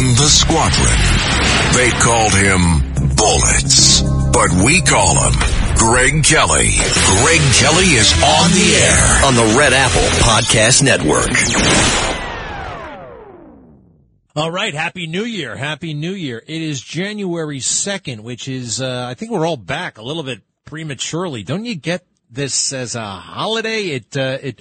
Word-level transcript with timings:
in 0.00 0.14
the 0.14 0.28
squadron. 0.28 0.96
They 1.76 1.90
called 2.00 2.32
him 2.32 3.16
Bullets, 3.16 4.00
but 4.32 4.50
we 4.64 4.80
call 4.80 5.14
him 5.14 5.32
Greg 5.76 6.24
Kelly. 6.24 6.72
Greg 7.20 7.40
Kelly 7.60 7.92
is 8.00 8.12
on 8.24 8.50
the 8.50 8.68
air 8.80 9.26
on 9.26 9.34
the 9.34 9.58
Red 9.58 9.74
Apple 9.74 10.08
Podcast 10.24 10.82
Network. 10.82 11.28
All 14.36 14.50
right. 14.50 14.72
Happy 14.72 15.06
New 15.06 15.24
Year. 15.24 15.54
Happy 15.54 15.92
New 15.92 16.14
Year. 16.14 16.42
It 16.46 16.62
is 16.62 16.80
January 16.80 17.58
2nd, 17.58 18.20
which 18.20 18.48
is, 18.48 18.80
uh, 18.80 19.06
I 19.06 19.14
think 19.14 19.30
we're 19.32 19.46
all 19.46 19.58
back 19.58 19.98
a 19.98 20.02
little 20.02 20.22
bit 20.22 20.40
prematurely. 20.64 21.42
Don't 21.42 21.66
you 21.66 21.74
get 21.74 22.06
this 22.30 22.72
as 22.72 22.94
a 22.94 23.04
holiday? 23.04 23.82
It, 23.88 24.16
uh, 24.16 24.38
it, 24.40 24.60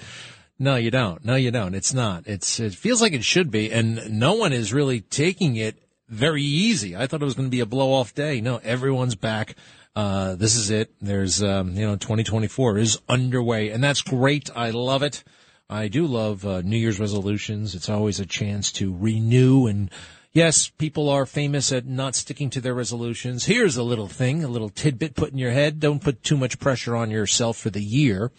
no, 0.60 0.76
you 0.76 0.91
don't. 0.91 1.23
No, 1.23 1.36
you 1.36 1.52
don't. 1.52 1.73
It's 1.73 1.94
not. 1.94 2.28
It's, 2.28 2.60
it 2.60 2.73
feels 2.73 3.02
like 3.02 3.14
it 3.14 3.23
should 3.23 3.50
be. 3.50 3.71
And 3.71 4.20
no 4.20 4.34
one 4.34 4.52
is 4.52 4.74
really 4.74 5.00
taking 5.00 5.55
it 5.55 5.82
very 6.10 6.43
easy. 6.43 6.97
I 6.97 7.07
thought 7.07 7.21
it 7.21 7.25
was 7.25 7.36
going 7.36 7.47
to 7.47 7.52
be 7.52 7.61
a 7.61 7.66
blow 7.66 7.93
off 7.93 8.14
day. 8.14 8.42
No, 8.42 8.57
everyone's 8.57 9.16
back. 9.16 9.56
Uh, 9.96 10.36
this 10.36 10.56
is 10.56 10.69
it. 10.69 10.93
There's, 11.00 11.42
um, 11.42 11.75
you 11.75 11.86
know, 11.86 11.96
2024 11.96 12.78
is 12.78 13.00
underway 13.07 13.69
and 13.69 13.82
that's 13.83 14.02
great. 14.02 14.50
I 14.56 14.71
love 14.71 15.02
it. 15.02 15.24
I 15.69 15.88
do 15.88 16.06
love 16.06 16.46
uh, 16.46 16.61
New 16.61 16.78
Year's 16.78 17.00
resolutions. 17.00 17.74
It's 17.74 17.89
always 17.89 18.19
a 18.19 18.25
chance 18.25 18.71
to 18.74 18.94
renew 18.94 19.66
and 19.66 19.89
yes, 20.33 20.68
people 20.68 21.10
are 21.10 21.25
famous 21.25 21.71
at 21.71 21.86
not 21.86 22.16
sticking 22.16 22.50
to 22.52 22.61
their 22.61 22.74
resolutions. 22.74 23.46
Here's 23.46 23.78
a 23.78 23.83
little 23.83 24.07
thing, 24.07 24.44
a 24.44 24.50
little 24.50 24.69
tidbit 24.69 25.16
put 25.16 25.32
in 25.32 25.38
your 25.38 25.52
head. 25.52 25.80
Don't 25.80 26.04
put 26.04 26.24
too 26.24 26.38
much 26.38 26.60
pressure 26.60 26.96
on 26.96 27.11
yourself 27.11 27.57
for 27.57 27.69
the 27.69 27.83
year. 27.83 28.32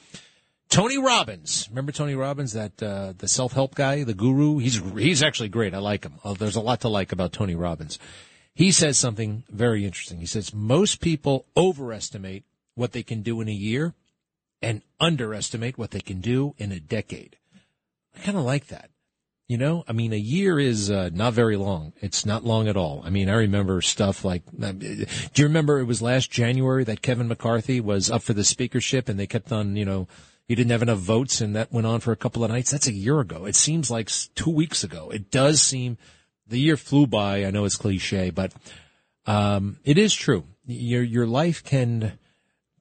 Tony 0.71 0.99
Robbins, 0.99 1.67
remember 1.69 1.91
Tony 1.91 2.15
Robbins, 2.15 2.53
that 2.53 2.81
uh, 2.81 3.13
the 3.19 3.27
self-help 3.27 3.75
guy, 3.75 4.05
the 4.05 4.15
guru. 4.15 4.59
He's 4.59 4.81
he's 4.97 5.23
actually 5.23 5.49
great. 5.49 5.75
I 5.75 5.79
like 5.79 6.05
him. 6.05 6.15
Uh, 6.23 6.35
there's 6.35 6.57
a 6.57 6.61
lot 6.61 6.81
to 6.83 6.89
like 6.89 7.11
about 7.11 7.33
Tony 7.33 7.57
Robbins. 7.57 7.99
He 8.55 8.71
says 8.71 8.97
something 8.97 9.43
very 9.51 9.85
interesting. 9.85 10.21
He 10.21 10.27
says 10.27 10.55
most 10.55 11.01
people 11.01 11.47
overestimate 11.57 12.45
what 12.77 12.93
they 12.93 13.03
can 13.03 13.23
do 13.23 13.41
in 13.41 13.49
a 13.49 13.53
year 13.53 13.95
and 14.63 14.83
underestimate 15.01 15.77
what 15.77 15.91
they 15.91 16.01
can 16.01 16.21
do 16.21 16.55
in 16.57 16.71
a 16.71 16.79
decade. 16.79 17.37
I 18.15 18.21
kind 18.21 18.39
of 18.39 18.45
like 18.45 18.69
that. 18.69 18.91
You 19.49 19.59
know, 19.59 19.83
I 19.89 19.93
mean, 19.93 20.13
a 20.13 20.17
year 20.17 20.61
is 20.61 20.93
uh, 20.93 21.11
not 21.13 21.33
very 21.33 21.57
long. 21.57 21.93
It's 22.01 22.25
not 22.25 22.45
long 22.45 22.69
at 22.69 22.77
all. 22.77 23.03
I 23.05 23.11
mean, 23.11 23.29
I 23.29 23.35
remember 23.35 23.81
stuff 23.81 24.25
like, 24.25 24.45
uh, 24.63 24.71
do 24.71 25.07
you 25.35 25.45
remember 25.45 25.81
it 25.81 25.87
was 25.87 26.01
last 26.01 26.31
January 26.31 26.85
that 26.85 27.03
Kevin 27.03 27.27
McCarthy 27.27 27.81
was 27.81 28.09
up 28.09 28.23
for 28.23 28.33
the 28.33 28.45
speakership 28.45 29.09
and 29.09 29.19
they 29.19 29.27
kept 29.27 29.51
on, 29.51 29.75
you 29.75 29.85
know, 29.85 30.07
he 30.51 30.57
didn't 30.57 30.73
have 30.73 30.83
enough 30.83 30.99
votes 30.99 31.41
and 31.41 31.55
that 31.55 31.73
went 31.73 31.87
on 31.87 32.01
for 32.01 32.11
a 32.11 32.17
couple 32.17 32.43
of 32.43 32.51
nights. 32.51 32.73
That's 32.73 32.89
a 32.89 32.93
year 32.93 33.21
ago. 33.21 33.45
It 33.45 33.55
seems 33.55 33.89
like 33.89 34.11
two 34.35 34.51
weeks 34.51 34.83
ago. 34.83 35.09
It 35.11 35.31
does 35.31 35.63
seem 35.63 35.97
the 36.45 36.59
year 36.59 36.77
flew 36.77 37.07
by. 37.07 37.45
I 37.45 37.53
know 37.53 37.65
it's 37.67 37.77
cliche, 37.77 38.31
but, 38.31 38.53
um, 39.27 39.79
it 39.85 39.97
is 39.97 40.13
true. 40.13 40.43
Your, 40.67 41.05
your 41.05 41.29
life 41.29 41.63
can, 41.63 42.19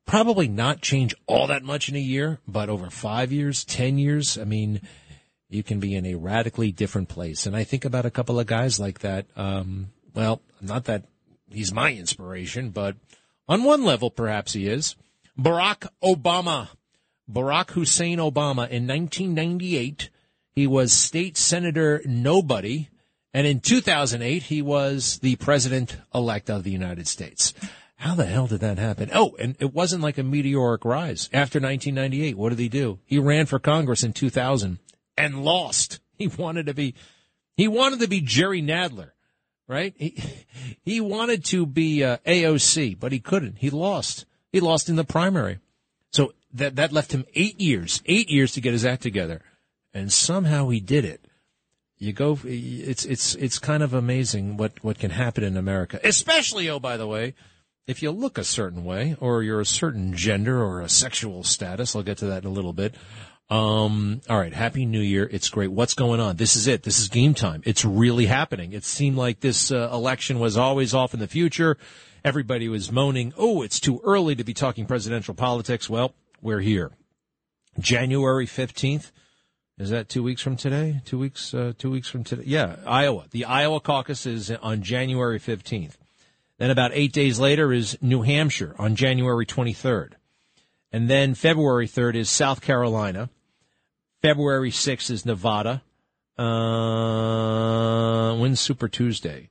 probably 0.08 0.48
not 0.48 0.82
change 0.82 1.14
all 1.28 1.46
that 1.46 1.62
much 1.62 1.88
in 1.90 1.96
a 1.96 2.00
year, 2.00 2.40
but 2.48 2.70
over 2.70 2.90
five 2.90 3.32
years, 3.32 3.64
10 3.64 4.00
years, 4.00 4.40
I 4.40 4.46
mean, 4.46 4.82
you 5.50 5.62
can 5.62 5.80
be 5.80 5.94
in 5.94 6.08
a 6.08 6.16
radically 6.16 6.72
different 6.72 7.10
place. 7.10 7.46
And 7.46 7.56
I 7.56 7.64
think 7.64 7.86
about 7.86 8.08
a 8.08 8.10
couple 8.10 8.40
of 8.40 8.48
guys 8.48 8.80
like 8.80 9.02
that. 9.02 9.28
Um, 9.36 9.92
well, 10.16 10.42
not 10.60 10.86
that 10.86 11.06
he's 11.52 11.72
my 11.72 11.94
inspiration, 11.94 12.72
but 12.72 12.96
on 13.48 13.64
one 13.64 13.84
level, 13.84 14.10
perhaps 14.10 14.54
he 14.54 14.66
is. 14.66 14.96
Barack 15.38 15.88
Obama. 16.04 16.70
Barack 17.32 17.72
Hussein 17.72 18.18
Obama 18.18 18.68
in 18.70 18.88
1998, 18.88 20.10
he 20.52 20.66
was 20.66 20.92
state 20.92 21.38
senator 21.38 22.02
nobody. 22.06 22.90
And 23.34 23.46
in 23.46 23.60
2008, 23.60 24.44
he 24.44 24.62
was 24.62 25.20
the 25.20 25.36
president 25.36 25.98
elect 26.14 26.50
of 26.50 26.64
the 26.64 26.72
United 26.72 27.08
States. 27.08 27.54
How 27.98 28.16
the 28.16 28.26
hell 28.26 28.48
did 28.48 28.62
that 28.62 28.80
happen? 28.80 29.12
Oh, 29.14 29.36
and 29.38 29.56
it 29.60 29.74
wasn't 29.74 30.02
like 30.02 30.18
a 30.18 30.24
meteoric 30.24 30.86
rise. 30.86 31.30
After 31.34 31.60
1998, 31.60 32.38
what 32.38 32.50
did 32.50 32.60
he 32.60 32.70
do? 32.70 33.00
He 33.06 33.20
ran 33.20 33.46
for 33.46 33.60
Congress 33.60 34.04
in 34.04 34.14
2000 34.14 34.80
and 35.18 35.44
lost. 35.44 36.00
He 36.20 36.28
wanted 36.28 36.66
to 36.66 36.74
be, 36.74 36.96
he 37.56 37.70
wanted 37.70 38.02
to 38.02 38.10
be 38.10 38.20
Jerry 38.20 38.62
Nadler, 38.62 39.12
right? 39.70 39.94
He, 39.96 40.22
he 40.82 41.00
wanted 41.00 41.46
to 41.46 41.66
be 41.66 42.04
uh, 42.04 42.18
AOC, 42.28 43.00
but 43.00 43.14
he 43.14 43.22
couldn't. 43.22 43.60
He 43.60 43.70
lost. 43.70 44.26
He 44.52 44.60
lost 44.60 44.90
in 44.90 44.98
the 44.98 45.06
primary. 45.06 45.60
So 46.12 46.34
that, 46.54 46.76
that 46.76 46.92
left 46.92 47.12
him 47.12 47.26
eight 47.36 47.60
years, 47.60 48.02
eight 48.06 48.30
years 48.30 48.54
to 48.54 48.62
get 48.62 48.74
his 48.74 48.86
act 48.86 49.04
together. 49.04 49.42
And 49.94 50.12
somehow 50.12 50.70
he 50.70 50.80
did 50.80 51.06
it. 51.06 51.26
You 51.98 52.14
go, 52.14 52.40
it's, 52.46 53.04
it's, 53.06 53.36
it's 53.36 53.60
kind 53.60 53.84
of 53.84 53.94
amazing 53.94 54.56
what, 54.56 54.84
what 54.84 55.00
can 55.00 55.12
happen 55.12 55.44
in 55.44 55.58
America, 55.58 56.00
especially, 56.04 56.70
oh, 56.70 56.80
by 56.80 56.96
the 56.96 57.08
way, 57.08 57.34
if 57.88 58.02
you 58.02 58.12
look 58.12 58.38
a 58.38 58.44
certain 58.44 58.86
way 58.86 59.18
or 59.20 59.44
you're 59.44 59.60
a 59.60 59.66
certain 59.66 60.16
gender 60.16 60.64
or 60.64 60.80
a 60.80 60.88
sexual 60.88 61.44
status, 61.44 61.96
I'll 61.96 62.04
get 62.04 62.20
to 62.20 62.28
that 62.28 62.44
in 62.44 62.50
a 62.50 62.54
little 62.54 62.72
bit. 62.72 62.96
Um, 63.50 64.22
all 64.30 64.38
right. 64.38 64.54
Happy 64.54 64.86
New 64.86 65.02
Year. 65.02 65.28
It's 65.32 65.50
great. 65.50 65.72
What's 65.72 65.96
going 65.96 66.20
on? 66.20 66.36
This 66.36 66.56
is 66.56 66.68
it. 66.68 66.84
This 66.84 67.00
is 67.00 67.10
game 67.10 67.34
time. 67.34 67.64
It's 67.66 67.84
really 67.84 68.28
happening. 68.28 68.74
It 68.74 68.84
seemed 68.84 69.18
like 69.18 69.40
this 69.40 69.72
uh, 69.72 69.90
election 69.92 70.40
was 70.40 70.56
always 70.56 70.94
off 70.94 71.16
in 71.16 71.20
the 71.20 71.28
future. 71.28 71.78
Everybody 72.24 72.70
was 72.70 72.92
moaning, 72.92 73.34
oh, 73.38 73.62
it's 73.62 73.80
too 73.80 74.02
early 74.04 74.36
to 74.36 74.44
be 74.44 74.54
talking 74.54 74.86
presidential 74.86 75.34
politics. 75.34 75.90
Well, 75.90 76.14
we're 76.42 76.60
here. 76.60 76.92
January 77.80 78.46
15th. 78.46 79.12
Is 79.78 79.90
that 79.92 80.10
two 80.10 80.24
weeks 80.24 80.42
from 80.42 80.58
today? 80.58 81.02
Two 81.06 81.18
weeks, 81.18 81.54
uh, 81.54 81.72
two 81.78 81.90
weeks 81.90 82.10
from 82.10 82.26
today? 82.26 82.44
Yeah, 82.46 82.76
Iowa. 82.86 83.26
The 83.32 83.46
Iowa 83.46 83.80
caucus 83.80 84.26
is 84.26 84.52
on 84.52 84.84
January 84.84 85.40
15th. 85.40 85.94
Then 86.58 86.70
about 86.70 86.92
eight 86.94 87.14
days 87.14 87.40
later 87.40 87.72
is 87.72 87.98
New 88.02 88.24
Hampshire 88.24 88.76
on 88.78 88.96
January 88.96 89.46
23rd. 89.46 90.14
And 90.92 91.10
then 91.10 91.34
February 91.34 91.88
3rd 91.88 92.16
is 92.16 92.30
South 92.30 92.60
Carolina. 92.60 93.30
February 94.22 94.72
6th 94.72 95.10
is 95.10 95.26
Nevada. 95.26 95.82
Uh, 96.38 98.36
when's 98.36 98.60
Super 98.60 98.90
Tuesday? 98.90 99.50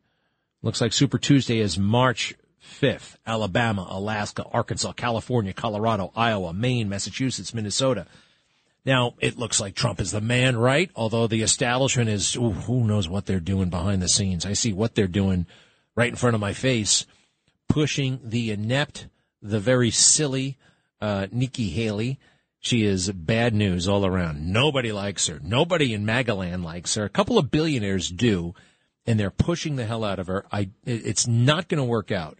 Looks 0.62 0.82
like 0.82 0.92
Super 0.92 1.18
Tuesday 1.18 1.60
is 1.60 1.78
March 1.78 2.34
5th. 2.68 3.16
Alabama, 3.26 3.86
Alaska, 3.90 4.44
Arkansas, 4.52 4.92
California, 4.92 5.52
Colorado, 5.52 6.12
Iowa, 6.14 6.52
Maine, 6.52 6.88
Massachusetts, 6.88 7.54
Minnesota. 7.54 8.06
Now, 8.84 9.14
it 9.20 9.38
looks 9.38 9.60
like 9.60 9.74
Trump 9.74 10.00
is 10.00 10.12
the 10.12 10.20
man, 10.20 10.56
right? 10.56 10.90
Although 10.96 11.26
the 11.26 11.42
establishment 11.42 12.08
is, 12.08 12.36
ooh, 12.36 12.52
who 12.52 12.84
knows 12.84 13.08
what 13.08 13.26
they're 13.26 13.40
doing 13.40 13.68
behind 13.70 14.00
the 14.00 14.08
scenes. 14.08 14.46
I 14.46 14.52
see 14.52 14.72
what 14.72 14.94
they're 14.94 15.06
doing 15.06 15.46
right 15.94 16.08
in 16.08 16.16
front 16.16 16.34
of 16.34 16.40
my 16.40 16.52
face, 16.52 17.04
pushing 17.68 18.20
the 18.22 18.50
inept, 18.50 19.08
the 19.42 19.60
very 19.60 19.90
silly 19.90 20.56
uh, 21.00 21.26
Nikki 21.30 21.70
Haley. 21.70 22.18
She 22.60 22.84
is 22.84 23.10
bad 23.12 23.54
news 23.54 23.88
all 23.88 24.06
around. 24.06 24.52
Nobody 24.52 24.90
likes 24.90 25.26
her. 25.26 25.38
Nobody 25.42 25.92
in 25.92 26.04
Magaland 26.04 26.64
likes 26.64 26.94
her. 26.94 27.04
A 27.04 27.10
couple 27.10 27.38
of 27.38 27.50
billionaires 27.50 28.08
do, 28.08 28.54
and 29.06 29.18
they're 29.18 29.30
pushing 29.30 29.76
the 29.76 29.86
hell 29.86 30.02
out 30.02 30.18
of 30.18 30.26
her. 30.26 30.44
I, 30.50 30.70
it's 30.84 31.26
not 31.26 31.68
going 31.68 31.78
to 31.78 31.84
work 31.84 32.10
out. 32.10 32.38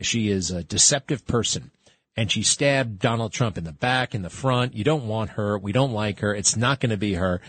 She 0.00 0.28
is 0.28 0.50
a 0.50 0.64
deceptive 0.64 1.26
person, 1.26 1.70
and 2.16 2.30
she 2.30 2.42
stabbed 2.42 2.98
Donald 2.98 3.32
Trump 3.32 3.56
in 3.56 3.64
the 3.64 3.72
back, 3.72 4.14
in 4.14 4.22
the 4.22 4.30
front. 4.30 4.74
You 4.74 4.84
don't 4.84 5.06
want 5.06 5.30
her. 5.30 5.58
We 5.58 5.72
don't 5.72 5.92
like 5.92 6.20
her. 6.20 6.34
It's 6.34 6.56
not 6.56 6.80
going 6.80 6.90
to 6.90 6.96
be 6.96 7.14
her. 7.14 7.40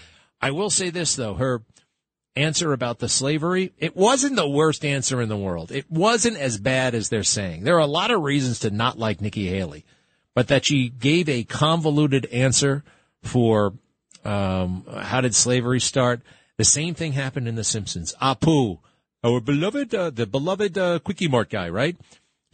I 0.41 0.51
will 0.51 0.69
say 0.69 0.89
this 0.89 1.15
though, 1.15 1.35
her 1.35 1.63
answer 2.35 2.73
about 2.73 2.99
the 2.99 3.09
slavery, 3.09 3.73
it 3.77 3.95
wasn't 3.95 4.35
the 4.35 4.47
worst 4.47 4.83
answer 4.83 5.21
in 5.21 5.29
the 5.29 5.37
world. 5.37 5.71
It 5.71 5.89
wasn't 5.89 6.37
as 6.37 6.57
bad 6.57 6.93
as 6.93 7.09
they're 7.09 7.23
saying. 7.23 7.63
There 7.63 7.75
are 7.75 7.79
a 7.79 7.87
lot 7.87 8.11
of 8.11 8.21
reasons 8.21 8.59
to 8.59 8.69
not 8.69 8.99
like 8.99 9.21
Nikki 9.21 9.47
Haley, 9.47 9.85
but 10.33 10.49
that 10.49 10.65
she 10.65 10.89
gave 10.89 11.29
a 11.29 11.43
convoluted 11.45 12.25
answer 12.27 12.83
for 13.23 13.73
um, 14.23 14.85
how 14.99 15.21
did 15.21 15.33
slavery 15.33 15.79
start. 15.79 16.21
The 16.57 16.65
same 16.65 16.93
thing 16.93 17.13
happened 17.13 17.47
in 17.47 17.55
The 17.55 17.63
Simpsons. 17.63 18.13
Apu, 18.21 18.79
our 19.23 19.39
beloved, 19.39 19.95
uh, 19.95 20.09
the 20.09 20.25
beloved 20.25 20.77
uh, 20.77 20.99
Kwik-E-Mart 20.99 21.49
guy, 21.49 21.69
right? 21.69 21.95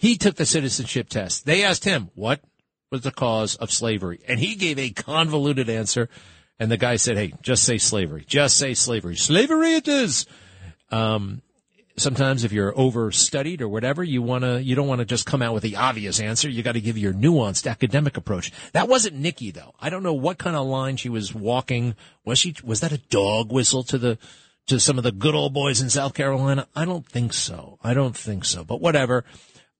He 0.02 0.18
took 0.18 0.36
the 0.36 0.46
citizenship 0.46 1.10
test. 1.10 1.46
They 1.46 1.64
asked 1.64 1.86
him 1.86 2.10
what 2.16 2.42
was 2.90 3.02
the 3.02 3.12
cause 3.12 3.56
of 3.56 3.72
slavery, 3.72 4.20
and 4.28 4.40
he 4.40 4.56
gave 4.56 4.80
a 4.80 4.90
convoluted 4.90 5.70
answer 5.70 6.10
and 6.62 6.70
the 6.70 6.78
guy 6.78 6.98
said, 6.98 7.18
Hey, 7.18 7.34
just 7.42 7.64
say 7.64 7.80
slavery. 7.80 8.24
Just 8.28 8.56
say 8.56 8.76
slavery. 8.76 9.16
Slavery 9.16 9.74
it 9.74 9.88
is. 9.88 10.28
Um, 10.92 11.42
sometimes 11.98 12.44
if 12.44 12.52
you're 12.52 12.72
overstudied 12.74 13.62
or 13.62 13.68
whatever, 13.68 14.04
you 14.04 14.22
want 14.22 14.44
to, 14.44 14.62
you 14.62 14.76
don't 14.76 14.88
want 14.88 15.00
to 15.00 15.06
just 15.06 15.26
come 15.26 15.42
out 15.42 15.56
with 15.56 15.64
the 15.64 15.78
obvious 15.78 16.20
answer. 16.20 16.48
You 16.48 16.62
got 16.62 16.74
to 16.74 16.80
give 16.80 17.00
your 17.00 17.14
nuanced 17.14 17.68
academic 17.68 18.16
approach. 18.16 18.52
That 18.74 18.88
wasn't 18.88 19.16
Nikki 19.16 19.50
though. 19.50 19.74
I 19.80 19.90
don't 19.90 20.04
know 20.04 20.14
what 20.14 20.38
kind 20.38 20.56
of 20.56 20.68
line 20.68 20.98
she 20.98 21.10
was 21.10 21.34
walking. 21.34 21.96
Was 22.26 22.38
she, 22.38 22.54
was 22.64 22.82
that 22.82 22.92
a 22.92 23.00
dog 23.00 23.52
whistle 23.52 23.82
to 23.86 23.98
the, 23.98 24.20
to 24.68 24.80
some 24.80 25.00
of 25.00 25.04
the 25.04 25.12
good 25.12 25.34
old 25.34 25.56
boys 25.56 25.82
in 25.82 25.90
South 25.90 26.14
Carolina? 26.14 26.68
I 26.76 26.86
don't 26.86 27.08
think 27.08 27.34
so. 27.34 27.80
I 27.84 27.96
don't 27.96 28.16
think 28.16 28.46
so, 28.46 28.64
but 28.64 28.82
whatever. 28.82 29.26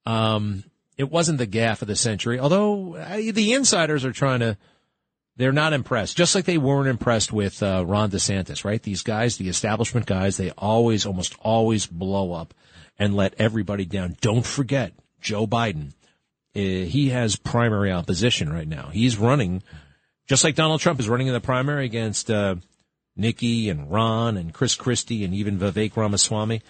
Um, 0.06 0.64
it 0.96 1.10
wasn't 1.10 1.38
the 1.38 1.46
gaffe 1.46 1.82
of 1.82 1.88
the 1.88 1.96
century, 1.96 2.38
although 2.38 2.96
uh, 2.96 3.16
the 3.16 3.54
insiders 3.54 4.04
are 4.04 4.12
trying 4.12 4.40
to, 4.40 4.56
they're 5.36 5.52
not 5.52 5.72
impressed. 5.72 6.16
Just 6.16 6.34
like 6.34 6.44
they 6.44 6.58
weren't 6.58 6.88
impressed 6.88 7.32
with 7.32 7.62
uh, 7.62 7.84
Ron 7.86 8.10
DeSantis, 8.10 8.64
right? 8.64 8.82
These 8.82 9.02
guys, 9.02 9.36
the 9.36 9.48
establishment 9.48 10.06
guys, 10.06 10.36
they 10.36 10.50
always, 10.50 11.06
almost 11.06 11.34
always 11.40 11.86
blow 11.86 12.32
up 12.32 12.52
and 12.98 13.16
let 13.16 13.34
everybody 13.38 13.84
down. 13.84 14.16
Don't 14.20 14.46
forget 14.46 14.92
Joe 15.20 15.46
Biden. 15.46 15.92
Uh, 16.54 16.86
he 16.86 17.08
has 17.08 17.36
primary 17.36 17.90
opposition 17.90 18.52
right 18.52 18.68
now. 18.68 18.90
He's 18.92 19.16
running, 19.16 19.62
just 20.26 20.44
like 20.44 20.54
Donald 20.54 20.80
Trump 20.80 21.00
is 21.00 21.08
running 21.08 21.28
in 21.28 21.32
the 21.32 21.40
primary 21.40 21.86
against 21.86 22.30
uh, 22.30 22.56
Nikki 23.16 23.70
and 23.70 23.90
Ron 23.90 24.36
and 24.36 24.52
Chris 24.52 24.74
Christie 24.74 25.24
and 25.24 25.32
even 25.32 25.58
Vivek 25.58 25.96
Ramaswamy. 25.96 26.60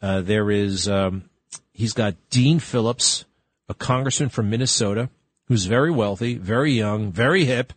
Uh, 0.00 0.22
there 0.22 0.50
is, 0.50 0.88
um, 0.88 1.28
he's 1.72 1.92
got 1.92 2.14
Dean 2.30 2.58
Phillips, 2.58 3.24
a 3.68 3.74
congressman 3.74 4.28
from 4.28 4.50
Minnesota, 4.50 5.10
who's 5.46 5.66
very 5.66 5.90
wealthy, 5.90 6.36
very 6.38 6.72
young, 6.72 7.12
very 7.12 7.44
hip 7.44 7.72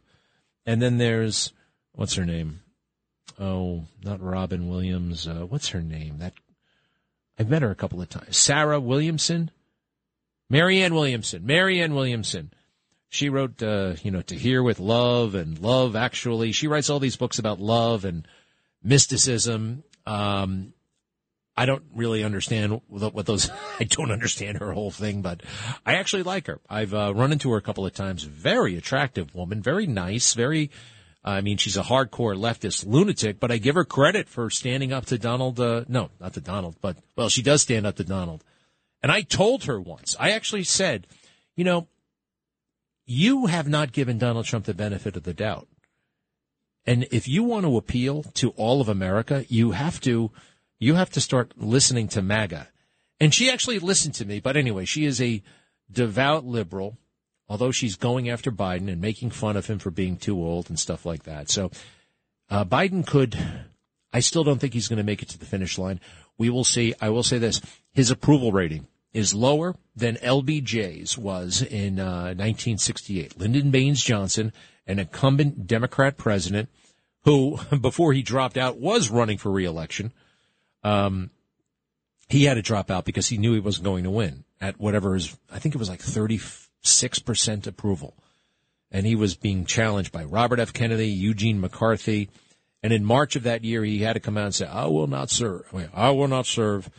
and 0.69 0.83
then 0.83 0.99
there's 0.99 1.51
what's 1.93 2.13
her 2.13 2.25
name? 2.25 2.59
Oh, 3.39 3.85
not 4.03 4.21
Robin 4.21 4.69
Williams. 4.69 5.27
Uh, 5.27 5.45
what's 5.47 5.69
her 5.69 5.81
name? 5.81 6.19
That 6.19 6.33
I've 7.39 7.49
met 7.49 7.63
her 7.63 7.71
a 7.71 7.75
couple 7.75 7.99
of 7.99 8.07
times. 8.07 8.37
Sarah 8.37 8.79
Williamson, 8.79 9.49
Marianne 10.47 10.93
Williamson, 10.93 11.43
Marianne 11.43 11.95
Williamson. 11.95 12.51
She 13.11 13.29
wrote, 13.29 13.63
uh, 13.63 13.95
you 14.03 14.11
know, 14.11 14.21
To 14.21 14.35
Hear 14.35 14.61
with 14.61 14.79
Love 14.79 15.33
and 15.33 15.57
Love 15.57 15.95
Actually. 15.95 16.51
She 16.51 16.67
writes 16.67 16.91
all 16.91 16.99
these 16.99 17.15
books 17.15 17.39
about 17.39 17.59
love 17.59 18.05
and 18.05 18.27
mysticism. 18.83 19.83
Um, 20.05 20.73
I 21.59 21.65
don't 21.65 21.83
really 21.93 22.23
understand 22.23 22.79
what 22.87 23.25
those. 23.25 23.51
I 23.81 23.83
don't 23.83 24.11
understand 24.11 24.59
her 24.59 24.71
whole 24.71 24.91
thing, 24.91 25.21
but 25.21 25.43
I 25.85 25.95
actually 25.95 26.23
like 26.23 26.47
her. 26.47 26.61
I've 26.69 26.93
uh, 26.93 27.13
run 27.13 27.33
into 27.33 27.51
her 27.51 27.57
a 27.57 27.61
couple 27.61 27.85
of 27.85 27.93
times. 27.93 28.23
Very 28.23 28.77
attractive 28.77 29.35
woman, 29.35 29.61
very 29.61 29.85
nice, 29.85 30.33
very. 30.33 30.71
I 31.21 31.41
mean, 31.41 31.57
she's 31.57 31.75
a 31.75 31.83
hardcore 31.83 32.33
leftist 32.33 32.85
lunatic, 32.87 33.41
but 33.41 33.51
I 33.51 33.57
give 33.57 33.75
her 33.75 33.83
credit 33.83 34.29
for 34.29 34.49
standing 34.49 34.93
up 34.93 35.07
to 35.07 35.17
Donald. 35.17 35.59
Uh, 35.59 35.83
no, 35.89 36.11
not 36.21 36.33
to 36.35 36.39
Donald, 36.39 36.77
but 36.79 36.95
well, 37.17 37.27
she 37.27 37.41
does 37.41 37.61
stand 37.61 37.85
up 37.85 37.97
to 37.97 38.05
Donald. 38.05 38.41
And 39.03 39.11
I 39.11 39.21
told 39.21 39.65
her 39.65 39.81
once. 39.81 40.15
I 40.17 40.31
actually 40.31 40.63
said, 40.63 41.07
you 41.57 41.65
know, 41.65 41.89
you 43.05 43.47
have 43.47 43.67
not 43.67 43.91
given 43.91 44.17
Donald 44.17 44.45
Trump 44.45 44.63
the 44.63 44.73
benefit 44.73 45.17
of 45.17 45.23
the 45.23 45.33
doubt. 45.33 45.67
And 46.85 47.05
if 47.11 47.27
you 47.27 47.43
want 47.43 47.65
to 47.65 47.75
appeal 47.75 48.23
to 48.35 48.51
all 48.51 48.79
of 48.79 48.87
America, 48.87 49.43
you 49.49 49.71
have 49.71 49.99
to 50.01 50.31
you 50.79 50.95
have 50.95 51.09
to 51.11 51.21
start 51.21 51.53
listening 51.57 52.07
to 52.09 52.21
MAGA. 52.21 52.69
And 53.19 53.33
she 53.33 53.51
actually 53.51 53.79
listened 53.79 54.15
to 54.15 54.25
me, 54.25 54.39
but 54.39 54.55
anyway, 54.55 54.85
she 54.85 55.05
is 55.05 55.21
a 55.21 55.43
devout 55.91 56.45
liberal, 56.45 56.97
although 57.49 57.71
she's 57.71 57.97
going 57.97 58.29
after 58.29 58.51
Biden 58.51 58.89
and 58.89 59.01
making 59.01 59.31
fun 59.31 59.57
of 59.57 59.67
him 59.67 59.77
for 59.77 59.91
being 59.91 60.15
too 60.15 60.37
old 60.37 60.69
and 60.69 60.79
stuff 60.79 61.05
like 61.05 61.23
that. 61.23 61.51
So 61.51 61.69
uh, 62.49 62.63
Biden 62.63 63.05
could, 63.05 63.37
I 64.13 64.21
still 64.21 64.45
don't 64.45 64.59
think 64.59 64.73
he's 64.73 64.87
going 64.87 64.97
to 64.97 65.03
make 65.03 65.21
it 65.21 65.29
to 65.29 65.37
the 65.37 65.45
finish 65.45 65.77
line. 65.77 65.99
We 66.37 66.49
will 66.49 66.63
see. 66.63 66.95
I 67.01 67.09
will 67.09 67.23
say 67.23 67.37
this 67.37 67.61
his 67.91 68.09
approval 68.09 68.53
rating 68.53 68.87
is 69.11 69.33
lower 69.33 69.75
than 69.95 70.15
LBJ's 70.17 71.17
was 71.17 71.61
in 71.61 71.99
uh, 71.99 72.33
1968. 72.35 73.37
Lyndon 73.37 73.71
Baines 73.71 74.01
Johnson, 74.01 74.53
an 74.87 74.99
incumbent 74.99 75.67
Democrat 75.67 76.15
president 76.15 76.69
who, 77.25 77.59
before 77.81 78.13
he 78.13 78.21
dropped 78.21 78.55
out, 78.55 78.77
was 78.77 79.09
running 79.09 79.37
for 79.37 79.51
reelection 79.51 80.13
um, 80.83 81.31
he 82.27 82.45
had 82.45 82.55
to 82.55 82.61
drop 82.61 82.91
out 82.91 83.05
because 83.05 83.27
he 83.27 83.37
knew 83.37 83.53
he 83.53 83.59
wasn't 83.59 83.85
going 83.85 84.03
to 84.03 84.09
win 84.09 84.43
at 84.61 84.79
whatever 84.79 85.13
his, 85.13 85.35
I 85.51 85.59
think 85.59 85.75
it 85.75 85.79
was 85.79 85.89
like 85.89 86.01
36% 86.01 87.67
approval. 87.67 88.15
And 88.91 89.05
he 89.05 89.15
was 89.15 89.35
being 89.35 89.65
challenged 89.65 90.11
by 90.11 90.23
Robert 90.23 90.59
F. 90.59 90.73
Kennedy, 90.73 91.09
Eugene 91.09 91.59
McCarthy. 91.59 92.29
And 92.81 92.93
in 92.93 93.05
March 93.05 93.35
of 93.35 93.43
that 93.43 93.63
year, 93.63 93.83
he 93.83 93.99
had 93.99 94.13
to 94.13 94.19
come 94.19 94.37
out 94.37 94.45
and 94.45 94.55
say, 94.55 94.65
I 94.65 94.85
will 94.85 95.07
not 95.07 95.29
serve. 95.29 95.63
I 95.93 96.11
will 96.11 96.27
not 96.27 96.45
serve 96.45 96.89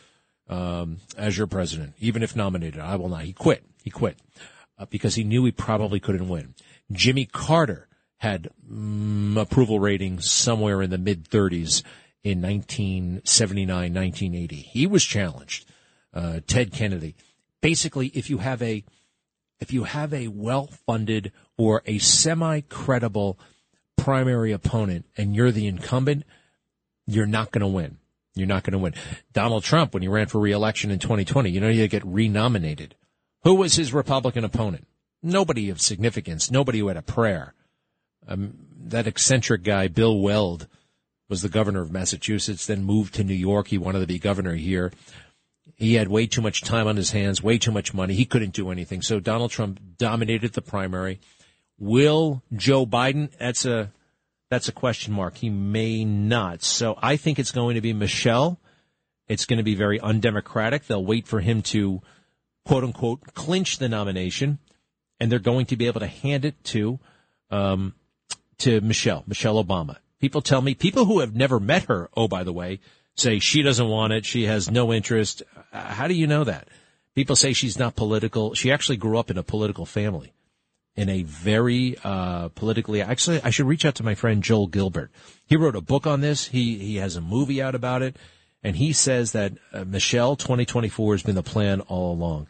um, 0.49 0.99
as 1.17 1.39
your 1.39 1.47
president, 1.47 1.95
even 1.99 2.23
if 2.23 2.37
nominated. 2.37 2.81
I 2.81 2.97
will 2.97 3.09
not. 3.09 3.23
He 3.23 3.33
quit. 3.33 3.65
He 3.83 3.91
quit 3.91 4.19
uh, 4.79 4.87
because 4.91 5.15
he 5.15 5.25
knew 5.25 5.45
he 5.45 5.53
probably 5.53 6.01
couldn't 6.01 6.29
win. 6.29 6.55
Jimmy 6.93 7.25
Carter 7.25 7.89
had 8.19 8.51
mm, 8.71 9.41
approval 9.41 9.81
ratings 9.81 10.31
somewhere 10.31 10.83
in 10.83 10.91
the 10.91 10.99
mid 10.99 11.29
30s 11.29 11.83
in 12.23 12.43
1979, 12.43 13.69
1980. 13.69 14.57
He 14.57 14.87
was 14.87 15.05
challenged. 15.05 15.67
Uh, 16.13 16.41
Ted 16.47 16.73
Kennedy. 16.73 17.15
Basically, 17.61 18.09
if 18.09 18.31
you 18.31 18.39
have 18.39 18.63
a 18.63 18.85
if 19.61 19.73
you 19.73 19.85
have 19.85 20.15
a 20.15 20.29
well-funded 20.29 21.33
or 21.59 21.83
a 21.85 21.99
semi-credible 21.99 23.39
primary 23.99 24.53
opponent 24.53 25.05
and 25.19 25.37
you're 25.37 25.51
the 25.51 25.67
incumbent, 25.67 26.25
you're 27.07 27.27
not 27.27 27.51
going 27.51 27.61
to 27.61 27.67
win. 27.67 27.99
You're 28.35 28.47
not 28.47 28.63
going 28.63 28.73
to 28.73 28.79
win. 28.79 28.95
Donald 29.35 29.63
Trump, 29.63 29.93
when 29.93 30.03
he 30.03 30.09
ran 30.09 30.29
for 30.29 30.41
re-election 30.41 30.91
in 30.91 30.99
2020, 30.99 31.51
you 31.51 31.61
know, 31.61 31.69
you 31.69 31.87
get 31.89 32.05
renominated. 32.07 32.95
Who 33.43 33.57
was 33.57 33.75
his 33.75 33.93
Republican 33.93 34.45
opponent? 34.45 34.87
Nobody 35.23 35.69
of 35.69 35.81
significance. 35.81 36.51
Nobody 36.51 36.79
who 36.79 36.89
had 36.89 36.97
a 36.97 37.03
prayer. 37.03 37.55
Um, 38.27 38.55
that 38.85 39.07
eccentric 39.07 39.63
guy, 39.63 39.89
Bill 39.89 40.19
Weld, 40.19 40.69
was 41.31 41.43
the 41.43 41.49
governor 41.49 41.81
of 41.81 41.93
Massachusetts, 41.93 42.67
then 42.67 42.83
moved 42.83 43.15
to 43.15 43.25
New 43.25 43.35
York. 43.35 43.69
He 43.69 43.79
wanted 43.79 44.01
to 44.01 44.07
be 44.07 44.19
governor 44.19 44.57
here. 44.57 44.93
He 45.77 45.95
had 45.95 46.09
way 46.09 46.27
too 46.27 46.43
much 46.43 46.61
time 46.61 46.87
on 46.89 46.97
his 46.97 47.13
hands, 47.13 47.43
way 47.43 47.57
too 47.57 47.71
much 47.71 47.95
money. 47.95 48.15
He 48.15 48.27
couldn't 48.27 48.53
do 48.53 48.71
anything. 48.71 49.01
So 49.01 49.21
Donald 49.21 49.53
Trump 49.53 49.81
dominated 49.97 50.53
the 50.53 50.61
primary. 50.61 51.21
Will 51.79 52.43
Joe 52.53 52.85
Biden? 52.85 53.31
That's 53.39 53.65
a 53.65 53.93
that's 54.51 54.69
a 54.69 54.73
question 54.73 55.15
mark. 55.15 55.37
He 55.37 55.49
may 55.49 56.05
not. 56.05 56.63
So 56.65 56.99
I 57.01 57.17
think 57.17 57.39
it's 57.39 57.53
going 57.53 57.77
to 57.77 57.81
be 57.81 57.93
Michelle. 57.93 58.61
It's 59.29 59.47
going 59.47 59.59
to 59.59 59.63
be 59.63 59.77
very 59.77 60.01
undemocratic. 60.01 60.87
They'll 60.87 61.05
wait 61.05 61.29
for 61.29 61.41
him 61.41 61.63
to 61.63 62.03
quote 62.67 62.83
unquote 62.83 63.35
clinch 63.35 63.79
the 63.79 63.89
nomination, 63.89 64.59
and 65.21 65.31
they're 65.31 65.39
going 65.39 65.67
to 65.67 65.77
be 65.77 65.87
able 65.87 66.01
to 66.01 66.09
hand 66.09 66.45
it 66.45 66.63
to 66.65 66.99
um, 67.51 67.95
to 68.59 68.81
Michelle, 68.81 69.23
Michelle 69.27 69.63
Obama. 69.63 69.97
People 70.21 70.43
tell 70.43 70.61
me, 70.61 70.75
people 70.75 71.07
who 71.07 71.21
have 71.21 71.35
never 71.35 71.59
met 71.59 71.85
her, 71.85 72.11
oh, 72.17 72.29
by 72.29 72.45
the 72.45 72.53
way, 72.53 72.81
say 73.17 73.39
she 73.39 73.63
doesn't 73.63 73.89
want 73.89 74.13
it. 74.13 74.25
She 74.27 74.45
has 74.45 74.71
no 74.71 74.93
interest. 74.93 75.43
Uh, 75.73 75.81
how 75.81 76.09
do 76.09 76.15
you 76.15 76.27
know 76.27 76.45
that? 76.45 76.69
People 77.15 77.37
say 77.37 77.53
she's 77.53 77.79
not 77.79 77.97
political. 77.97 78.55
She 78.55 78.71
actually 78.71 78.97
grew 78.97 79.19
up 79.19 79.31
in 79.31 79.39
a 79.39 79.43
political 79.43 79.87
family, 79.87 80.33
in 80.95 81.09
a 81.09 81.23
very 81.23 81.97
uh, 82.05 82.49
politically. 82.51 83.03
Actually, 83.03 83.41
I 83.43 83.51
should 83.51 83.67
reach 83.67 83.85
out 83.85 83.97
to 83.97 84.05
my 84.05 84.15
friend 84.15 84.43
Joel 84.43 84.69
Gilbert. 84.69 85.11
He 85.47 85.57
wrote 85.57 85.77
a 85.77 85.81
book 85.81 86.07
on 86.07 86.21
this. 86.21 86.49
He 86.49 86.79
he 86.79 86.97
has 86.97 87.17
a 87.17 87.21
movie 87.21 87.61
out 87.61 87.75
about 87.75 88.03
it, 88.03 88.17
and 88.63 88.77
he 88.77 88.93
says 88.93 89.33
that 89.33 89.55
uh, 89.73 89.85
Michelle 89.85 90.37
2024 90.37 91.15
has 91.15 91.23
been 91.23 91.35
the 91.35 91.43
plan 91.43 91.81
all 91.83 92.13
along. 92.13 92.47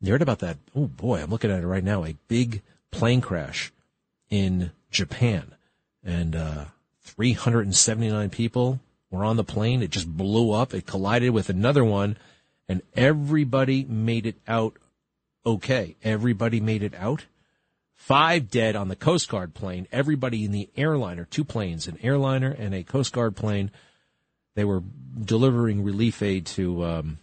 You 0.00 0.12
heard 0.12 0.22
about 0.22 0.40
that? 0.40 0.58
Oh 0.76 0.86
boy, 0.86 1.20
I'm 1.22 1.30
looking 1.30 1.50
at 1.50 1.62
it 1.62 1.66
right 1.66 1.84
now. 1.84 2.04
A 2.04 2.16
big 2.28 2.62
plane 2.90 3.20
crash 3.20 3.72
in 4.30 4.70
Japan, 4.90 5.54
and 6.04 6.36
uh, 6.36 6.64
379 7.04 8.30
people 8.30 8.80
were 9.10 9.24
on 9.24 9.36
the 9.36 9.44
plane. 9.44 9.82
It 9.82 9.90
just 9.90 10.08
blew 10.08 10.50
up. 10.52 10.74
It 10.74 10.86
collided 10.86 11.30
with 11.30 11.48
another 11.48 11.84
one 11.84 12.16
and 12.68 12.82
everybody 12.94 13.84
made 13.84 14.26
it 14.26 14.36
out 14.48 14.76
okay. 15.44 15.96
Everybody 16.02 16.60
made 16.60 16.82
it 16.82 16.94
out. 16.94 17.26
Five 17.94 18.50
dead 18.50 18.76
on 18.76 18.88
the 18.88 18.96
Coast 18.96 19.28
Guard 19.28 19.54
plane. 19.54 19.86
Everybody 19.92 20.44
in 20.44 20.52
the 20.52 20.68
airliner, 20.76 21.26
two 21.30 21.44
planes, 21.44 21.86
an 21.86 21.98
airliner 22.02 22.50
and 22.50 22.74
a 22.74 22.82
Coast 22.82 23.12
Guard 23.12 23.36
plane. 23.36 23.70
They 24.56 24.64
were 24.64 24.82
delivering 25.20 25.84
relief 25.84 26.22
aid 26.22 26.46
to 26.46 26.84
um, 26.84 27.18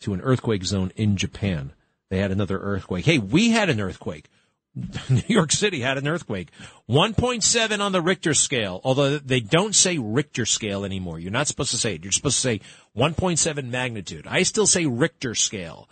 to 0.00 0.12
an 0.12 0.20
earthquake 0.20 0.64
zone 0.64 0.92
in 0.96 1.16
Japan. 1.16 1.72
They 2.10 2.18
had 2.18 2.30
another 2.30 2.58
earthquake. 2.58 3.04
Hey, 3.04 3.18
we 3.18 3.50
had 3.50 3.70
an 3.70 3.80
earthquake. 3.80 4.28
New 5.10 5.22
York 5.26 5.52
City 5.52 5.80
had 5.80 5.98
an 5.98 6.08
earthquake. 6.08 6.50
1.7 6.88 7.80
on 7.80 7.92
the 7.92 8.00
Richter 8.00 8.34
scale, 8.34 8.80
although 8.84 9.18
they 9.18 9.40
don't 9.40 9.74
say 9.74 9.98
Richter 9.98 10.46
scale 10.46 10.84
anymore. 10.84 11.18
You're 11.18 11.30
not 11.30 11.46
supposed 11.46 11.72
to 11.72 11.78
say 11.78 11.94
it. 11.94 12.04
You're 12.04 12.12
supposed 12.12 12.36
to 12.36 12.40
say 12.40 12.60
1.7 12.96 13.68
magnitude. 13.68 14.26
I 14.26 14.42
still 14.44 14.66
say 14.66 14.86
Richter 14.86 15.34
scale. 15.34 15.88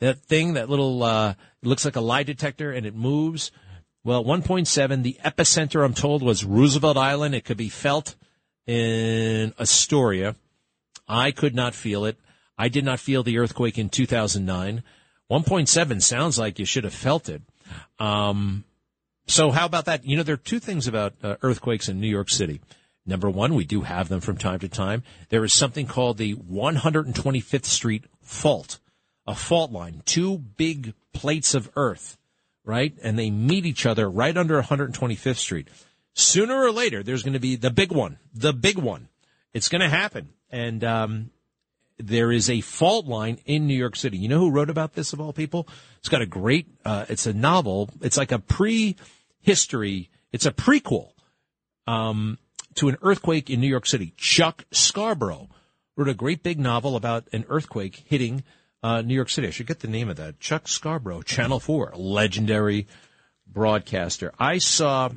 That 0.00 0.18
thing, 0.18 0.54
that 0.54 0.70
little, 0.70 1.02
uh, 1.02 1.34
looks 1.62 1.84
like 1.84 1.96
a 1.96 2.00
lie 2.00 2.22
detector 2.22 2.72
and 2.72 2.86
it 2.86 2.94
moves. 2.94 3.52
Well, 4.04 4.24
1.7, 4.24 5.02
the 5.02 5.18
epicenter, 5.24 5.84
I'm 5.84 5.94
told, 5.94 6.22
was 6.22 6.44
Roosevelt 6.44 6.96
Island. 6.96 7.34
It 7.34 7.44
could 7.44 7.56
be 7.56 7.68
felt 7.68 8.16
in 8.66 9.52
Astoria. 9.60 10.34
I 11.06 11.30
could 11.30 11.54
not 11.54 11.74
feel 11.74 12.04
it. 12.04 12.18
I 12.58 12.68
did 12.68 12.84
not 12.84 12.98
feel 12.98 13.22
the 13.22 13.38
earthquake 13.38 13.78
in 13.78 13.90
2009. 13.90 14.82
1.7 15.30 16.02
sounds 16.02 16.38
like 16.38 16.58
you 16.58 16.64
should 16.64 16.84
have 16.84 16.94
felt 16.94 17.28
it. 17.28 17.42
Um, 17.98 18.64
so 19.26 19.50
how 19.50 19.66
about 19.66 19.86
that? 19.86 20.04
You 20.04 20.16
know, 20.16 20.22
there 20.22 20.34
are 20.34 20.38
two 20.38 20.58
things 20.58 20.86
about 20.86 21.14
uh, 21.22 21.36
earthquakes 21.42 21.88
in 21.88 22.00
New 22.00 22.08
York 22.08 22.30
City. 22.30 22.60
Number 23.04 23.28
one, 23.28 23.54
we 23.54 23.64
do 23.64 23.82
have 23.82 24.08
them 24.08 24.20
from 24.20 24.36
time 24.36 24.60
to 24.60 24.68
time. 24.68 25.02
There 25.28 25.44
is 25.44 25.52
something 25.52 25.86
called 25.86 26.18
the 26.18 26.34
125th 26.34 27.64
Street 27.64 28.04
fault, 28.20 28.78
a 29.26 29.34
fault 29.34 29.72
line, 29.72 30.02
two 30.04 30.38
big 30.38 30.94
plates 31.12 31.54
of 31.54 31.70
earth, 31.74 32.16
right? 32.64 32.94
And 33.02 33.18
they 33.18 33.30
meet 33.30 33.66
each 33.66 33.86
other 33.86 34.08
right 34.08 34.36
under 34.36 34.62
125th 34.62 35.36
Street. 35.36 35.68
sooner 36.14 36.62
or 36.62 36.70
later, 36.70 37.02
there's 37.02 37.22
going 37.22 37.32
to 37.32 37.40
be 37.40 37.56
the 37.56 37.70
big 37.70 37.90
one, 37.90 38.18
the 38.34 38.52
big 38.52 38.78
one. 38.78 39.08
It's 39.52 39.68
going 39.68 39.80
to 39.80 39.88
happen. 39.88 40.28
And, 40.50 40.84
um, 40.84 41.30
there 42.06 42.32
is 42.32 42.50
a 42.50 42.60
fault 42.60 43.06
line 43.06 43.38
in 43.44 43.66
New 43.66 43.76
York 43.76 43.96
City. 43.96 44.18
You 44.18 44.28
know 44.28 44.38
who 44.38 44.50
wrote 44.50 44.70
about 44.70 44.94
this 44.94 45.12
of 45.12 45.20
all 45.20 45.32
people? 45.32 45.68
It's 45.98 46.08
got 46.08 46.22
a 46.22 46.26
great, 46.26 46.66
uh, 46.84 47.06
it's 47.08 47.26
a 47.26 47.32
novel. 47.32 47.90
It's 48.00 48.16
like 48.16 48.32
a 48.32 48.38
pre-history. 48.38 50.10
It's 50.32 50.46
a 50.46 50.52
prequel, 50.52 51.10
um, 51.86 52.38
to 52.74 52.88
an 52.88 52.96
earthquake 53.02 53.50
in 53.50 53.60
New 53.60 53.68
York 53.68 53.86
City. 53.86 54.14
Chuck 54.16 54.64
Scarborough 54.72 55.48
wrote 55.96 56.08
a 56.08 56.14
great 56.14 56.42
big 56.42 56.58
novel 56.58 56.96
about 56.96 57.28
an 57.32 57.44
earthquake 57.48 58.04
hitting, 58.06 58.44
uh, 58.82 59.02
New 59.02 59.14
York 59.14 59.28
City. 59.28 59.48
I 59.48 59.50
should 59.50 59.66
get 59.66 59.80
the 59.80 59.88
name 59.88 60.08
of 60.08 60.16
that. 60.16 60.40
Chuck 60.40 60.68
Scarborough, 60.68 61.22
Channel 61.22 61.60
4, 61.60 61.92
legendary 61.94 62.86
broadcaster. 63.46 64.32
I 64.38 64.58
saw 64.58 65.10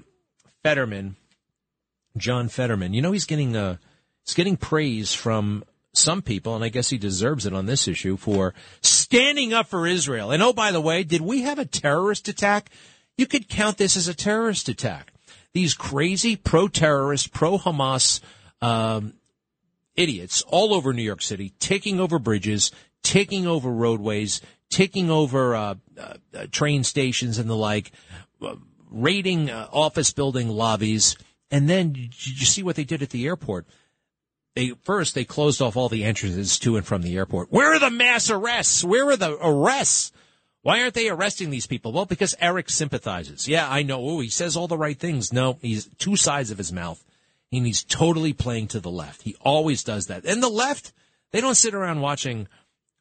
Fetterman, 0.63 1.15
John 2.17 2.49
Fetterman. 2.49 2.93
You 2.93 3.01
know, 3.01 3.11
he's 3.11 3.25
getting, 3.25 3.55
uh, 3.55 3.77
he's 4.25 4.35
getting 4.35 4.57
praise 4.57 5.13
from 5.13 5.63
some 5.97 6.21
people, 6.21 6.55
and 6.55 6.63
I 6.63 6.69
guess 6.69 6.89
he 6.89 6.97
deserves 6.97 7.45
it 7.45 7.53
on 7.53 7.65
this 7.65 7.87
issue 7.87 8.17
for 8.17 8.53
standing 8.81 9.53
up 9.53 9.67
for 9.67 9.87
Israel. 9.87 10.31
And 10.31 10.41
oh, 10.41 10.53
by 10.53 10.71
the 10.71 10.81
way, 10.81 11.03
did 11.03 11.21
we 11.21 11.41
have 11.41 11.59
a 11.59 11.65
terrorist 11.65 12.27
attack? 12.27 12.69
You 13.17 13.25
could 13.25 13.47
count 13.47 13.77
this 13.77 13.95
as 13.95 14.07
a 14.07 14.13
terrorist 14.13 14.69
attack. 14.69 15.13
These 15.53 15.73
crazy 15.73 16.35
pro-terrorist, 16.35 17.31
pro-Hamas 17.31 18.19
um, 18.61 19.13
idiots 19.95 20.43
all 20.47 20.73
over 20.73 20.91
New 20.93 21.03
York 21.03 21.21
City, 21.21 21.53
taking 21.59 21.99
over 21.99 22.19
bridges, 22.19 22.71
taking 23.03 23.47
over 23.47 23.71
roadways, 23.71 24.41
taking 24.69 25.09
over 25.09 25.55
uh, 25.55 25.75
uh, 25.97 26.13
uh 26.33 26.47
train 26.51 26.83
stations 26.83 27.37
and 27.37 27.49
the 27.49 27.55
like, 27.55 27.91
uh, 28.41 28.55
raiding 28.91 29.49
uh, 29.49 29.67
office 29.71 30.11
building 30.11 30.49
lobbies, 30.49 31.17
and 31.51 31.69
then 31.69 31.95
you 31.95 32.45
see 32.45 32.63
what 32.63 32.75
they 32.75 32.83
did 32.83 33.01
at 33.01 33.09
the 33.09 33.25
airport? 33.25 33.65
They 34.55 34.69
first 34.83 35.15
they 35.15 35.25
closed 35.25 35.61
off 35.61 35.75
all 35.75 35.89
the 35.89 36.03
entrances 36.03 36.57
to 36.59 36.77
and 36.77 36.85
from 36.85 37.01
the 37.01 37.15
airport. 37.15 37.51
Where 37.51 37.73
are 37.73 37.79
the 37.79 37.91
mass 37.91 38.29
arrests? 38.29 38.83
Where 38.83 39.09
are 39.09 39.17
the 39.17 39.37
arrests? 39.41 40.11
Why 40.61 40.81
aren't 40.81 40.95
they 40.95 41.09
arresting 41.09 41.51
these 41.51 41.67
people? 41.67 41.91
Well, 41.91 42.05
because 42.05 42.33
Eric 42.39 42.71
sympathizes. 42.71 43.47
Yeah, 43.47 43.69
I 43.69 43.83
know. 43.83 44.01
Oh, 44.01 44.19
he 44.19 44.29
says 44.29 44.57
all 44.57 44.67
the 44.67 44.77
right 44.77 44.97
things. 44.97 45.31
No, 45.31 45.59
he's 45.61 45.87
two 45.99 46.15
sides 46.15 46.49
of 46.49 46.57
his 46.57 46.73
mouth. 46.73 47.05
And 47.51 47.67
he's 47.67 47.83
totally 47.83 48.33
playing 48.33 48.69
to 48.69 48.79
the 48.79 48.89
left. 48.89 49.21
He 49.21 49.35
always 49.41 49.83
does 49.83 50.07
that. 50.07 50.25
And 50.25 50.41
the 50.41 50.49
left, 50.49 50.91
they 51.31 51.39
don't 51.39 51.53
sit 51.53 51.75
around 51.75 52.01
watching 52.01 52.47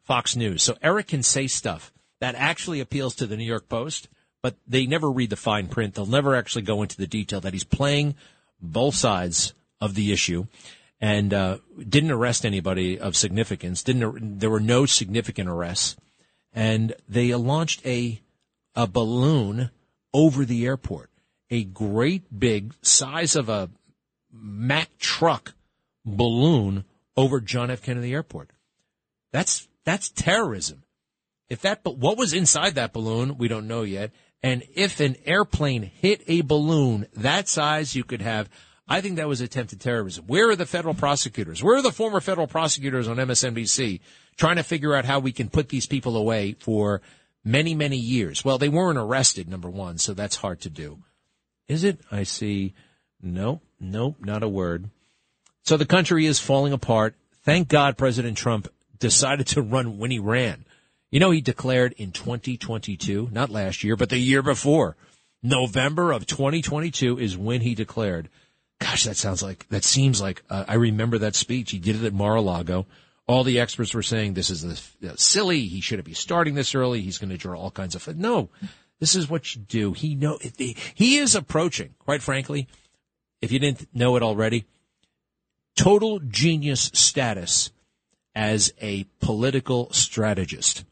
Fox 0.03 0.37
News. 0.37 0.63
So 0.63 0.77
Eric 0.83 1.09
can 1.09 1.23
say 1.23 1.47
stuff 1.47 1.91
that 2.21 2.35
actually 2.35 2.81
appeals 2.81 3.15
to 3.17 3.27
the 3.27 3.37
New 3.37 3.47
York 3.47 3.69
Post, 3.69 4.09
but 4.43 4.57
they 4.67 4.85
never 4.85 5.11
read 5.11 5.31
the 5.31 5.37
fine 5.37 5.67
print. 5.67 5.95
They'll 5.95 6.05
never 6.05 6.35
actually 6.35 6.63
go 6.63 6.83
into 6.83 6.99
the 6.99 7.07
detail 7.07 7.41
that 7.41 7.55
he's 7.55 7.65
playing 7.65 8.15
both 8.61 8.95
sides 8.95 9.55
of 9.81 9.95
the 9.95 10.13
issue 10.13 10.47
and 11.01 11.35
uh, 11.35 11.59
didn't 11.89 12.11
arrest 12.11 12.47
anybody 12.47 12.99
of 12.99 13.17
significance. 13.17 13.83
Didn't 13.83 14.39
there 14.39 14.51
were 14.51 14.61
no 14.61 14.87
significant 14.87 15.49
arrests, 15.49 15.97
and 16.53 16.95
they 17.09 17.35
launched 17.35 17.85
a 17.87 18.21
a 18.75 18.87
balloon 18.87 19.71
over 20.13 20.45
the 20.45 20.67
airport, 20.67 21.11
a 21.51 21.65
great 21.65 22.39
big 22.39 22.75
size 22.83 23.37
of 23.37 23.49
a 23.49 23.71
Mack 24.37 24.99
truck 24.99 25.55
balloon 26.05 26.85
over 27.17 27.41
John 27.41 27.71
F. 27.71 27.83
Kennedy 27.83 28.13
Airport. 28.13 28.51
That's 29.33 29.69
that's 29.85 30.09
terrorism. 30.09 30.83
If 31.49 31.61
that 31.63 31.85
but 31.85 31.99
what 31.99 32.19
was 32.19 32.33
inside 32.33 32.75
that 32.75 32.93
balloon, 32.93 33.39
we 33.39 33.49
don't 33.49 33.69
know 33.69 33.83
yet. 33.83 34.11
And 34.43 34.65
if 34.75 35.01
an 35.01 35.17
airplane 35.25 35.83
hit 35.83 36.23
a 36.27 36.43
balloon 36.43 37.07
that 37.15 37.49
size, 37.49 37.95
you 37.95 38.05
could 38.05 38.23
have 38.23 38.49
I 38.87 39.01
think 39.01 39.17
that 39.17 39.29
was 39.29 39.41
attempted 39.41 39.81
terrorism. 39.81 40.27
Where 40.27 40.51
are 40.51 40.57
the 40.57 40.67
federal 40.67 40.95
prosecutors? 40.95 41.63
Where 41.63 41.77
are 41.77 41.83
the 41.83 41.93
former 41.93 42.21
federal 42.21 42.47
prosecutors 42.47 43.09
on 43.09 43.17
MSNBC 43.17 44.01
trying 44.37 44.57
to 44.57 44.63
figure 44.63 44.95
out 44.95 45.07
how 45.07 45.21
we 45.21 45.33
can 45.33 45.49
put 45.49 45.71
these 45.71 45.87
people 45.87 46.17
away 46.17 46.57
for 46.61 47.01
many, 47.43 47.75
many 47.75 47.97
years? 47.97 48.45
Well, 48.45 48.59
they 48.59 48.69
weren't 48.69 48.99
arrested, 48.99 49.49
number 49.49 49.71
one, 49.71 49.97
so 49.99 50.13
that's 50.13 50.37
hard 50.37 50.61
to 50.63 50.71
do. 50.71 50.99
Is 51.67 51.83
it? 51.83 52.01
I 52.13 52.25
see. 52.25 52.75
No, 53.23 53.63
no, 53.81 54.17
not 54.21 54.43
a 54.43 54.49
word. 54.49 54.91
So 55.63 55.79
the 55.79 55.87
country 55.87 56.27
is 56.27 56.39
falling 56.39 56.75
apart. 56.75 57.15
Thank 57.43 57.69
God 57.69 57.97
President 57.97 58.37
Trump 58.37 58.69
decided 58.99 59.47
to 59.49 59.63
run 59.63 59.97
when 59.97 60.11
he 60.11 60.19
ran. 60.19 60.67
You 61.11 61.21
know, 61.21 61.31
he 61.31 61.41
declared 61.41 61.95
in 61.97 62.13
2022, 62.13 63.31
not 63.33 63.49
last 63.49 63.83
year, 63.83 63.97
but 63.97 64.11
the 64.11 64.19
year 64.19 64.43
before. 64.43 64.97
November 65.43 66.13
of 66.13 66.27
2022 66.27 67.19
is 67.19 67.37
when 67.37 67.61
he 67.61 67.75
declared 67.75 68.29
Gosh, 68.81 69.05
that 69.05 69.17
sounds 69.17 69.43
like, 69.43 69.69
that 69.69 69.85
seems 69.85 70.21
like, 70.21 70.43
uh, 70.51 70.65
I 70.69 70.75
remember 70.75 71.19
that 71.19 71.35
speech. 71.35 71.71
He 71.71 71.79
did 71.79 71.97
it 71.97 72.07
at 72.07 72.13
Mar-a-Lago. 72.13 72.87
All 73.27 73.45
the 73.45 73.59
experts 73.59 73.95
were 73.95 74.03
saying 74.03 74.35
this 74.35 74.51
is 74.51 74.93
silly. 75.17 75.63
He 75.63 75.81
shouldn't 75.81 76.07
be 76.07 76.15
starting 76.15 76.55
this 76.55 76.75
early. 76.75 77.01
He's 77.01 77.19
going 77.19 77.31
to 77.31 77.39
draw 77.39 77.59
all 77.59 77.71
kinds 77.71 77.95
of, 77.95 78.17
no, 78.17 78.51
this 79.01 79.15
is 79.15 79.31
what 79.31 79.55
you 79.55 79.63
do. 79.63 79.93
He 79.93 80.15
know, 80.15 80.39
he 80.59 81.17
is 81.17 81.35
approaching, 81.35 81.95
quite 81.99 82.23
frankly, 82.23 82.69
if 83.41 83.51
you 83.51 83.59
didn't 83.59 83.89
know 83.95 84.17
it 84.17 84.23
already, 84.23 84.67
total 85.77 86.19
genius 86.21 86.91
status 86.93 87.71
as 88.35 88.73
a 88.81 89.05
political 89.21 89.91
strategist. 89.93 90.85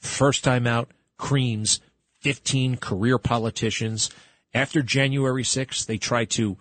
First 0.00 0.44
time 0.44 0.66
out, 0.66 0.90
creams 1.18 1.80
15 2.20 2.76
career 2.76 3.18
politicians. 3.18 4.10
After 4.54 4.82
January 4.82 5.42
6th, 5.42 5.86
they 5.86 5.98
tried 5.98 6.30
to 6.30 6.56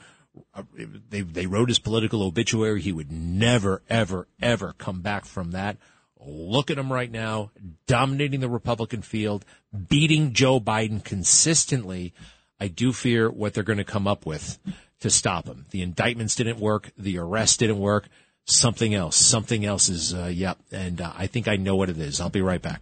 they 1.10 1.22
they 1.22 1.46
wrote 1.46 1.70
his 1.70 1.80
political 1.80 2.24
obituary. 2.24 2.82
He 2.82 2.92
would 2.92 3.12
never, 3.12 3.82
ever, 3.90 4.28
ever 4.42 4.74
come 4.78 5.02
back 5.02 5.26
from 5.26 5.52
that. 5.52 5.78
Look 6.20 6.72
at 6.72 6.78
him 6.78 6.92
right 6.92 7.12
now, 7.12 7.52
dominating 7.86 8.40
the 8.40 8.50
Republican 8.50 9.02
field, 9.02 9.46
beating 9.90 10.34
Joe 10.34 10.60
Biden 10.60 11.04
consistently. 11.04 12.14
I 12.60 12.68
do 12.68 12.94
fear 12.94 13.30
what 13.30 13.54
they're 13.54 13.64
going 13.64 13.78
to 13.78 13.84
come 13.84 14.08
up 14.08 14.26
with 14.26 14.58
to 15.02 15.10
stop 15.10 15.46
him. 15.46 15.66
The 15.70 15.82
indictments 15.82 16.36
didn't 16.36 16.60
work. 16.60 16.92
The 16.98 17.18
arrest 17.20 17.60
didn't 17.60 17.80
work. 17.80 18.08
Something 18.46 18.94
else. 18.94 19.16
Something 19.16 19.66
else 19.66 19.90
is, 19.90 20.14
uh, 20.14 20.26
yep. 20.26 20.58
And 20.72 21.02
uh, 21.02 21.12
I 21.16 21.28
think 21.28 21.48
I 21.48 21.58
know 21.58 21.76
what 21.76 21.90
it 21.90 21.98
is. 21.98 22.22
I'll 22.22 22.30
be 22.30 22.42
right 22.42 22.62
back. 22.62 22.82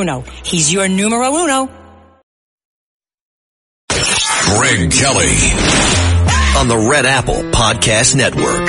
Bruno. 0.00 0.22
He's 0.44 0.72
your 0.72 0.88
numero 0.88 1.30
uno. 1.30 1.68
Greg 3.90 4.90
Kelly 4.90 5.36
on 6.56 6.68
the 6.68 6.88
Red 6.90 7.04
Apple 7.04 7.34
Podcast 7.52 8.14
Network. 8.14 8.66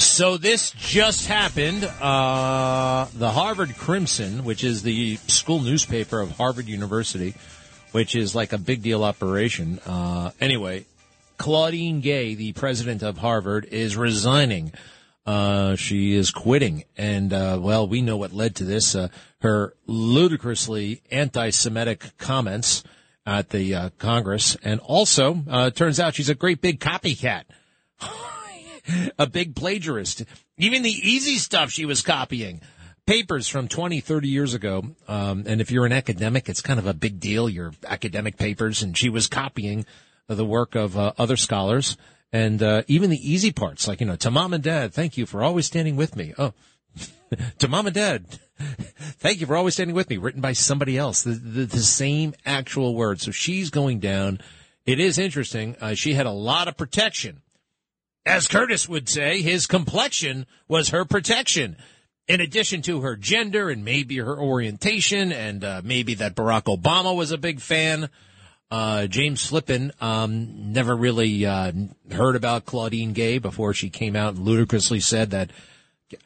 So 0.00 0.36
this 0.36 0.72
just 0.72 1.28
happened. 1.28 1.84
Uh, 1.84 3.06
the 3.14 3.30
Harvard 3.30 3.76
Crimson, 3.76 4.42
which 4.42 4.64
is 4.64 4.82
the 4.82 5.14
school 5.28 5.60
newspaper 5.60 6.20
of 6.20 6.32
Harvard 6.32 6.66
University, 6.66 7.36
which 7.92 8.16
is 8.16 8.34
like 8.34 8.52
a 8.52 8.58
big 8.58 8.82
deal 8.82 9.04
operation. 9.04 9.78
Uh, 9.86 10.32
anyway, 10.40 10.86
Claudine 11.38 12.00
Gay, 12.00 12.34
the 12.34 12.52
president 12.52 13.04
of 13.04 13.16
Harvard, 13.16 13.64
is 13.66 13.96
resigning. 13.96 14.72
Uh, 15.26 15.74
she 15.76 16.14
is 16.14 16.30
quitting. 16.30 16.84
And, 16.96 17.32
uh, 17.32 17.58
well, 17.60 17.86
we 17.86 18.02
know 18.02 18.16
what 18.16 18.32
led 18.32 18.56
to 18.56 18.64
this. 18.64 18.94
Uh, 18.94 19.08
her 19.44 19.74
ludicrously 19.86 21.02
anti-Semitic 21.10 22.16
comments 22.16 22.82
at 23.26 23.50
the 23.50 23.74
uh, 23.74 23.90
Congress. 23.98 24.56
And 24.64 24.80
also, 24.80 25.42
uh, 25.48 25.70
turns 25.70 26.00
out 26.00 26.14
she's 26.14 26.30
a 26.30 26.34
great 26.34 26.62
big 26.62 26.80
copycat. 26.80 27.44
a 29.18 29.26
big 29.26 29.54
plagiarist. 29.54 30.24
Even 30.56 30.82
the 30.82 30.90
easy 30.90 31.36
stuff 31.36 31.70
she 31.70 31.84
was 31.84 32.00
copying. 32.00 32.62
Papers 33.06 33.46
from 33.46 33.68
20, 33.68 34.00
30 34.00 34.28
years 34.28 34.54
ago. 34.54 34.82
Um, 35.06 35.44
and 35.46 35.60
if 35.60 35.70
you're 35.70 35.84
an 35.84 35.92
academic, 35.92 36.48
it's 36.48 36.62
kind 36.62 36.78
of 36.78 36.86
a 36.86 36.94
big 36.94 37.20
deal, 37.20 37.48
your 37.48 37.74
academic 37.86 38.38
papers. 38.38 38.82
And 38.82 38.96
she 38.96 39.10
was 39.10 39.26
copying 39.26 39.84
the 40.26 40.46
work 40.46 40.74
of 40.74 40.96
uh, 40.96 41.12
other 41.18 41.36
scholars 41.36 41.98
and 42.32 42.60
uh, 42.64 42.82
even 42.88 43.10
the 43.10 43.32
easy 43.32 43.52
parts, 43.52 43.86
like 43.86 44.00
you 44.00 44.06
know, 44.06 44.16
to 44.16 44.30
mom 44.30 44.54
and 44.54 44.64
dad, 44.64 44.92
thank 44.92 45.16
you 45.16 45.24
for 45.24 45.44
always 45.44 45.66
standing 45.66 45.94
with 45.94 46.16
me. 46.16 46.34
Oh, 46.36 46.52
to 47.58 47.68
mom 47.68 47.86
and 47.86 47.94
dad, 47.94 48.24
thank 49.18 49.40
you 49.40 49.46
for 49.46 49.56
always 49.56 49.74
standing 49.74 49.96
with 49.96 50.10
me. 50.10 50.16
Written 50.16 50.40
by 50.40 50.52
somebody 50.52 50.96
else, 50.96 51.22
the, 51.22 51.32
the, 51.32 51.64
the 51.66 51.80
same 51.80 52.34
actual 52.44 52.94
words. 52.94 53.22
So 53.22 53.30
she's 53.30 53.70
going 53.70 54.00
down 54.00 54.40
It 54.86 55.00
is 55.00 55.18
interesting. 55.18 55.76
Uh, 55.80 55.94
she 55.94 56.14
had 56.14 56.26
a 56.26 56.30
lot 56.30 56.68
of 56.68 56.76
protection. 56.76 57.40
As 58.26 58.48
Curtis 58.48 58.88
would 58.88 59.08
say, 59.08 59.42
his 59.42 59.66
complexion 59.66 60.46
was 60.68 60.90
her 60.90 61.04
protection. 61.04 61.76
In 62.26 62.40
addition 62.40 62.80
to 62.82 63.02
her 63.02 63.16
gender 63.16 63.68
and 63.68 63.84
maybe 63.84 64.16
her 64.16 64.38
orientation 64.38 65.30
and 65.30 65.62
uh, 65.62 65.82
maybe 65.84 66.14
that 66.14 66.34
Barack 66.34 66.64
Obama 66.64 67.14
was 67.14 67.32
a 67.32 67.38
big 67.38 67.60
fan. 67.60 68.08
Uh, 68.70 69.06
James 69.06 69.44
Flippin 69.44 69.92
um, 70.00 70.72
never 70.72 70.96
really 70.96 71.44
uh, 71.44 71.70
heard 72.10 72.34
about 72.34 72.64
Claudine 72.64 73.12
Gay 73.12 73.38
before 73.38 73.74
she 73.74 73.90
came 73.90 74.16
out 74.16 74.34
and 74.34 74.44
ludicrously 74.44 75.00
said 75.00 75.30
that 75.30 75.50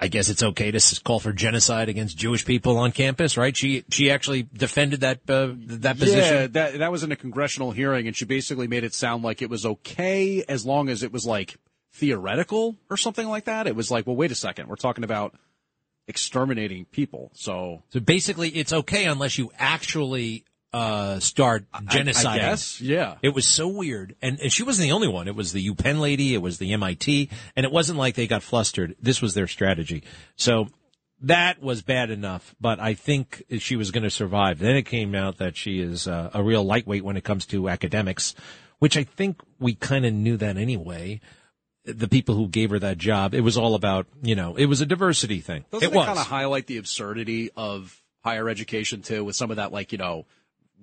I 0.01 0.09
guess 0.09 0.29
it's 0.29 0.43
okay 0.43 0.71
to 0.71 1.01
call 1.05 1.21
for 1.21 1.33
genocide 1.33 1.89
against 1.89 2.17
Jewish 2.17 2.45
people 2.45 2.79
on 2.79 2.93
campus, 2.93 3.37
right? 3.37 3.57
She 3.57 3.85
she 3.91 4.11
actually 4.11 4.43
defended 4.53 5.01
that 5.01 5.21
uh, 5.29 5.53
that 5.55 5.99
position. 5.99 6.35
Yeah, 6.35 6.47
that 6.49 6.79
that 6.79 6.93
was 6.93 7.03
in 7.03 7.13
a 7.13 7.17
congressional 7.17 7.71
hearing, 7.71 8.07
and 8.07 8.17
she 8.17 8.25
basically 8.25 8.67
made 8.67 8.85
it 8.85 8.93
sound 8.93 9.23
like 9.23 9.41
it 9.41 9.51
was 9.51 9.65
okay 9.65 10.45
as 10.49 10.67
long 10.67 10.89
as 10.89 11.03
it 11.03 11.13
was 11.13 11.25
like 11.25 11.57
theoretical 11.93 12.77
or 12.91 12.97
something 12.97 13.29
like 13.29 13.45
that. 13.45 13.67
It 13.67 13.77
was 13.77 13.91
like, 13.91 14.07
well, 14.07 14.17
wait 14.17 14.33
a 14.33 14.37
second, 14.37 14.69
we're 14.69 14.77
talking 14.77 15.05
about 15.05 15.35
exterminating 16.09 16.85
people, 16.87 17.31
so 17.35 17.83
so 17.91 18.01
basically, 18.01 18.49
it's 18.51 18.73
okay 18.73 19.05
unless 19.05 19.39
you 19.39 19.51
actually 19.59 20.45
uh, 20.73 21.19
start 21.21 21.71
genociding. 21.73 22.27
I, 22.27 22.53
I 22.53 22.57
yeah. 22.81 23.15
It 23.23 23.35
was 23.35 23.47
so 23.47 23.69
weird, 23.69 24.17
and, 24.21 24.39
and 24.41 24.53
she 24.53 24.63
wasn't 24.63 24.87
the 24.87 24.93
only 24.93 25.09
one. 25.09 25.29
It 25.29 25.35
was 25.35 25.53
the 25.53 25.71
UPenn 25.71 26.01
lady, 26.01 26.35
it 26.35 26.43
was 26.43 26.59
the 26.59 26.73
MIT, 26.73 27.31
and 27.57 27.65
it 27.65 27.73
wasn't 27.73 27.99
like 27.99 28.15
they 28.15 28.27
got 28.27 28.43
flustered. 28.43 28.95
This 29.01 29.23
was 29.23 29.35
their 29.35 29.47
strategy. 29.47 30.03
So 30.37 30.69
that 31.23 31.63
was 31.63 31.83
bad 31.83 32.11
enough, 32.11 32.55
but 32.61 32.81
I 32.81 32.95
think 32.95 33.43
she 33.59 33.77
was 33.77 33.91
going 33.91 34.05
to 34.05 34.11
survive. 34.11 34.59
Then 34.59 34.77
it 34.77 34.83
came 34.83 35.15
out 35.15 35.39
that 35.39 35.57
she 35.57 35.81
is 35.81 36.07
uh, 36.07 36.31
a 36.35 36.43
real 36.43 36.65
lightweight 36.65 37.05
when 37.05 37.17
it 37.17 37.25
comes 37.25 37.47
to 37.47 37.69
academics, 37.69 38.35
which 38.79 38.97
I 38.97 39.05
think 39.05 39.41
we 39.59 39.75
kind 39.75 40.05
of 40.05 40.13
knew 40.13 40.37
that 40.37 40.57
anyway. 40.57 41.21
The 41.85 42.09
people 42.09 42.35
who 42.35 42.49
gave 42.49 42.69
her 42.71 42.79
that 42.81 42.99
job, 42.99 43.33
it 43.33 43.41
was 43.41 43.57
all 43.57 43.75
about, 43.75 44.07
you 44.23 44.35
know, 44.35 44.57
it 44.57 44.67
was 44.67 44.83
a 44.83 44.87
diversity 44.87 45.41
thing. 45.41 45.65
Doesn't 45.73 45.89
it, 45.89 45.97
it 45.97 46.05
kind 46.05 46.19
of 46.19 46.27
highlight 46.27 46.67
the 46.67 46.77
absurdity 46.77 47.51
of 47.57 47.99
higher 48.23 48.49
education 48.51 49.01
too, 49.01 49.25
with 49.25 49.37
some 49.37 49.51
of 49.51 49.57
that, 49.57 49.73
like, 49.73 49.93
you 49.93 49.99
know, 49.99 50.27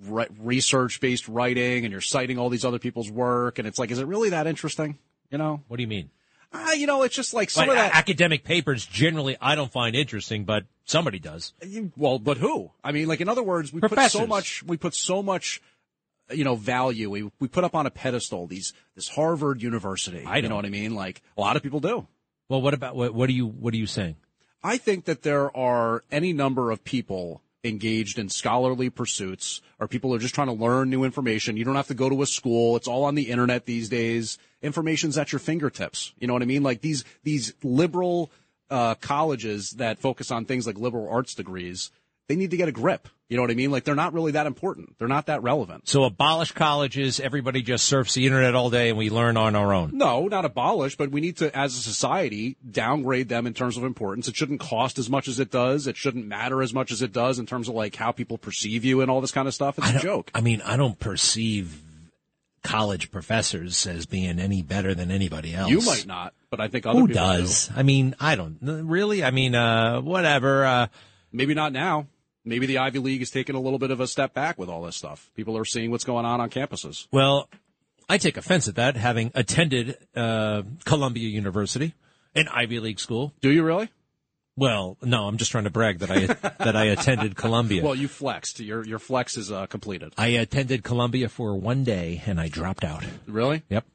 research 0.03 0.99
based 0.99 1.27
writing 1.27 1.85
and 1.85 1.91
you're 1.91 2.01
citing 2.01 2.37
all 2.37 2.49
these 2.49 2.65
other 2.65 2.79
people's 2.79 3.09
work. 3.09 3.59
And 3.59 3.67
it's 3.67 3.79
like, 3.79 3.91
is 3.91 3.99
it 3.99 4.07
really 4.07 4.29
that 4.29 4.47
interesting? 4.47 4.97
You 5.31 5.37
know? 5.37 5.63
What 5.67 5.77
do 5.77 5.83
you 5.83 5.87
mean? 5.87 6.09
Uh, 6.51 6.71
you 6.71 6.87
know, 6.87 7.03
it's 7.03 7.15
just 7.15 7.33
like 7.33 7.49
some 7.49 7.69
of 7.69 7.75
that 7.75 7.95
academic 7.95 8.43
papers 8.43 8.85
generally 8.85 9.35
I 9.41 9.55
don't 9.55 9.71
find 9.71 9.95
interesting, 9.95 10.45
but 10.45 10.63
somebody 10.85 11.19
does. 11.19 11.53
Well, 11.97 12.19
but 12.19 12.37
who? 12.37 12.71
I 12.83 12.91
mean, 12.91 13.07
like 13.07 13.19
in 13.19 13.27
other 13.27 13.43
words, 13.43 13.73
we 13.73 13.81
put 13.81 13.99
so 14.11 14.25
much, 14.25 14.63
we 14.63 14.77
put 14.77 14.93
so 14.93 15.21
much, 15.21 15.61
you 16.31 16.43
know, 16.43 16.55
value. 16.55 17.09
We 17.09 17.29
we 17.39 17.47
put 17.49 17.65
up 17.65 17.75
on 17.75 17.85
a 17.85 17.91
pedestal 17.91 18.47
these 18.47 18.73
this 18.95 19.09
Harvard 19.09 19.61
University. 19.61 20.23
I 20.25 20.37
you 20.37 20.47
know 20.47 20.55
what 20.55 20.65
I 20.65 20.69
mean? 20.69 20.95
Like 20.95 21.21
a 21.37 21.41
lot 21.41 21.57
of 21.57 21.63
people 21.63 21.81
do. 21.81 22.07
Well, 22.47 22.61
what 22.61 22.73
about 22.73 22.95
what? 22.95 23.13
What 23.13 23.27
are 23.29 23.33
you 23.33 23.47
What 23.47 23.73
are 23.73 23.77
you 23.77 23.87
saying? 23.87 24.15
I 24.63 24.77
think 24.77 25.05
that 25.05 25.23
there 25.23 25.55
are 25.55 26.03
any 26.09 26.31
number 26.31 26.71
of 26.71 26.83
people 26.83 27.41
engaged 27.65 28.19
in 28.19 28.29
scholarly 28.29 28.89
pursuits 28.89 29.61
or 29.79 29.87
people 29.87 30.13
are 30.13 30.19
just 30.19 30.35
trying 30.35 30.47
to 30.47 30.53
learn 30.53 30.89
new 30.89 31.03
information. 31.03 31.57
You 31.57 31.65
don't 31.65 31.75
have 31.75 31.87
to 31.87 31.93
go 31.93 32.09
to 32.09 32.21
a 32.21 32.25
school. 32.25 32.75
It's 32.75 32.87
all 32.87 33.03
on 33.03 33.15
the 33.15 33.29
internet 33.29 33.65
these 33.65 33.89
days. 33.89 34.37
Information's 34.61 35.17
at 35.17 35.31
your 35.31 35.39
fingertips. 35.39 36.13
You 36.19 36.27
know 36.27 36.33
what 36.33 36.41
I 36.41 36.45
mean? 36.45 36.63
Like 36.63 36.81
these, 36.81 37.03
these 37.23 37.53
liberal, 37.63 38.31
uh, 38.69 38.95
colleges 38.95 39.71
that 39.71 39.99
focus 39.99 40.31
on 40.31 40.45
things 40.45 40.65
like 40.65 40.77
liberal 40.77 41.07
arts 41.09 41.35
degrees, 41.35 41.91
they 42.27 42.35
need 42.35 42.51
to 42.51 42.57
get 42.57 42.67
a 42.67 42.71
grip. 42.71 43.07
You 43.27 43.37
know 43.37 43.41
what 43.43 43.49
I 43.49 43.55
mean? 43.55 43.71
Like 43.71 43.85
they're 43.85 43.95
not 43.95 44.13
really 44.13 44.33
that 44.33 44.45
important. 44.45 44.99
They're 44.99 45.07
not 45.07 45.25
that 45.27 45.41
relevant. 45.41 45.87
So 45.87 46.03
abolish 46.03 46.51
colleges. 46.51 47.19
Everybody 47.19 47.63
just 47.63 47.85
surfs 47.85 48.13
the 48.13 48.27
internet 48.27 48.53
all 48.53 48.69
day 48.69 48.89
and 48.89 48.97
we 48.99 49.09
learn 49.09 49.35
on 49.35 49.55
our 49.55 49.73
own. 49.73 49.97
No, 49.97 50.27
not 50.27 50.45
abolish, 50.45 50.95
but 50.95 51.09
we 51.09 51.21
need 51.21 51.37
to, 51.37 51.55
as 51.57 51.75
a 51.75 51.81
society, 51.81 52.55
downgrade 52.69 53.27
them 53.27 53.47
in 53.47 53.55
terms 53.55 53.77
of 53.77 53.83
importance. 53.83 54.27
It 54.27 54.35
shouldn't 54.35 54.59
cost 54.59 54.99
as 54.99 55.09
much 55.09 55.27
as 55.27 55.39
it 55.39 55.49
does. 55.49 55.87
It 55.87 55.97
shouldn't 55.97 56.27
matter 56.27 56.61
as 56.61 56.71
much 56.71 56.91
as 56.91 57.01
it 57.01 57.11
does 57.11 57.39
in 57.39 57.47
terms 57.47 57.67
of 57.67 57.73
like 57.73 57.95
how 57.95 58.11
people 58.11 58.37
perceive 58.37 58.85
you 58.85 59.01
and 59.01 59.09
all 59.09 59.21
this 59.21 59.31
kind 59.31 59.47
of 59.47 59.55
stuff. 59.55 59.79
It's 59.79 59.89
a 59.89 59.99
joke. 59.99 60.29
I 60.35 60.41
mean, 60.41 60.61
I 60.61 60.77
don't 60.77 60.99
perceive 60.99 61.81
college 62.61 63.09
professors 63.09 63.87
as 63.87 64.05
being 64.05 64.39
any 64.39 64.61
better 64.61 64.93
than 64.93 65.09
anybody 65.09 65.55
else. 65.55 65.71
You 65.71 65.81
might 65.81 66.05
not, 66.05 66.35
but 66.51 66.59
I 66.61 66.67
think 66.67 66.85
other 66.85 66.99
Who 66.99 67.07
people 67.07 67.23
does? 67.23 67.69
do. 67.69 67.73
I 67.75 67.81
mean, 67.81 68.13
I 68.19 68.35
don't 68.35 68.59
really. 68.61 69.23
I 69.23 69.31
mean, 69.31 69.55
uh, 69.55 69.99
whatever. 70.01 70.63
Uh, 70.63 70.87
Maybe 71.31 71.53
not 71.53 71.73
now 71.73 72.07
maybe 72.45 72.65
the 72.65 72.77
Ivy 72.77 72.99
League 72.99 73.21
is 73.21 73.31
taking 73.31 73.55
a 73.55 73.59
little 73.59 73.79
bit 73.79 73.91
of 73.91 73.99
a 73.99 74.07
step 74.07 74.33
back 74.33 74.57
with 74.57 74.69
all 74.69 74.83
this 74.83 74.95
stuff. 74.95 75.29
People 75.35 75.57
are 75.57 75.65
seeing 75.65 75.91
what's 75.91 76.03
going 76.03 76.25
on 76.25 76.39
on 76.39 76.49
campuses. 76.49 77.07
Well, 77.11 77.49
I 78.07 78.17
take 78.17 78.37
offense 78.37 78.67
at 78.67 78.75
that, 78.75 78.95
having 78.95 79.31
attended 79.33 79.97
uh, 80.15 80.61
Columbia 80.85 81.27
University, 81.27 81.95
an 82.35 82.47
Ivy 82.47 82.79
League 82.79 82.99
school. 82.99 83.33
Do 83.41 83.49
you 83.49 83.63
really? 83.63 83.89
Well, 84.57 84.97
no, 85.01 85.27
I'm 85.27 85.37
just 85.37 85.51
trying 85.51 85.65
to 85.65 85.69
brag 85.69 85.99
that 85.99 86.11
I 86.11 86.25
that 86.63 86.75
I 86.75 86.85
attended 86.85 87.35
Columbia. 87.35 87.83
Well, 87.83 87.95
you 87.95 88.07
flexed. 88.07 88.59
Your 88.59 88.85
your 88.85 88.99
flex 88.99 89.37
is 89.37 89.51
uh, 89.51 89.65
completed. 89.65 90.13
I 90.17 90.27
attended 90.27 90.83
Columbia 90.83 91.27
for 91.27 91.55
one 91.55 91.83
day 91.83 92.21
and 92.25 92.39
I 92.39 92.47
dropped 92.47 92.83
out. 92.83 93.03
Really? 93.27 93.63
Yep. 93.69 93.85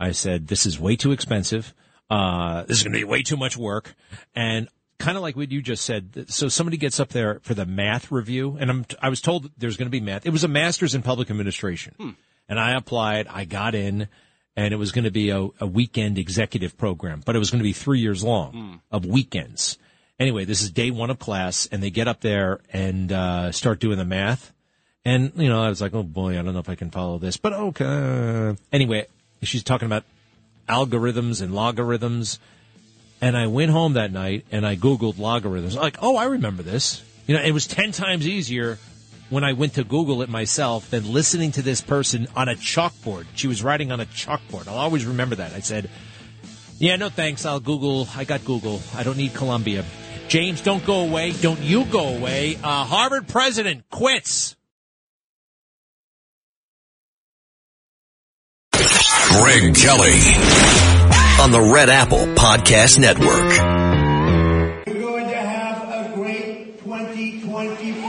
I 0.00 0.12
said 0.12 0.46
this 0.48 0.64
is 0.64 0.80
way 0.80 0.96
too 0.96 1.12
expensive. 1.12 1.74
Uh, 2.08 2.64
this 2.64 2.78
is 2.78 2.82
going 2.84 2.94
to 2.94 2.98
be 2.98 3.04
way 3.04 3.22
too 3.22 3.36
much 3.36 3.54
work, 3.58 3.94
and 4.34 4.68
kind 4.98 5.16
of 5.16 5.22
like 5.22 5.36
what 5.36 5.50
you 5.50 5.62
just 5.62 5.84
said. 5.84 6.26
So 6.28 6.48
somebody 6.48 6.76
gets 6.76 7.00
up 7.00 7.10
there 7.10 7.40
for 7.42 7.54
the 7.54 7.66
math 7.66 8.10
review, 8.10 8.56
and 8.58 8.70
I'm, 8.70 8.86
I 9.00 9.08
was 9.08 9.20
told 9.20 9.50
there's 9.56 9.76
going 9.76 9.86
to 9.86 9.90
be 9.90 10.00
math. 10.00 10.26
It 10.26 10.30
was 10.30 10.44
a 10.44 10.48
master's 10.48 10.94
in 10.94 11.02
public 11.02 11.30
administration, 11.30 11.94
hmm. 11.96 12.10
and 12.48 12.58
I 12.58 12.76
applied. 12.76 13.28
I 13.28 13.44
got 13.44 13.74
in, 13.74 14.08
and 14.56 14.74
it 14.74 14.76
was 14.76 14.92
going 14.92 15.04
to 15.04 15.10
be 15.10 15.30
a, 15.30 15.48
a, 15.60 15.66
weekend 15.66 16.18
executive 16.18 16.76
program, 16.76 17.22
but 17.24 17.36
it 17.36 17.38
was 17.38 17.50
going 17.50 17.60
to 17.60 17.64
be 17.64 17.72
three 17.72 18.00
years 18.00 18.24
long 18.24 18.52
hmm. 18.52 18.74
of 18.90 19.06
weekends. 19.06 19.78
Anyway, 20.18 20.44
this 20.44 20.62
is 20.62 20.70
day 20.70 20.90
one 20.90 21.10
of 21.10 21.18
class, 21.18 21.68
and 21.70 21.82
they 21.82 21.90
get 21.90 22.08
up 22.08 22.20
there 22.20 22.60
and 22.72 23.12
uh, 23.12 23.52
start 23.52 23.78
doing 23.78 23.98
the 23.98 24.04
math. 24.04 24.52
And 25.04 25.32
you 25.36 25.48
know, 25.48 25.62
I 25.62 25.68
was 25.68 25.80
like, 25.80 25.94
"Oh 25.94 26.02
boy, 26.02 26.38
I 26.38 26.42
don't 26.42 26.52
know 26.52 26.58
if 26.58 26.68
I 26.68 26.74
can 26.74 26.90
follow 26.90 27.18
this," 27.18 27.36
but 27.36 27.52
okay. 27.52 28.56
Anyway, 28.72 29.06
she's 29.42 29.62
talking 29.62 29.86
about 29.86 30.04
algorithms 30.68 31.40
and 31.40 31.54
logarithms 31.54 32.38
and 33.20 33.36
I 33.36 33.46
went 33.46 33.70
home 33.70 33.94
that 33.94 34.12
night 34.12 34.46
and 34.50 34.66
I 34.66 34.76
Googled 34.76 35.18
logarithms. 35.18 35.76
I'm 35.76 35.82
like, 35.82 35.98
oh, 36.00 36.16
I 36.16 36.24
remember 36.24 36.62
this. 36.62 37.02
You 37.26 37.36
know, 37.36 37.42
it 37.42 37.52
was 37.52 37.66
10 37.66 37.92
times 37.92 38.26
easier 38.26 38.78
when 39.30 39.44
I 39.44 39.52
went 39.52 39.74
to 39.74 39.84
Google 39.84 40.22
it 40.22 40.28
myself 40.28 40.90
than 40.90 41.12
listening 41.12 41.52
to 41.52 41.62
this 41.62 41.80
person 41.80 42.26
on 42.34 42.48
a 42.48 42.54
chalkboard. 42.54 43.26
She 43.34 43.46
was 43.46 43.62
writing 43.62 43.92
on 43.92 44.00
a 44.00 44.06
chalkboard. 44.06 44.68
I'll 44.68 44.78
always 44.78 45.04
remember 45.04 45.34
that. 45.36 45.52
I 45.52 45.60
said, 45.60 45.90
yeah, 46.78 46.96
no 46.96 47.08
thanks. 47.08 47.44
I'll 47.44 47.60
Google. 47.60 48.08
I 48.16 48.24
got 48.24 48.44
Google. 48.44 48.80
I 48.94 49.02
don't 49.02 49.16
need 49.16 49.34
Columbia. 49.34 49.84
James, 50.28 50.60
don't 50.60 50.84
go 50.84 51.00
away. 51.00 51.32
Don't 51.32 51.60
you 51.60 51.84
go 51.86 52.16
away. 52.16 52.56
Uh, 52.62 52.84
Harvard 52.84 53.28
president 53.28 53.88
quits. 53.90 54.56
Greg 58.72 59.74
Kelly 59.74 60.97
on 61.40 61.52
the 61.52 61.60
Red 61.60 61.88
Apple 61.88 62.26
Podcast 62.34 62.98
Network. 62.98 63.48
We're 64.86 65.00
going 65.00 65.28
to 65.28 65.36
have 65.36 65.82
a 65.88 66.14
great 66.14 66.78
2024. 66.80 68.02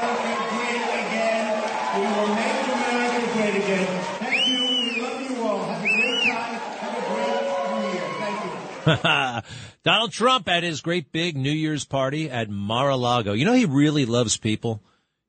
America 0.00 0.36
great 0.54 0.84
again. 1.06 1.62
We 1.96 2.02
will 2.06 2.28
make 2.34 2.66
America 2.68 3.32
great 3.32 3.56
again. 3.64 4.02
Thank 4.20 4.46
you. 4.46 4.60
We 4.62 5.02
love 5.02 5.20
you 5.30 5.42
all. 5.44 5.64
Have 5.64 5.82
a 5.82 5.88
great 5.88 6.22
time. 6.22 6.54
Have 6.54 6.94
a 6.98 7.04
great 7.14 7.42
New 7.70 7.84
Year. 7.92 8.06
Thank 8.20 9.44
you. 9.44 9.50
Donald 9.82 10.12
Trump 10.12 10.48
at 10.48 10.62
his 10.62 10.80
great 10.82 11.10
big 11.10 11.36
New 11.36 11.50
Year's 11.50 11.84
party 11.84 12.30
at 12.30 12.48
Mar-a-Lago. 12.48 13.32
You 13.32 13.44
know, 13.44 13.54
he 13.54 13.64
really 13.66 14.06
loves 14.06 14.36
people. 14.36 14.80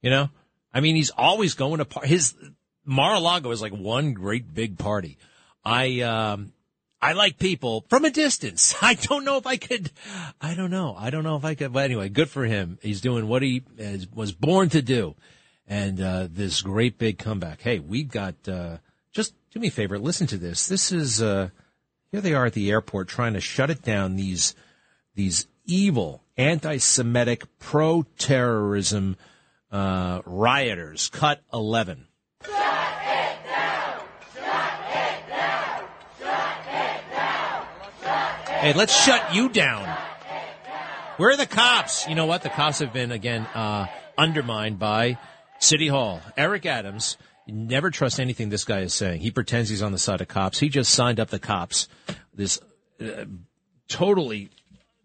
You 0.01 0.11
know, 0.11 0.29
I 0.71 0.81
mean, 0.81 0.95
he's 0.95 1.09
always 1.09 1.55
going 1.55 1.79
to 1.79 1.85
par- 1.85 2.05
his 2.05 2.35
Mar-a-Lago 2.85 3.51
is 3.51 3.61
like 3.61 3.73
one 3.73 4.13
great 4.13 4.53
big 4.53 4.77
party. 4.77 5.17
I, 5.63 6.01
um, 6.01 6.53
I 7.01 7.13
like 7.13 7.37
people 7.37 7.85
from 7.89 8.05
a 8.05 8.11
distance. 8.11 8.75
I 8.81 8.93
don't 8.93 9.25
know 9.25 9.37
if 9.37 9.47
I 9.47 9.57
could, 9.57 9.91
I 10.39 10.55
don't 10.55 10.71
know. 10.71 10.95
I 10.97 11.09
don't 11.09 11.23
know 11.23 11.35
if 11.35 11.45
I 11.45 11.55
could, 11.55 11.73
but 11.73 11.85
anyway, 11.85 12.09
good 12.09 12.29
for 12.29 12.45
him. 12.45 12.79
He's 12.81 13.01
doing 13.01 13.27
what 13.27 13.41
he 13.41 13.63
was 14.13 14.31
born 14.31 14.69
to 14.69 14.81
do. 14.81 15.15
And, 15.67 15.99
uh, 15.99 16.27
this 16.31 16.61
great 16.61 16.97
big 16.99 17.17
comeback. 17.17 17.61
Hey, 17.61 17.79
we've 17.79 18.09
got, 18.09 18.35
uh, 18.47 18.77
just 19.11 19.33
do 19.51 19.59
me 19.59 19.69
a 19.69 19.71
favor. 19.71 19.97
Listen 19.97 20.27
to 20.27 20.37
this. 20.37 20.67
This 20.67 20.91
is, 20.91 21.21
uh, 21.21 21.49
here 22.11 22.21
they 22.21 22.33
are 22.33 22.45
at 22.45 22.53
the 22.53 22.69
airport 22.69 23.07
trying 23.07 23.33
to 23.33 23.41
shut 23.41 23.71
it 23.71 23.81
down. 23.81 24.15
These, 24.15 24.53
these 25.15 25.47
evil 25.65 26.21
anti-Semitic 26.37 27.45
pro-terrorism, 27.59 29.17
uh, 29.71 30.21
rioters. 30.25 31.09
Cut 31.09 31.41
11. 31.51 32.07
Hey, 38.65 38.73
let's 38.73 38.95
shut 38.95 39.35
you 39.35 39.49
down. 39.49 39.87
Where 41.17 41.29
are 41.29 41.37
the 41.37 41.45
cops? 41.45 42.07
You 42.07 42.15
know 42.15 42.25
what? 42.25 42.41
The 42.41 42.49
cops 42.49 42.79
have 42.79 42.91
been 42.91 43.11
again 43.11 43.43
uh, 43.53 43.85
undermined 44.17 44.79
by 44.79 45.19
City 45.59 45.87
Hall. 45.87 46.21
Eric 46.35 46.65
Adams. 46.65 47.17
Never 47.47 47.91
trust 47.91 48.19
anything 48.19 48.49
this 48.49 48.63
guy 48.63 48.79
is 48.79 48.93
saying. 48.93 49.21
He 49.21 49.29
pretends 49.29 49.69
he's 49.69 49.83
on 49.83 49.91
the 49.91 49.99
side 49.99 50.19
of 50.19 50.27
cops. 50.27 50.59
He 50.59 50.67
just 50.67 50.91
signed 50.91 51.19
up 51.19 51.29
the 51.29 51.37
cops. 51.37 51.87
This 52.33 52.59
uh, 52.99 53.25
totally, 53.87 54.49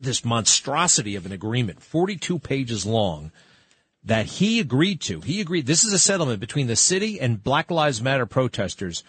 this 0.00 0.24
monstrosity 0.24 1.16
of 1.16 1.26
an 1.26 1.32
agreement, 1.32 1.82
42 1.82 2.38
pages 2.38 2.86
long, 2.86 3.30
that 4.04 4.26
he 4.26 4.60
agreed 4.60 5.00
to. 5.02 5.20
He 5.20 5.40
agreed. 5.40 5.66
This 5.66 5.84
is 5.84 5.92
a 5.92 5.98
settlement 5.98 6.40
between 6.40 6.66
the 6.66 6.76
city 6.76 7.20
and 7.20 7.42
Black 7.42 7.70
Lives 7.70 8.00
Matter 8.00 8.26
protesters. 8.26 9.04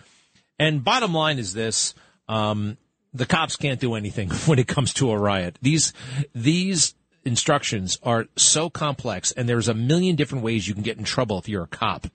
And 0.60 0.84
bottom 0.84 1.14
line 1.14 1.40
is 1.40 1.54
this: 1.54 1.94
um, 2.28 2.78
the 3.14 3.26
cops 3.26 3.56
can't 3.56 3.80
do 3.80 3.96
anything 3.96 4.30
when 4.46 4.60
it 4.60 4.68
comes 4.68 4.94
to 4.96 5.12
a 5.12 5.18
riot. 5.18 5.58
These 5.62 5.94
these 6.34 6.96
instructions 7.24 7.98
are 8.04 8.28
so 8.36 8.70
complex, 8.70 9.32
and 9.32 9.48
there's 9.48 9.68
a 9.68 9.74
million 9.74 10.16
different 10.16 10.44
ways 10.44 10.68
you 10.68 10.74
can 10.74 10.84
get 10.84 10.98
in 10.98 11.04
trouble 11.04 11.38
if 11.38 11.48
you're 11.48 11.64
a 11.64 11.68
cop. 11.68 12.08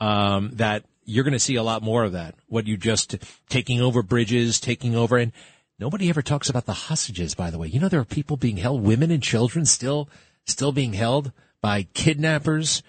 Um, 0.00 0.50
that 0.54 0.84
you're 1.04 1.24
going 1.24 1.32
to 1.32 1.40
see 1.40 1.56
a 1.56 1.62
lot 1.62 1.82
more 1.82 2.04
of 2.04 2.12
that. 2.12 2.34
What 2.46 2.66
you 2.66 2.76
just 2.76 3.16
taking 3.48 3.80
over 3.80 4.02
bridges, 4.02 4.60
taking 4.60 4.94
over, 4.94 5.16
and 5.16 5.32
nobody 5.78 6.08
ever 6.08 6.22
talks 6.22 6.48
about 6.48 6.66
the 6.66 6.72
hostages. 6.72 7.34
By 7.34 7.50
the 7.50 7.58
way, 7.58 7.68
you 7.68 7.80
know 7.80 7.88
there 7.88 8.00
are 8.00 8.04
people 8.04 8.36
being 8.36 8.58
held, 8.58 8.82
women 8.82 9.10
and 9.10 9.22
children 9.22 9.64
still 9.64 10.08
still 10.44 10.72
being 10.72 10.92
held 10.92 11.32
by 11.60 11.84
kidnappers, 11.94 12.82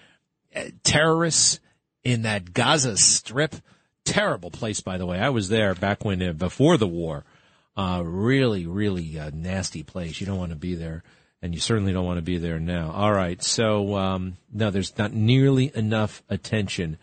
uh, 0.54 0.64
terrorists 0.82 1.60
in 2.04 2.22
that 2.22 2.52
Gaza 2.52 2.96
Strip. 2.96 3.56
Terrible 4.04 4.50
place, 4.50 4.80
by 4.80 4.98
the 4.98 5.06
way. 5.06 5.18
I 5.18 5.28
was 5.28 5.48
there 5.48 5.74
back 5.74 6.04
when 6.04 6.22
uh, 6.22 6.32
before 6.32 6.76
the 6.76 6.86
war. 6.86 7.24
Uh, 7.76 8.02
really, 8.04 8.66
really 8.66 9.18
uh, 9.18 9.30
nasty 9.32 9.82
place. 9.82 10.20
You 10.20 10.26
don't 10.26 10.38
want 10.38 10.50
to 10.50 10.56
be 10.56 10.74
there, 10.74 11.02
and 11.40 11.54
you 11.54 11.60
certainly 11.60 11.92
don't 11.92 12.04
want 12.04 12.18
to 12.18 12.22
be 12.22 12.38
there 12.38 12.58
now. 12.58 12.90
All 12.90 13.12
right, 13.12 13.42
so 13.42 13.96
um, 13.96 14.36
no, 14.52 14.70
there's 14.70 14.96
not 14.98 15.12
nearly 15.12 15.70
enough 15.74 16.22
attention. 16.28 16.98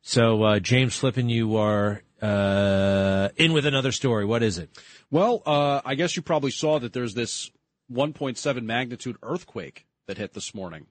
So 0.00 0.42
uh, 0.42 0.58
James 0.60 0.96
Flippin, 0.96 1.28
you 1.28 1.56
are 1.56 2.02
uh, 2.22 3.28
in 3.36 3.52
with 3.52 3.66
another 3.66 3.92
story. 3.92 4.24
What 4.24 4.42
is 4.42 4.58
it? 4.58 4.70
Well, 5.10 5.42
uh, 5.44 5.80
I 5.84 5.94
guess 5.94 6.16
you 6.16 6.22
probably 6.22 6.50
saw 6.50 6.78
that 6.78 6.92
there's 6.92 7.14
this 7.14 7.50
1.7 7.92 8.62
magnitude 8.62 9.16
earthquake 9.22 9.86
that 10.08 10.18
hit 10.18 10.32
this 10.32 10.54
morning 10.54 10.86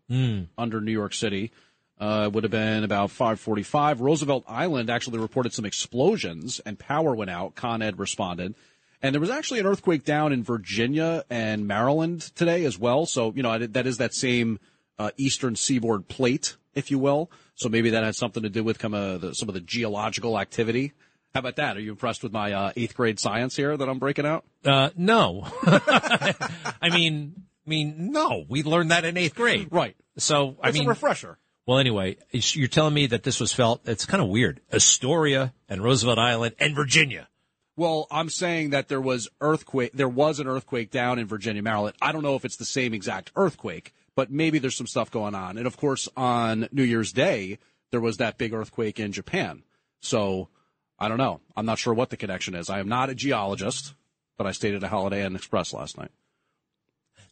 under 0.58 0.80
New 0.80 0.91
York 0.91 1.13
City. 1.13 1.51
Uh, 1.99 2.25
it 2.27 2.34
would 2.34 2.43
have 2.43 2.51
been 2.51 2.84
about 2.84 3.10
5:45. 3.10 3.99
Roosevelt 3.99 4.45
Island 4.47 4.89
actually 4.89 5.17
reported 5.17 5.51
some 5.51 5.65
explosions 5.65 6.60
and 6.60 6.80
power 6.80 7.15
went 7.15 7.32
out. 7.32 7.56
Con 7.56 7.82
Ed 7.82 7.99
responded, 7.99 8.53
and 9.01 9.13
there 9.13 9.19
was 9.19 9.32
actually 9.32 9.60
an 9.60 9.65
earthquake 9.65 10.06
down 10.06 10.32
in 10.32 10.43
Virginia 10.43 11.25
and 11.30 11.67
Maryland 11.67 12.21
today 12.36 12.63
as 12.65 12.77
well. 12.77 13.08
So 13.08 13.34
you 13.36 13.41
know 13.41 13.58
that 13.58 13.88
is 13.88 13.97
that 13.97 14.13
same 14.13 14.60
uh, 14.99 15.10
eastern 15.17 15.56
seaboard 15.56 16.08
plate, 16.08 16.56
if 16.75 16.91
you 16.91 16.99
will. 16.99 17.32
So 17.56 17.69
maybe 17.69 17.89
that 17.89 18.03
has 18.03 18.17
something 18.17 18.43
to 18.43 18.49
do 18.49 18.63
with 18.63 18.80
some 18.80 18.93
of 18.93 19.21
the, 19.21 19.34
some 19.34 19.49
of 19.49 19.56
the 19.56 19.62
geological 19.62 20.39
activity. 20.39 20.93
How 21.34 21.39
about 21.39 21.56
that? 21.58 21.77
Are 21.77 21.80
you 21.80 21.91
impressed 21.91 22.23
with 22.23 22.32
my 22.32 22.51
uh, 22.53 22.71
eighth 22.75 22.95
grade 22.95 23.19
science 23.19 23.56
here 23.56 23.75
that 23.75 23.89
I'm 23.89 23.99
breaking 23.99 24.25
out? 24.25 24.45
Uh, 24.63 24.91
no. 24.95 25.47
I 25.65 26.89
mean, 26.91 27.43
I 27.67 27.69
mean, 27.69 28.12
no. 28.12 28.45
We 28.47 28.63
learned 28.63 28.91
that 28.91 29.03
in 29.06 29.17
eighth 29.17 29.36
grade. 29.36 29.67
Right. 29.71 29.95
So, 30.17 30.58
I 30.63 30.69
It's 30.69 30.77
mean, 30.77 30.88
a 30.88 30.89
refresher. 30.89 31.38
well, 31.65 31.77
anyway, 31.80 32.15
you're 32.32 32.69
telling 32.69 32.93
me 32.93 33.08
that 33.08 33.23
this 33.23 33.39
was 33.41 33.51
felt. 33.53 33.82
It's 33.88 34.06
kind 34.06 34.23
of 34.23 34.30
weird. 34.30 34.62
Astoria 34.71 35.53
and 35.67 35.84
Roosevelt 35.84 36.17
Island 36.17 36.56
and 36.60 36.73
Virginia. 36.75 37.27
Well, 37.75 38.08
I'm 38.10 38.30
saying 38.30 38.71
that 38.71 38.88
there 38.88 39.01
was 39.01 39.30
earthquake. 39.41 39.91
There 39.93 40.10
was 40.10 40.39
an 40.39 40.47
earthquake 40.47 40.89
down 40.89 41.19
in 41.19 41.27
Virginia, 41.27 41.62
Maryland. 41.62 41.95
I 42.01 42.12
don't 42.12 42.23
know 42.23 42.36
if 42.36 42.43
it's 42.45 42.56
the 42.58 42.65
same 42.65 42.93
exact 42.93 43.32
earthquake, 43.36 43.93
but 44.15 44.32
maybe 44.32 44.58
there's 44.58 44.75
some 44.75 44.88
stuff 44.88 45.12
going 45.12 45.36
on. 45.36 45.58
And 45.60 45.67
of 45.67 45.77
course, 45.77 46.10
on 46.17 46.67
New 46.71 46.84
Year's 46.84 47.12
Day, 47.12 47.60
there 47.91 48.01
was 48.01 48.17
that 48.17 48.38
big 48.39 48.53
earthquake 48.53 48.99
in 48.99 49.12
Japan. 49.12 49.62
So 49.99 50.49
I 50.97 51.08
don't 51.10 51.19
know. 51.19 51.41
I'm 51.56 51.67
not 51.67 51.77
sure 51.77 51.93
what 51.93 52.10
the 52.10 52.17
connection 52.17 52.56
is. 52.56 52.69
I 52.69 52.80
am 52.80 52.88
not 52.89 53.10
a 53.12 53.15
geologist, 53.15 53.93
but 54.38 54.47
I 54.47 54.53
stayed 54.53 54.73
at 54.73 54.84
a 54.84 54.88
Holiday 54.88 55.23
Inn 55.23 55.36
Express 55.36 55.71
last 55.73 55.97
night. 55.99 56.12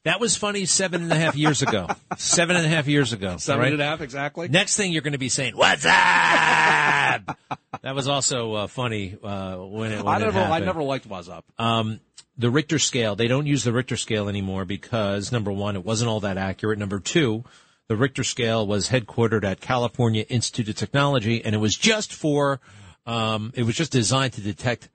That 0.06 0.20
was 0.20 0.38
funny 0.38 0.66
seven 0.66 1.04
and 1.04 1.12
a 1.12 1.16
half 1.16 1.36
years 1.36 1.62
ago. 1.62 1.88
seven 2.18 2.56
and 2.56 2.66
a 2.66 2.70
half 2.70 2.88
years 2.88 3.12
ago. 3.12 3.38
Seven 3.38 3.62
right? 3.62 3.74
and 3.74 3.82
a 3.82 3.86
half 3.86 4.02
exactly. 4.02 4.48
Next 4.48 4.78
thing 4.78 4.92
you're 4.92 5.02
going 5.02 5.14
to 5.14 5.20
be 5.20 5.30
saying, 5.30 5.58
"What's 5.58 5.84
up?" 5.84 5.92
that 7.82 7.96
was 7.96 8.08
also 8.08 8.54
uh, 8.54 8.68
funny 8.68 9.18
uh, 9.22 9.58
when 9.58 9.92
it. 9.92 10.04
When 10.04 10.14
I 10.14 10.18
it 10.18 10.20
never, 10.20 10.40
I 10.40 10.60
never 10.60 10.84
liked 10.84 11.08
What's 11.08 11.28
Up. 11.28 11.44
Um, 11.58 12.00
the 12.38 12.50
Richter 12.50 12.80
scale, 12.80 13.16
they 13.16 13.28
don't 13.28 13.48
use 13.48 13.64
the 13.64 13.74
Richter 13.74 13.98
scale 13.98 14.30
anymore 14.30 14.66
because 14.66 15.32
number 15.32 15.52
one, 15.52 15.76
it 15.76 15.86
wasn't 15.86 16.10
all 16.10 16.20
that 16.22 16.38
accurate. 16.38 16.78
Number 16.78 17.00
two, 17.00 17.44
the 17.88 17.96
Richter 17.96 18.24
scale 18.24 18.68
was 18.68 18.90
headquartered 18.90 19.44
at 19.44 19.62
California 19.62 20.24
Institute 20.28 20.70
of 20.70 20.76
Technology 20.76 21.44
and 21.44 21.56
it 21.56 21.60
was 21.60 21.76
just 21.76 22.14
for, 22.14 22.60
um, 23.06 23.52
it 23.56 23.64
was 23.64 23.76
just 23.76 23.92
designed 23.92 24.34
to 24.34 24.42
detect, 24.42 24.90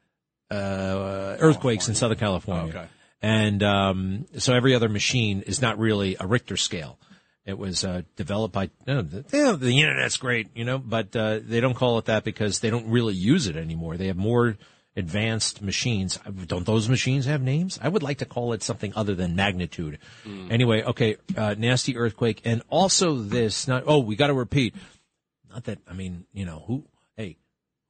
uh, 0.50 1.36
earthquakes 1.40 1.88
in 1.88 1.94
Southern 1.94 2.18
California. 2.18 2.70
Okay. 2.76 2.86
And, 3.22 3.62
um, 3.62 4.26
so 4.38 4.54
every 4.54 4.74
other 4.74 4.88
machine 4.88 5.42
is 5.42 5.60
not 5.60 5.78
really 5.78 6.16
a 6.18 6.26
Richter 6.26 6.56
scale. 6.56 6.98
It 7.46 7.58
was 7.58 7.84
uh, 7.84 8.02
developed 8.16 8.54
by 8.54 8.64
you 8.86 8.94
know, 8.94 9.02
the, 9.02 9.24
you 9.32 9.44
know, 9.44 9.56
the 9.56 9.80
internet's 9.80 10.16
great, 10.18 10.48
you 10.54 10.64
know, 10.64 10.78
but 10.78 11.14
uh, 11.16 11.40
they 11.42 11.60
don't 11.60 11.74
call 11.74 11.98
it 11.98 12.04
that 12.04 12.22
because 12.22 12.60
they 12.60 12.70
don't 12.70 12.88
really 12.90 13.14
use 13.14 13.46
it 13.46 13.56
anymore. 13.56 13.96
They 13.96 14.06
have 14.08 14.16
more 14.16 14.56
advanced 14.96 15.62
machines. 15.62 16.18
Don't 16.46 16.66
those 16.66 16.88
machines 16.88 17.26
have 17.26 17.42
names? 17.42 17.78
I 17.82 17.88
would 17.88 18.02
like 18.02 18.18
to 18.18 18.24
call 18.24 18.52
it 18.52 18.62
something 18.62 18.92
other 18.94 19.14
than 19.14 19.36
magnitude. 19.36 19.98
Anyway, 20.50 20.82
okay, 20.82 21.16
uh, 21.36 21.54
nasty 21.56 21.96
earthquake, 21.96 22.42
and 22.44 22.62
also 22.68 23.14
this. 23.16 23.66
Not 23.66 23.84
oh, 23.86 23.98
we 23.98 24.16
got 24.16 24.28
to 24.28 24.34
repeat. 24.34 24.74
Not 25.50 25.64
that 25.64 25.78
I 25.88 25.94
mean, 25.94 26.26
you 26.32 26.44
know 26.44 26.62
who? 26.66 26.84
Hey, 27.16 27.38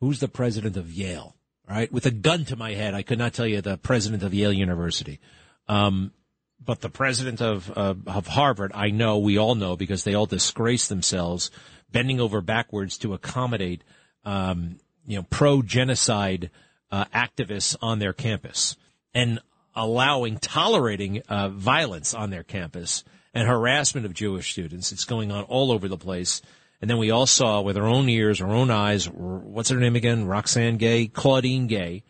who's 0.00 0.20
the 0.20 0.28
president 0.28 0.76
of 0.76 0.92
Yale? 0.92 1.34
All 1.70 1.76
right, 1.76 1.92
with 1.92 2.04
a 2.04 2.10
gun 2.10 2.44
to 2.46 2.56
my 2.56 2.72
head, 2.72 2.94
I 2.94 3.02
could 3.02 3.18
not 3.18 3.32
tell 3.32 3.46
you 3.46 3.60
the 3.60 3.76
president 3.76 4.24
of 4.24 4.34
Yale 4.34 4.52
University. 4.52 5.20
Um, 5.68 6.10
but 6.58 6.80
the 6.80 6.90
president 6.90 7.40
of 7.40 7.70
uh, 7.78 7.94
of 8.08 8.26
Harvard, 8.26 8.72
I 8.74 8.90
know, 8.90 9.18
we 9.18 9.38
all 9.38 9.54
know 9.54 9.76
because 9.76 10.02
they 10.02 10.14
all 10.14 10.26
disgrace 10.26 10.88
themselves, 10.88 11.52
bending 11.92 12.18
over 12.18 12.40
backwards 12.40 12.98
to 12.98 13.14
accommodate, 13.14 13.84
um, 14.24 14.80
you 15.06 15.16
know, 15.16 15.22
pro 15.30 15.62
genocide 15.62 16.50
uh, 16.90 17.04
activists 17.14 17.76
on 17.80 18.00
their 18.00 18.12
campus 18.12 18.76
and 19.14 19.38
allowing, 19.76 20.38
tolerating 20.38 21.22
uh, 21.28 21.50
violence 21.50 22.14
on 22.14 22.30
their 22.30 22.42
campus 22.42 23.04
and 23.32 23.46
harassment 23.46 24.06
of 24.06 24.12
Jewish 24.12 24.50
students. 24.50 24.90
It's 24.90 25.04
going 25.04 25.30
on 25.30 25.44
all 25.44 25.70
over 25.70 25.86
the 25.86 25.96
place. 25.96 26.42
And 26.80 26.88
then 26.88 26.98
we 26.98 27.10
all 27.10 27.26
saw 27.26 27.60
with 27.60 27.76
our 27.76 27.86
own 27.86 28.08
ears, 28.08 28.40
our 28.40 28.50
own 28.50 28.70
eyes, 28.70 29.06
what's 29.06 29.68
her 29.68 29.76
name 29.76 29.96
again? 29.96 30.26
Roxanne 30.26 30.78
Gay, 30.78 31.08
Claudine 31.08 31.66
Gay, 31.66 32.04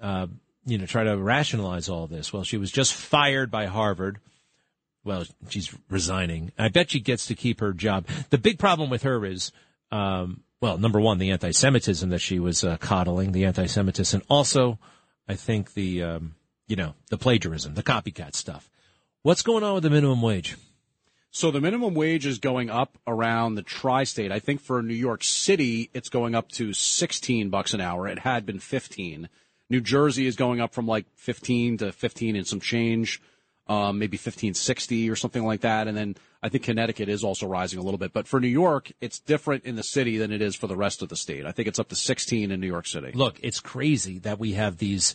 uh, 0.00 0.26
you 0.64 0.78
know, 0.78 0.86
try 0.86 1.04
to 1.04 1.16
rationalize 1.16 1.88
all 1.88 2.08
this. 2.08 2.32
Well, 2.32 2.42
she 2.42 2.56
was 2.56 2.72
just 2.72 2.94
fired 2.94 3.50
by 3.50 3.66
Harvard. 3.66 4.18
Well, 5.04 5.24
she's 5.48 5.72
resigning. 5.88 6.50
I 6.58 6.68
bet 6.68 6.90
she 6.90 6.98
gets 6.98 7.26
to 7.26 7.36
keep 7.36 7.60
her 7.60 7.72
job. 7.72 8.08
The 8.30 8.38
big 8.38 8.58
problem 8.58 8.90
with 8.90 9.04
her 9.04 9.24
is, 9.24 9.52
um, 9.92 10.42
well, 10.60 10.78
number 10.78 11.00
one, 11.00 11.18
the 11.18 11.30
anti-Semitism 11.30 12.10
that 12.10 12.18
she 12.18 12.40
was 12.40 12.64
uh, 12.64 12.78
coddling, 12.78 13.30
the 13.30 13.44
anti-Semitism, 13.44 14.20
and 14.20 14.26
also, 14.28 14.80
I 15.28 15.34
think 15.34 15.74
the, 15.74 16.02
um, 16.02 16.34
you 16.66 16.74
know, 16.74 16.94
the 17.10 17.18
plagiarism, 17.18 17.74
the 17.74 17.84
copycat 17.84 18.34
stuff. 18.34 18.68
What's 19.22 19.42
going 19.42 19.62
on 19.62 19.74
with 19.74 19.84
the 19.84 19.90
minimum 19.90 20.22
wage? 20.22 20.56
So 21.36 21.50
the 21.50 21.60
minimum 21.60 21.92
wage 21.92 22.24
is 22.24 22.38
going 22.38 22.70
up 22.70 22.96
around 23.06 23.56
the 23.56 23.62
tri-state. 23.62 24.32
I 24.32 24.38
think 24.38 24.58
for 24.58 24.82
New 24.82 24.94
York 24.94 25.22
City, 25.22 25.90
it's 25.92 26.08
going 26.08 26.34
up 26.34 26.48
to 26.52 26.72
16 26.72 27.50
bucks 27.50 27.74
an 27.74 27.80
hour. 27.82 28.08
It 28.08 28.20
had 28.20 28.46
been 28.46 28.58
15. 28.58 29.28
New 29.68 29.82
Jersey 29.82 30.26
is 30.26 30.34
going 30.34 30.62
up 30.62 30.72
from 30.72 30.86
like 30.86 31.04
15 31.16 31.76
to 31.76 31.92
15 31.92 32.36
and 32.36 32.46
some 32.46 32.58
change, 32.58 33.20
um, 33.66 33.98
maybe 33.98 34.14
1560 34.16 35.10
or 35.10 35.14
something 35.14 35.44
like 35.44 35.60
that. 35.60 35.88
And 35.88 35.94
then 35.94 36.16
I 36.42 36.48
think 36.48 36.64
Connecticut 36.64 37.10
is 37.10 37.22
also 37.22 37.46
rising 37.46 37.78
a 37.78 37.82
little 37.82 37.98
bit. 37.98 38.14
But 38.14 38.26
for 38.26 38.40
New 38.40 38.48
York, 38.48 38.90
it's 39.02 39.18
different 39.18 39.66
in 39.66 39.76
the 39.76 39.82
city 39.82 40.16
than 40.16 40.32
it 40.32 40.40
is 40.40 40.56
for 40.56 40.68
the 40.68 40.74
rest 40.74 41.02
of 41.02 41.10
the 41.10 41.16
state. 41.16 41.44
I 41.44 41.52
think 41.52 41.68
it's 41.68 41.78
up 41.78 41.90
to 41.90 41.96
16 41.96 42.50
in 42.50 42.58
New 42.58 42.66
York 42.66 42.86
City. 42.86 43.12
Look, 43.12 43.38
it's 43.42 43.60
crazy 43.60 44.18
that 44.20 44.38
we 44.38 44.54
have 44.54 44.78
these 44.78 45.14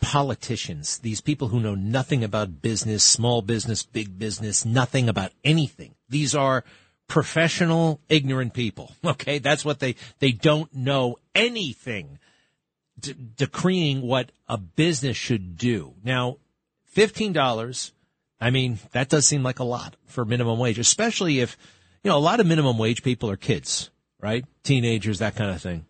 politicians, 0.00 0.98
these 0.98 1.20
people 1.20 1.48
who 1.48 1.60
know 1.60 1.74
nothing 1.74 2.22
about 2.22 2.62
business, 2.62 3.02
small 3.02 3.42
business, 3.42 3.82
big 3.82 4.18
business, 4.18 4.64
nothing 4.64 5.08
about 5.08 5.32
anything. 5.44 5.94
These 6.08 6.34
are 6.34 6.64
professional, 7.08 8.00
ignorant 8.08 8.52
people. 8.52 8.92
Okay. 9.04 9.38
That's 9.38 9.64
what 9.64 9.80
they, 9.80 9.96
they 10.18 10.32
don't 10.32 10.72
know 10.74 11.16
anything 11.34 12.18
d- 13.00 13.14
decreeing 13.36 14.02
what 14.02 14.30
a 14.48 14.58
business 14.58 15.16
should 15.16 15.56
do. 15.56 15.94
Now, 16.04 16.36
$15, 16.94 17.92
I 18.40 18.50
mean, 18.50 18.78
that 18.92 19.08
does 19.08 19.26
seem 19.26 19.42
like 19.42 19.58
a 19.58 19.64
lot 19.64 19.96
for 20.06 20.24
minimum 20.24 20.58
wage, 20.58 20.78
especially 20.78 21.40
if, 21.40 21.56
you 22.02 22.10
know, 22.10 22.18
a 22.18 22.20
lot 22.20 22.40
of 22.40 22.46
minimum 22.46 22.78
wage 22.78 23.02
people 23.02 23.30
are 23.30 23.36
kids, 23.36 23.90
right? 24.20 24.44
Teenagers, 24.62 25.18
that 25.18 25.36
kind 25.36 25.50
of 25.50 25.60
thing. 25.60 25.86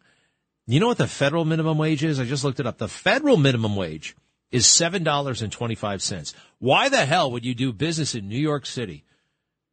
You 0.69 0.81
know 0.81 0.87
what 0.87 0.99
the 0.99 1.09
federal 1.09 1.45
minimum 1.45 1.79
wage 1.79 2.05
is? 2.05 2.21
I 2.21 2.25
just 2.25 2.45
looked 2.45 2.61
it 2.61 2.67
up. 2.67 2.79
The 2.79 2.89
federal 2.89 3.37
minimum 3.37 3.75
wage 3.75 4.15
is 4.51 4.67
$7.25. 4.67 6.35
Why 6.59 6.89
the 6.89 7.07
hell 7.07 7.31
would 7.33 7.45
you 7.45 7.55
do 7.55 7.73
business 7.73 8.15
in 8.15 8.29
New 8.29 8.39
York 8.39 8.67
City 8.67 9.05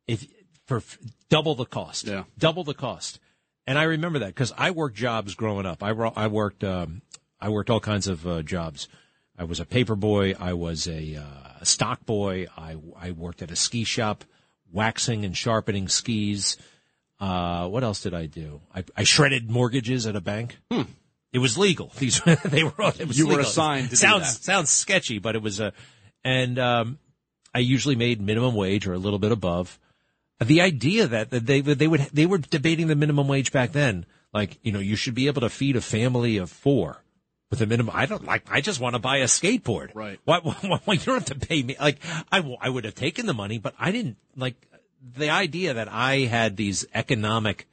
if 0.07 0.25
for 0.65 0.81
double 1.29 1.55
the 1.55 1.65
cost. 1.65 2.07
Yeah. 2.07 2.23
double 2.37 2.63
the 2.63 2.73
cost. 2.73 3.19
And 3.67 3.79
I 3.79 3.83
remember 3.83 4.19
that 4.19 4.27
because 4.27 4.53
I 4.57 4.71
worked 4.71 4.95
jobs 4.95 5.35
growing 5.35 5.65
up. 5.65 5.83
I 5.83 5.89
I 5.89 6.27
worked 6.27 6.63
um, 6.63 7.01
I 7.39 7.49
worked 7.49 7.69
all 7.69 7.79
kinds 7.79 8.07
of 8.07 8.27
uh, 8.27 8.41
jobs. 8.41 8.87
I 9.37 9.43
was 9.43 9.59
a 9.59 9.65
paper 9.65 9.95
boy. 9.95 10.33
I 10.39 10.53
was 10.53 10.87
a, 10.87 11.17
uh, 11.17 11.63
stock 11.63 12.05
boy. 12.05 12.47
I 12.57 12.75
I 12.99 13.11
worked 13.11 13.41
at 13.41 13.51
a 13.51 13.55
ski 13.55 13.83
shop, 13.83 14.23
waxing 14.71 15.25
and 15.25 15.35
sharpening 15.35 15.87
skis. 15.87 16.57
Uh, 17.19 17.67
what 17.67 17.83
else 17.83 18.01
did 18.01 18.13
I 18.13 18.25
do? 18.25 18.61
I, 18.73 18.83
I 18.95 19.03
shredded 19.03 19.49
mortgages 19.49 20.05
at 20.05 20.15
a 20.15 20.21
bank. 20.21 20.57
It 21.31 21.39
was 21.39 21.57
legal. 21.57 21.91
These 21.97 22.21
they 22.45 22.63
were. 22.63 22.73
It 22.99 23.07
was 23.07 23.17
You 23.17 23.27
were 23.27 23.39
assigned 23.39 23.89
to 23.91 23.95
sounds 23.95 24.37
that. 24.37 24.43
sounds 24.43 24.69
sketchy, 24.69 25.19
but 25.19 25.35
it 25.35 25.41
was 25.41 25.59
a. 25.59 25.73
and 26.23 26.59
um, 26.59 26.99
I 27.53 27.59
usually 27.59 27.95
made 27.95 28.21
minimum 28.21 28.55
wage 28.55 28.85
or 28.87 28.93
a 28.93 28.97
little 28.97 29.19
bit 29.19 29.31
above. 29.31 29.79
The 30.43 30.59
idea 30.59 31.07
that, 31.07 31.29
that 31.29 31.45
they 31.45 31.61
they 31.61 31.87
would 31.87 32.01
they 32.11 32.25
were 32.25 32.37
debating 32.37 32.87
the 32.87 32.95
minimum 32.95 33.27
wage 33.29 33.53
back 33.53 33.71
then, 33.71 34.05
like 34.33 34.59
you 34.61 34.73
know 34.73 34.79
you 34.79 34.97
should 34.97 35.15
be 35.15 35.27
able 35.27 35.41
to 35.41 35.49
feed 35.49 35.77
a 35.77 35.81
family 35.81 36.35
of 36.35 36.49
four 36.51 37.01
with 37.49 37.61
a 37.61 37.65
minimum. 37.65 37.95
I 37.95 38.05
don't 38.05 38.25
like. 38.25 38.43
I 38.51 38.59
just 38.59 38.81
want 38.81 38.95
to 38.95 38.99
buy 38.99 39.17
a 39.17 39.25
skateboard. 39.25 39.91
Right. 39.95 40.19
Why, 40.25 40.39
why, 40.43 40.79
why 40.83 40.93
you 40.95 40.99
don't 40.99 41.15
have 41.27 41.39
to 41.39 41.47
pay 41.47 41.63
me? 41.63 41.77
Like 41.79 41.99
I, 42.29 42.57
I 42.59 42.69
would 42.69 42.83
have 42.83 42.95
taken 42.95 43.25
the 43.25 43.33
money, 43.33 43.57
but 43.57 43.73
I 43.79 43.91
didn't 43.91 44.17
like 44.35 44.55
the 45.13 45.29
idea 45.29 45.73
that 45.73 45.87
I 45.91 46.21
had 46.21 46.57
these 46.57 46.85
economic 46.93 47.67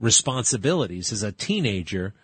responsibilities 0.00 1.12
as 1.12 1.22
a 1.22 1.32
teenager 1.32 2.14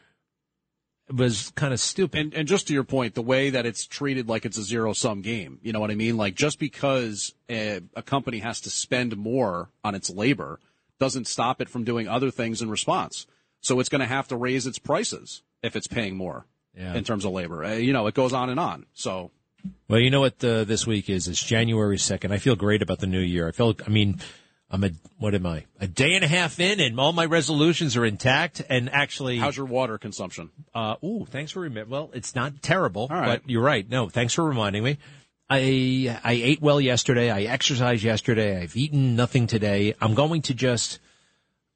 was 1.13 1.53
kind 1.57 1.73
of 1.73 1.81
stupid. 1.81 2.21
And 2.21 2.35
and 2.35 2.49
just 2.49 2.69
to 2.69 2.73
your 2.73 2.85
point, 2.85 3.15
the 3.15 3.23
way 3.23 3.51
that 3.51 3.67
it's 3.67 3.87
treated 3.87 4.29
like 4.29 4.45
it's 4.45 4.59
a 4.59 4.63
zero 4.63 4.93
sum 4.93 5.23
game, 5.23 5.59
you 5.63 5.73
know 5.73 5.81
what 5.81 5.91
I 5.91 5.95
mean? 5.95 6.17
Like 6.17 6.35
just 6.35 6.59
because 6.59 7.35
a, 7.49 7.81
a 7.95 8.03
company 8.03 8.39
has 8.39 8.61
to 8.63 8.71
spend 8.71 9.17
more 9.17 9.71
on 9.85 9.95
its 9.95 10.11
labor 10.11 10.61
doesn't 10.99 11.27
stop 11.27 11.61
it 11.61 11.69
from 11.69 11.83
doing 11.85 12.07
other 12.09 12.31
things 12.31 12.61
in 12.63 12.71
response. 12.71 13.27
So 13.61 13.81
it's 13.81 13.89
going 13.89 14.01
to 14.01 14.07
have 14.07 14.29
to 14.29 14.37
raise 14.37 14.67
its 14.67 14.79
prices 14.79 15.43
if 15.63 15.75
it's 15.77 15.87
paying 15.87 16.17
more 16.17 16.47
Yeah. 16.77 16.95
in 16.95 17.05
terms 17.05 17.25
of 17.25 17.33
labor. 17.33 17.65
Uh, 17.65 17.75
you 17.75 17.93
know, 17.93 18.07
it 18.07 18.15
goes 18.15 18.33
on 18.33 18.51
and 18.51 18.61
on. 18.61 18.87
So 18.95 19.31
Well, 19.89 19.99
you 20.01 20.11
know 20.11 20.21
what 20.21 20.43
uh, 20.45 20.65
this 20.65 20.87
week 20.87 21.09
is? 21.11 21.27
It's 21.27 21.43
January 21.43 21.97
2nd. 21.97 22.31
I 22.33 22.39
feel 22.39 22.55
great 22.57 22.83
about 22.83 23.01
the 23.01 23.07
new 23.07 23.21
year. 23.21 23.49
I 23.49 23.53
feel, 23.53 23.75
I 23.87 23.91
mean, 23.91 24.21
I'm 24.71 24.85
a, 24.85 24.91
what 25.19 25.35
am 25.35 25.47
I? 25.47 25.65
A 25.81 25.89
day 25.89 26.15
and 26.15 26.25
a 26.25 26.29
half 26.29 26.61
in 26.61 26.79
and 26.79 26.99
all 27.01 27.13
my 27.13 27.25
resolutions 27.25 27.97
are 27.97 28.05
intact 28.05 28.63
and 28.69 28.89
actually, 28.91 29.39
how's 29.39 29.57
your 29.57 29.67
water 29.67 29.99
consumption? 29.99 30.51
uh, 30.75 30.95
ooh, 31.05 31.27
thanks 31.29 31.53
for 31.53 31.61
reminding, 31.61 31.91
well, 31.91 32.11
it's 32.15 32.35
not 32.35 32.63
terrible, 32.63 33.09
right. 33.11 33.27
but 33.43 33.51
you're 33.51 33.63
right. 33.63 33.89
No, 33.89 34.09
thanks 34.09 34.35
for 34.35 34.45
reminding 34.45 34.85
me. 34.85 34.99
I, 35.49 36.17
I 36.23 36.33
ate 36.33 36.63
well 36.63 36.81
yesterday. 36.81 37.31
I 37.31 37.43
exercised 37.43 38.05
yesterday. 38.05 38.63
I've 38.63 38.77
eaten 38.77 39.17
nothing 39.17 39.49
today. 39.49 39.95
I'm 40.01 40.15
going 40.15 40.43
to 40.43 40.55
just, 40.55 41.01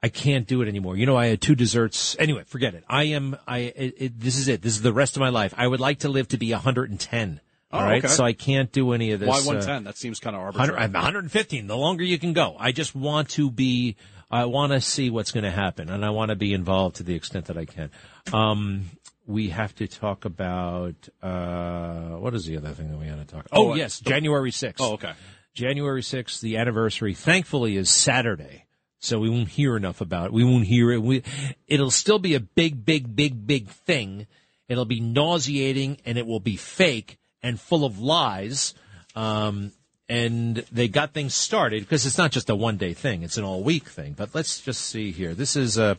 I 0.01 0.09
can't 0.09 0.47
do 0.47 0.63
it 0.63 0.69
anymore. 0.69 0.97
You 0.97 1.07
know, 1.07 1.17
I 1.17 1.27
had 1.27 1.41
two 1.41 1.57
desserts. 1.57 2.15
Anyway, 2.21 2.45
forget 2.47 2.75
it. 2.75 2.85
I 2.89 3.05
am, 3.05 3.37
I, 3.49 3.59
it, 3.59 3.95
it, 3.97 4.21
this 4.21 4.39
is 4.39 4.47
it. 4.47 4.63
This 4.63 4.75
is 4.75 4.83
the 4.83 4.93
rest 4.93 5.17
of 5.17 5.21
my 5.21 5.31
life. 5.31 5.53
I 5.57 5.67
would 5.67 5.81
like 5.81 6.01
to 6.01 6.09
live 6.09 6.29
to 6.29 6.37
be 6.37 6.53
110. 6.53 7.41
Oh, 7.75 7.79
all 7.79 7.85
right. 7.85 8.05
okay. 8.05 8.13
So 8.13 8.25
I 8.25 8.33
can't 8.33 8.71
do 8.73 8.93
any 8.93 9.11
of 9.13 9.21
this. 9.21 9.29
Why 9.29 9.39
uh, 9.39 9.45
110? 9.45 9.85
that 9.85 9.97
seems 9.97 10.21
kind 10.21 10.37
of 10.37 10.43
100, 10.43 10.61
arbitrary. 10.61 10.85
I'm 10.85 10.93
115. 10.93 11.67
The 11.67 11.77
longer 11.77 12.05
you 12.05 12.19
can 12.19 12.33
go. 12.33 12.57
I 12.59 12.73
just 12.73 12.95
want 12.95 13.31
to 13.31 13.51
be. 13.51 13.97
I 14.31 14.47
want 14.47 14.73
to 14.73 14.81
see 14.81 15.11
what's 15.11 15.33
going 15.33 15.45
to 15.45 15.51
happen, 15.51 15.91
and 15.91 16.05
I 16.05 16.11
want 16.11 16.31
to 16.31 16.35
be 16.37 16.55
involved 16.55 16.97
to 16.97 17.03
the 17.03 17.15
extent 17.15 17.47
that 17.47 17.59
I 17.59 17.67
can. 17.67 17.91
Um, 18.33 18.87
we 19.27 19.51
have 19.51 19.75
to 19.77 19.87
talk 19.87 20.25
about 20.25 20.95
uh, 21.23 22.17
what 22.19 22.35
is 22.35 22.45
the 22.47 22.57
other 22.57 22.71
thing 22.71 22.91
that 22.91 22.99
we 22.99 23.07
had 23.07 23.19
to 23.19 23.25
talk? 23.35 23.47
Oh, 23.53 23.69
Oh, 23.69 23.73
uh, 23.73 23.77
yes, 23.77 24.01
January 24.01 24.51
6th. 24.51 24.77
oh, 24.81 24.95
okay. 24.95 25.13
January 25.55 26.03
6th, 26.03 26.41
the 26.41 26.57
anniversary, 26.57 27.15
thankfully, 27.15 27.77
is 27.77 27.89
Saturday. 27.91 28.65
So 28.99 29.19
we 29.21 29.29
won't 29.31 29.51
hear 29.51 29.77
enough 29.77 30.01
about 30.01 30.27
it. 30.27 30.33
We 30.33 30.45
won't 30.45 30.65
hear 30.67 30.91
it. 30.91 31.03
We, 31.03 31.23
it'll 31.69 31.91
still 31.91 32.19
be 32.19 32.35
a 32.35 32.41
big, 32.41 32.85
big, 32.85 33.15
big, 33.15 33.47
big 33.47 33.69
thing. 33.69 34.27
It'll 34.69 34.87
be 34.87 35.01
nauseating 35.01 35.99
and 36.07 36.17
it 36.19 36.27
will 36.27 36.41
be 36.41 36.57
fake 36.57 37.19
and 37.45 37.61
full 37.61 37.85
of 37.85 38.01
lies. 38.01 38.75
Um, 39.15 39.71
and 40.09 40.57
they 40.73 40.89
got 40.89 41.13
things 41.13 41.33
started 41.33 41.85
because 41.85 42.05
it's 42.05 42.19
not 42.19 42.33
just 42.33 42.51
a 42.51 42.57
one 42.57 42.77
day 42.77 42.93
thing. 42.93 43.23
It's 43.23 43.39
an 43.39 43.45
all 43.45 43.63
week 43.63 43.89
thing. 43.89 44.15
But 44.15 44.35
let's 44.35 44.61
just 44.61 44.81
see 44.81 45.13
here. 45.13 45.33
This 45.33 45.55
is, 45.55 45.79
uh, 45.79 45.95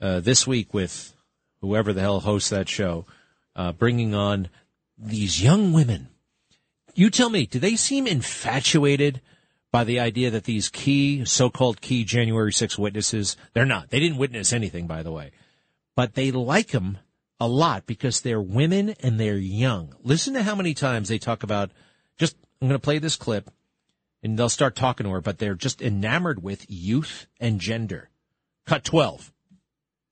uh, 0.00 0.20
this 0.20 0.46
week 0.46 0.72
with 0.72 1.12
whoever 1.60 1.92
the 1.92 2.02
hell 2.02 2.20
hosts 2.20 2.50
that 2.50 2.68
show, 2.68 3.04
uh, 3.56 3.72
bringing 3.72 4.14
on 4.14 4.48
these 4.96 5.42
young 5.42 5.72
women 5.72 6.10
you 6.96 7.10
tell 7.10 7.28
me, 7.28 7.46
do 7.46 7.58
they 7.58 7.76
seem 7.76 8.06
infatuated 8.06 9.20
by 9.70 9.84
the 9.84 10.00
idea 10.00 10.30
that 10.30 10.44
these 10.44 10.70
key, 10.70 11.24
so-called 11.26 11.82
key 11.82 12.04
January 12.04 12.52
6 12.52 12.78
witnesses, 12.78 13.36
they're 13.52 13.66
not. 13.66 13.90
They 13.90 14.00
didn't 14.00 14.16
witness 14.16 14.52
anything, 14.52 14.86
by 14.86 15.02
the 15.02 15.12
way. 15.12 15.32
But 15.94 16.14
they 16.14 16.32
like 16.32 16.68
them 16.68 16.98
a 17.38 17.48
lot 17.48 17.86
because 17.86 18.20
they're 18.20 18.40
women 18.40 18.90
and 19.00 19.20
they're 19.20 19.36
young. 19.36 19.94
Listen 20.02 20.34
to 20.34 20.42
how 20.42 20.54
many 20.54 20.74
times 20.74 21.08
they 21.08 21.18
talk 21.18 21.42
about, 21.42 21.70
just, 22.18 22.36
I'm 22.60 22.68
going 22.68 22.78
to 22.78 22.84
play 22.84 22.98
this 22.98 23.16
clip 23.16 23.50
and 24.22 24.38
they'll 24.38 24.48
start 24.48 24.74
talking 24.74 25.04
to 25.04 25.12
her, 25.12 25.20
but 25.20 25.38
they're 25.38 25.54
just 25.54 25.82
enamored 25.82 26.42
with 26.42 26.64
youth 26.68 27.26
and 27.38 27.60
gender. 27.60 28.10
Cut 28.66 28.84
12. 28.84 29.32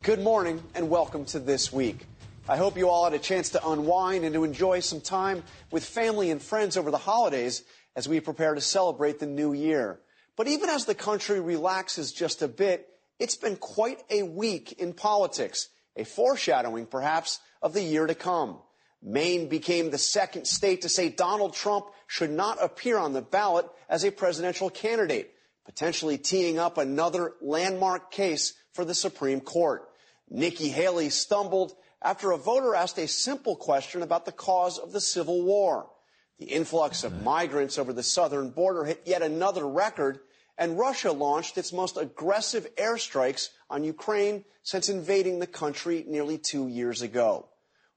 Good 0.03 0.21
morning 0.21 0.63
and 0.75 0.91
welcome 0.91 1.25
to 1.27 1.39
This 1.39 1.73
Week. 1.73 2.07
I 2.47 2.59
hope 2.59 2.77
you 2.77 2.91
all 2.91 3.05
had 3.05 3.15
a 3.15 3.19
chance 3.19 3.49
to 3.51 3.69
unwind 3.69 4.25
and 4.25 4.35
to 4.35 4.45
enjoy 4.45 4.81
some 4.81 5.01
time 5.01 5.43
with 5.71 5.83
family 5.83 6.31
and 6.31 6.43
friends 6.43 6.77
over 6.77 6.91
the 6.91 6.99
holidays 6.99 7.63
as 7.97 8.07
we 8.07 8.21
prepare 8.21 8.55
to 8.55 8.61
celebrate 8.61 9.19
the 9.19 9.27
new 9.27 9.55
year. 9.55 9.99
But 10.37 10.49
even 10.49 10.69
as 10.69 10.85
the 10.85 10.95
country 10.95 11.41
relaxes 11.41 12.13
just 12.13 12.43
a 12.43 12.49
bit, 12.49 12.87
it's 13.19 13.37
been 13.37 13.57
quite 13.57 14.03
a 14.11 14.25
week 14.25 14.73
in 14.73 14.93
politics, 14.93 15.71
a 15.97 16.05
foreshadowing 16.05 16.87
perhaps 16.87 17.41
of 17.63 17.73
the 17.73 17.83
year 17.83 18.07
to 18.07 18.15
come. 18.15 18.59
Maine 19.03 19.49
became 19.49 19.91
the 19.91 19.99
second 19.99 20.47
state 20.47 20.83
to 20.83 20.89
say 20.89 21.11
Donald 21.11 21.55
Trump 21.55 21.87
should 22.07 22.31
not 22.31 22.63
appear 22.63 22.99
on 22.99 23.13
the 23.13 23.23
ballot 23.23 23.67
as 23.89 24.05
a 24.05 24.11
presidential 24.11 24.71
candidate, 24.71 25.35
potentially 25.67 26.17
teeing 26.17 26.59
up 26.59 26.79
another 26.79 27.35
landmark 27.43 28.11
case 28.11 28.55
for 28.73 28.85
the 28.85 28.95
Supreme 28.95 29.41
Court. 29.41 29.89
Nikki 30.31 30.69
Haley 30.69 31.11
stumbled 31.11 31.75
after 32.03 32.31
a 32.31 32.39
voter 32.39 32.75
asked 32.75 32.99
a 32.99 33.09
simple 33.09 33.57
question 33.57 34.03
about 34.03 34.27
the 34.27 34.33
cause 34.33 34.79
of 34.79 34.93
the 34.93 35.01
Civil 35.01 35.43
War. 35.43 35.91
The 36.39 36.47
influx 36.47 37.05
of 37.05 37.13
mm-hmm. 37.13 37.25
migrants 37.25 37.79
over 37.79 37.93
the 37.93 38.03
southern 38.03 38.51
border 38.51 38.85
hit 38.85 39.03
yet 39.05 39.23
another 39.23 39.67
record, 39.67 40.21
and 40.59 40.79
Russia 40.79 41.13
launched 41.13 41.57
its 41.59 41.73
most 41.73 41.97
aggressive 41.97 42.67
airstrikes 42.77 43.49
on 43.75 43.83
Ukraine 43.83 44.45
since 44.63 44.89
invading 44.89 45.41
the 45.41 45.49
country 45.49 46.05
nearly 46.07 46.39
two 46.39 46.69
years 46.69 47.03
ago. 47.03 47.49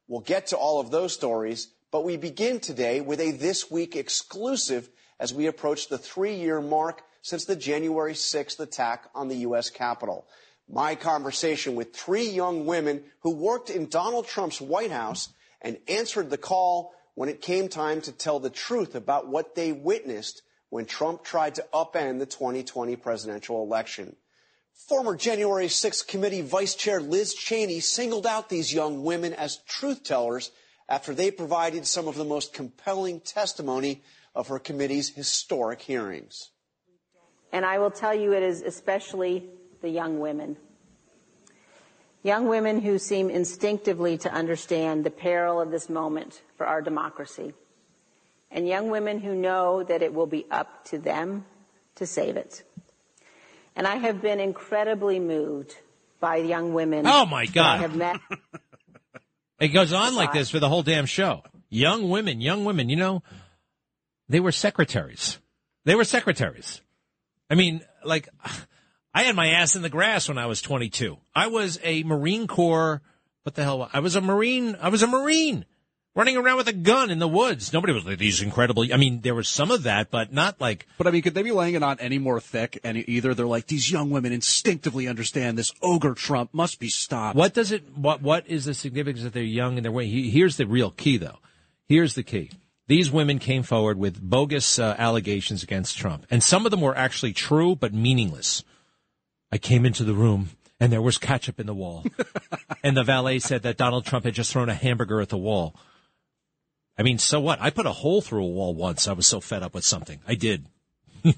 We'll 0.08 0.22
get 0.22 0.48
to 0.48 0.58
all 0.58 0.80
of 0.80 0.90
those 0.90 1.14
stories, 1.14 1.70
but 1.92 2.04
we 2.04 2.18
begin 2.18 2.60
today 2.60 3.00
with 3.00 3.22
a 3.22 3.32
This 3.32 3.70
Week 3.70 3.96
exclusive 3.96 4.90
as 5.20 5.36
we 5.36 5.46
approach 5.46 5.88
the 5.88 6.00
three 6.00 6.34
year 6.34 6.62
mark 6.62 7.04
since 7.22 7.46
the 7.46 7.56
January 7.56 8.14
6th 8.14 8.60
attack 8.60 9.06
on 9.14 9.28
the 9.28 9.38
U.S. 9.48 9.70
Capitol. 9.70 10.26
My 10.68 10.96
conversation 10.96 11.76
with 11.76 11.96
three 11.96 12.28
young 12.28 12.66
women 12.66 13.04
who 13.20 13.36
worked 13.36 13.70
in 13.70 13.88
Donald 13.88 14.28
Trump's 14.28 14.60
White 14.60 14.92
House 14.92 15.30
and 15.62 15.78
answered 15.88 16.32
the 16.32 16.40
call 16.40 16.92
when 17.14 17.30
it 17.30 17.40
came 17.40 17.70
time 17.70 18.02
to 18.02 18.12
tell 18.12 18.40
the 18.40 18.50
truth 18.50 18.96
about 18.96 19.28
what 19.28 19.54
they 19.54 19.72
witnessed 19.72 20.42
when 20.70 20.86
Trump 20.86 21.24
tried 21.24 21.54
to 21.56 21.66
upend 21.72 22.18
the 22.18 22.26
2020 22.26 22.96
presidential 22.96 23.62
election. 23.62 24.16
Former 24.78 25.16
January 25.16 25.66
6th 25.66 26.08
committee 26.08 26.42
vice 26.42 26.76
chair 26.76 27.02
Liz 27.02 27.34
Cheney 27.34 27.80
singled 27.80 28.28
out 28.28 28.48
these 28.48 28.74
young 28.74 29.04
women 29.04 29.34
as 29.34 29.58
truth 29.68 30.04
tellers 30.04 30.52
after 30.88 31.14
they 31.14 31.32
provided 31.32 31.86
some 31.86 32.08
of 32.08 32.16
the 32.16 32.24
most 32.24 32.54
compelling 32.54 33.20
testimony 33.20 34.04
of 34.36 34.48
her 34.48 34.60
committee's 34.60 35.10
historic 35.10 35.82
hearings. 35.82 36.52
And 37.52 37.66
I 37.66 37.80
will 37.80 37.92
tell 37.92 38.14
you, 38.14 38.34
it 38.34 38.44
is 38.44 38.62
especially 38.62 39.50
the 39.82 39.90
young 39.90 40.20
women. 40.20 40.56
Young 42.22 42.48
women 42.48 42.80
who 42.80 43.00
seem 43.00 43.30
instinctively 43.30 44.18
to 44.20 44.32
understand 44.32 45.04
the 45.04 45.12
peril 45.12 45.60
of 45.60 45.72
this 45.72 45.90
moment 45.90 46.44
for 46.56 46.68
our 46.68 46.82
democracy. 46.82 47.54
And 48.52 48.68
young 48.68 48.90
women 48.90 49.20
who 49.20 49.34
know 49.34 49.84
that 49.84 50.04
it 50.04 50.14
will 50.14 50.28
be 50.28 50.46
up 50.52 50.86
to 50.86 51.00
them 51.00 51.46
to 51.96 52.06
save 52.06 52.38
it. 52.38 52.64
And 53.78 53.88
I 53.88 53.96
have 53.96 54.22
been 54.22 54.40
incredibly 54.40 55.20
moved 55.20 55.76
by 56.20 56.38
young 56.38 56.74
women. 56.74 57.06
Oh, 57.08 57.26
my 57.26 57.46
God. 57.46 57.78
I 57.78 57.78
have 57.78 57.96
met. 57.96 58.20
It 59.60 59.70
goes 59.70 59.92
on 59.92 60.14
like 60.14 60.34
this 60.34 60.52
for 60.52 60.60
the 60.60 60.70
whole 60.70 60.84
damn 60.84 61.08
show. 61.08 61.42
Young 61.70 62.10
women, 62.10 62.42
young 62.42 62.64
women, 62.64 62.90
you 62.90 62.96
know, 62.96 63.24
they 64.30 64.40
were 64.40 64.52
secretaries. 64.52 65.40
They 65.84 65.96
were 65.96 66.04
secretaries. 66.04 66.82
I 67.50 67.56
mean, 67.56 67.82
like, 68.06 68.30
I 69.14 69.24
had 69.24 69.36
my 69.36 69.50
ass 69.50 69.76
in 69.76 69.82
the 69.82 69.90
grass 69.90 70.30
when 70.30 70.38
I 70.38 70.46
was 70.46 70.62
22. 70.62 71.18
I 71.34 71.48
was 71.48 71.80
a 71.82 72.04
Marine 72.04 72.46
Corps. 72.46 73.02
What 73.42 73.56
the 73.56 73.64
hell? 73.64 73.90
I 73.92 74.00
was 74.00 74.16
a 74.16 74.22
Marine. 74.22 74.78
I 74.80 74.90
was 74.90 75.02
a 75.02 75.08
Marine. 75.08 75.66
Running 76.18 76.36
around 76.36 76.58
with 76.58 76.68
a 76.68 76.74
gun 76.74 77.12
in 77.12 77.20
the 77.20 77.28
woods. 77.28 77.72
Nobody 77.72 77.94
was 77.94 78.04
like 78.04 78.18
these 78.18 78.42
incredible. 78.42 78.84
I 78.92 78.98
mean, 78.98 79.22
there 79.22 79.36
was 79.36 79.48
some 79.48 79.70
of 79.70 79.84
that, 79.84 80.10
but 80.10 80.34
not 80.34 80.60
like. 80.60 80.88
But 80.98 81.06
I 81.06 81.12
mean, 81.12 81.22
could 81.22 81.36
they 81.36 81.44
be 81.44 81.52
laying 81.52 81.76
it 81.76 81.84
on 81.84 82.00
any 82.00 82.18
more 82.18 82.42
thick? 82.42 82.80
And 82.84 82.98
either 83.08 83.36
they're 83.36 83.46
like, 83.46 83.68
these 83.68 83.92
young 83.92 84.10
women 84.10 84.34
instinctively 84.34 85.08
understand 85.08 85.58
this 85.58 85.72
ogre 85.82 86.16
Trump 86.16 86.54
must 86.54 86.80
be 86.80 86.90
stopped. 86.90 87.38
What 87.38 87.54
does 87.54 87.72
it? 87.72 87.84
What 87.96 88.22
What 88.22 88.48
is 88.48 88.66
the 88.66 88.74
significance 88.74 89.24
that 89.24 89.34
they're 89.34 89.44
young 89.44 89.78
and 89.78 89.86
they're 89.86 89.92
way? 89.92 90.08
Here's 90.08 90.58
the 90.58 90.66
real 90.66 90.90
key, 90.90 91.18
though. 91.18 91.38
Here's 91.88 92.16
the 92.16 92.24
key. 92.24 92.50
These 92.88 93.12
women 93.12 93.38
came 93.38 93.64
forward 93.64 94.00
with 94.00 94.22
bogus 94.22 94.80
uh, 94.80 94.96
allegations 94.98 95.62
against 95.62 95.98
Trump, 95.98 96.26
and 96.32 96.42
some 96.42 96.66
of 96.66 96.72
them 96.72 96.82
were 96.82 96.98
actually 96.98 97.34
true 97.34 97.76
but 97.76 97.94
meaningless. 97.94 98.64
I 99.52 99.58
came 99.58 99.86
into 99.86 100.04
the 100.04 100.14
room 100.14 100.50
and 100.80 100.92
there 100.92 101.02
was 101.02 101.18
ketchup 101.18 101.60
in 101.60 101.68
the 101.68 101.74
wall, 101.74 102.06
and 102.84 102.96
the 102.96 103.04
valet 103.04 103.40
said 103.40 103.64
that 103.64 103.78
Donald 103.78 104.06
Trump 104.06 104.26
had 104.26 104.34
just 104.34 104.52
thrown 104.52 104.70
a 104.70 104.74
hamburger 104.74 105.22
at 105.22 105.30
the 105.30 105.38
wall. 105.38 105.76
I 106.98 107.04
mean, 107.04 107.18
so 107.20 107.40
what? 107.40 107.62
I 107.62 107.70
put 107.70 107.86
a 107.86 107.92
hole 107.92 108.22
through 108.22 108.44
a 108.44 108.48
wall 108.48 108.74
once. 108.76 109.08
I 109.08 109.14
was 109.14 109.28
so 109.28 109.40
fed 109.40 109.62
up 109.64 109.74
with 109.76 109.84
something. 109.84 110.20
I 110.28 110.36
did. 110.36 110.66
I, 111.24 111.34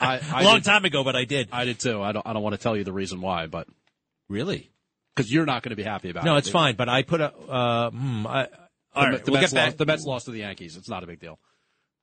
I 0.00 0.42
a 0.42 0.44
long 0.44 0.56
did- 0.56 0.64
time 0.64 0.84
ago, 0.84 1.02
but 1.04 1.16
I 1.16 1.24
did. 1.24 1.48
I 1.52 1.64
did 1.64 1.78
too. 1.80 2.00
I 2.02 2.12
don't. 2.12 2.26
I 2.26 2.32
don't 2.32 2.42
want 2.42 2.54
to 2.54 2.60
tell 2.62 2.76
you 2.76 2.84
the 2.84 2.92
reason 2.92 3.20
why, 3.20 3.46
but 3.46 3.66
Really? 4.28 4.70
because 5.14 5.32
you're 5.32 5.46
not 5.46 5.62
going 5.62 5.70
to 5.70 5.76
be 5.76 5.82
happy 5.84 6.10
about 6.10 6.24
it. 6.24 6.26
No, 6.26 6.36
it's 6.36 6.48
fine. 6.48 6.74
But 6.76 6.88
I 6.88 7.02
put 7.02 7.20
a. 7.20 7.32
Uh, 7.34 7.90
hmm, 7.90 8.26
I, 8.26 8.42
The, 8.44 8.50
all 8.94 9.06
right, 9.10 9.24
the 9.24 9.32
we'll 9.32 9.40
Mets 9.40 9.52
get 9.52 9.56
back. 9.56 9.66
lost, 9.66 9.78
the 9.78 9.86
Mets 9.86 10.04
lost 10.04 10.24
to 10.26 10.30
the 10.32 10.38
Yankees. 10.38 10.76
It's 10.76 10.88
not 10.88 11.02
a 11.02 11.06
big 11.06 11.20
deal. 11.20 11.38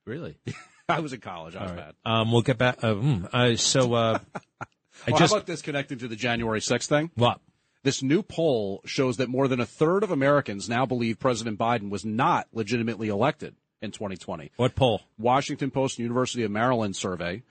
Really? 0.06 0.38
I 0.90 1.00
was 1.00 1.14
in 1.14 1.22
college. 1.22 1.56
I 1.56 1.64
was 1.64 1.72
bad. 1.72 1.94
Um, 2.04 2.32
we'll 2.32 2.42
get 2.42 2.58
back. 2.58 2.84
Uh, 2.84 2.94
hmm, 2.96 3.26
uh, 3.32 3.56
so 3.56 3.94
uh, 3.94 4.20
I 4.62 5.12
Well, 5.12 5.20
just 5.20 5.32
how 5.34 5.38
about 5.38 5.48
this 5.48 5.62
connecting 5.62 6.00
to 6.00 6.08
the 6.10 6.16
January 6.18 6.60
6th 6.60 6.88
thing? 6.88 7.12
what? 7.16 7.40
This 7.84 8.04
new 8.04 8.22
poll 8.22 8.82
shows 8.86 9.18
that 9.18 9.30
more 9.30 9.48
than 9.48 9.60
a 9.60 9.66
third 9.66 10.04
of 10.04 10.12
Americans 10.12 10.70
now 10.70 10.86
believe 10.86 11.20
President 11.20 11.58
Biden 11.58 11.90
was 11.90 12.06
not 12.06 12.48
legitimately 12.54 13.08
elected 13.08 13.56
in 13.82 13.92
2020. 13.92 14.52
What 14.58 14.76
poll? 14.76 15.02
Washington 15.18 15.72
Post 15.72 15.98
and 15.98 16.04
University 16.04 16.44
of 16.44 16.52
Maryland 16.52 16.96
survey 16.96 17.42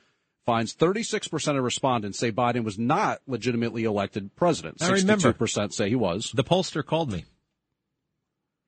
finds 0.46 0.74
36% 0.74 1.58
of 1.58 1.64
respondents 1.64 2.18
say 2.18 2.30
Biden 2.30 2.62
was 2.62 2.78
not 2.78 3.20
legitimately 3.26 3.84
elected 3.84 4.34
president. 4.36 4.80
I 4.80 4.90
62% 4.90 5.72
say 5.72 5.88
he 5.88 5.96
was. 5.96 6.30
The 6.34 6.44
pollster 6.44 6.86
called 6.86 7.10
me. 7.12 7.24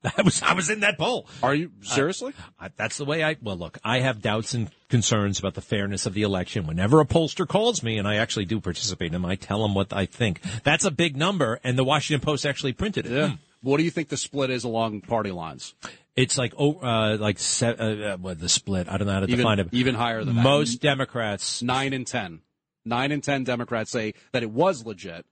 I 0.16 0.22
was 0.22 0.42
I 0.42 0.54
was 0.54 0.68
in 0.70 0.80
that 0.80 0.98
poll. 0.98 1.28
Are 1.42 1.54
you 1.54 1.70
seriously? 1.82 2.32
I, 2.58 2.70
that's 2.76 2.96
the 2.96 3.04
way 3.04 3.22
I. 3.22 3.36
Well, 3.40 3.56
look, 3.56 3.78
I 3.84 4.00
have 4.00 4.20
doubts 4.20 4.52
and 4.54 4.70
concerns 4.88 5.38
about 5.38 5.54
the 5.54 5.60
fairness 5.60 6.06
of 6.06 6.14
the 6.14 6.22
election. 6.22 6.66
Whenever 6.66 7.00
a 7.00 7.04
pollster 7.06 7.46
calls 7.46 7.82
me, 7.82 7.98
and 7.98 8.08
I 8.08 8.16
actually 8.16 8.44
do 8.46 8.60
participate 8.60 9.06
in 9.06 9.12
them, 9.12 9.24
I 9.24 9.36
tell 9.36 9.62
them 9.62 9.74
what 9.74 9.92
I 9.92 10.06
think. 10.06 10.40
That's 10.64 10.84
a 10.84 10.90
big 10.90 11.16
number, 11.16 11.60
and 11.62 11.78
the 11.78 11.84
Washington 11.84 12.24
Post 12.24 12.44
actually 12.44 12.72
printed 12.72 13.06
it. 13.06 13.28
Hmm. 13.28 13.34
What 13.62 13.76
do 13.76 13.84
you 13.84 13.90
think 13.90 14.08
the 14.08 14.16
split 14.16 14.50
is 14.50 14.64
along 14.64 15.02
party 15.02 15.30
lines? 15.30 15.74
It's 16.16 16.36
like 16.36 16.52
oh, 16.58 16.74
uh, 16.80 17.16
like 17.18 17.38
se- 17.38 17.76
uh, 17.78 17.84
uh, 18.14 18.16
what 18.16 18.38
the 18.40 18.48
split. 18.48 18.88
I 18.88 18.98
don't 18.98 19.06
know 19.06 19.14
how 19.14 19.20
to 19.20 19.26
Even, 19.26 19.38
define 19.38 19.58
it. 19.60 19.68
even 19.72 19.94
higher 19.94 20.24
than 20.24 20.34
that. 20.36 20.42
Most 20.42 20.80
Democrats. 20.82 21.62
nine 21.62 21.92
and 21.92 22.06
ten. 22.06 22.40
Nine 22.84 23.12
and 23.12 23.22
ten 23.22 23.44
Democrats 23.44 23.90
say 23.92 24.14
that 24.32 24.42
it 24.42 24.50
was 24.50 24.84
legit. 24.84 25.24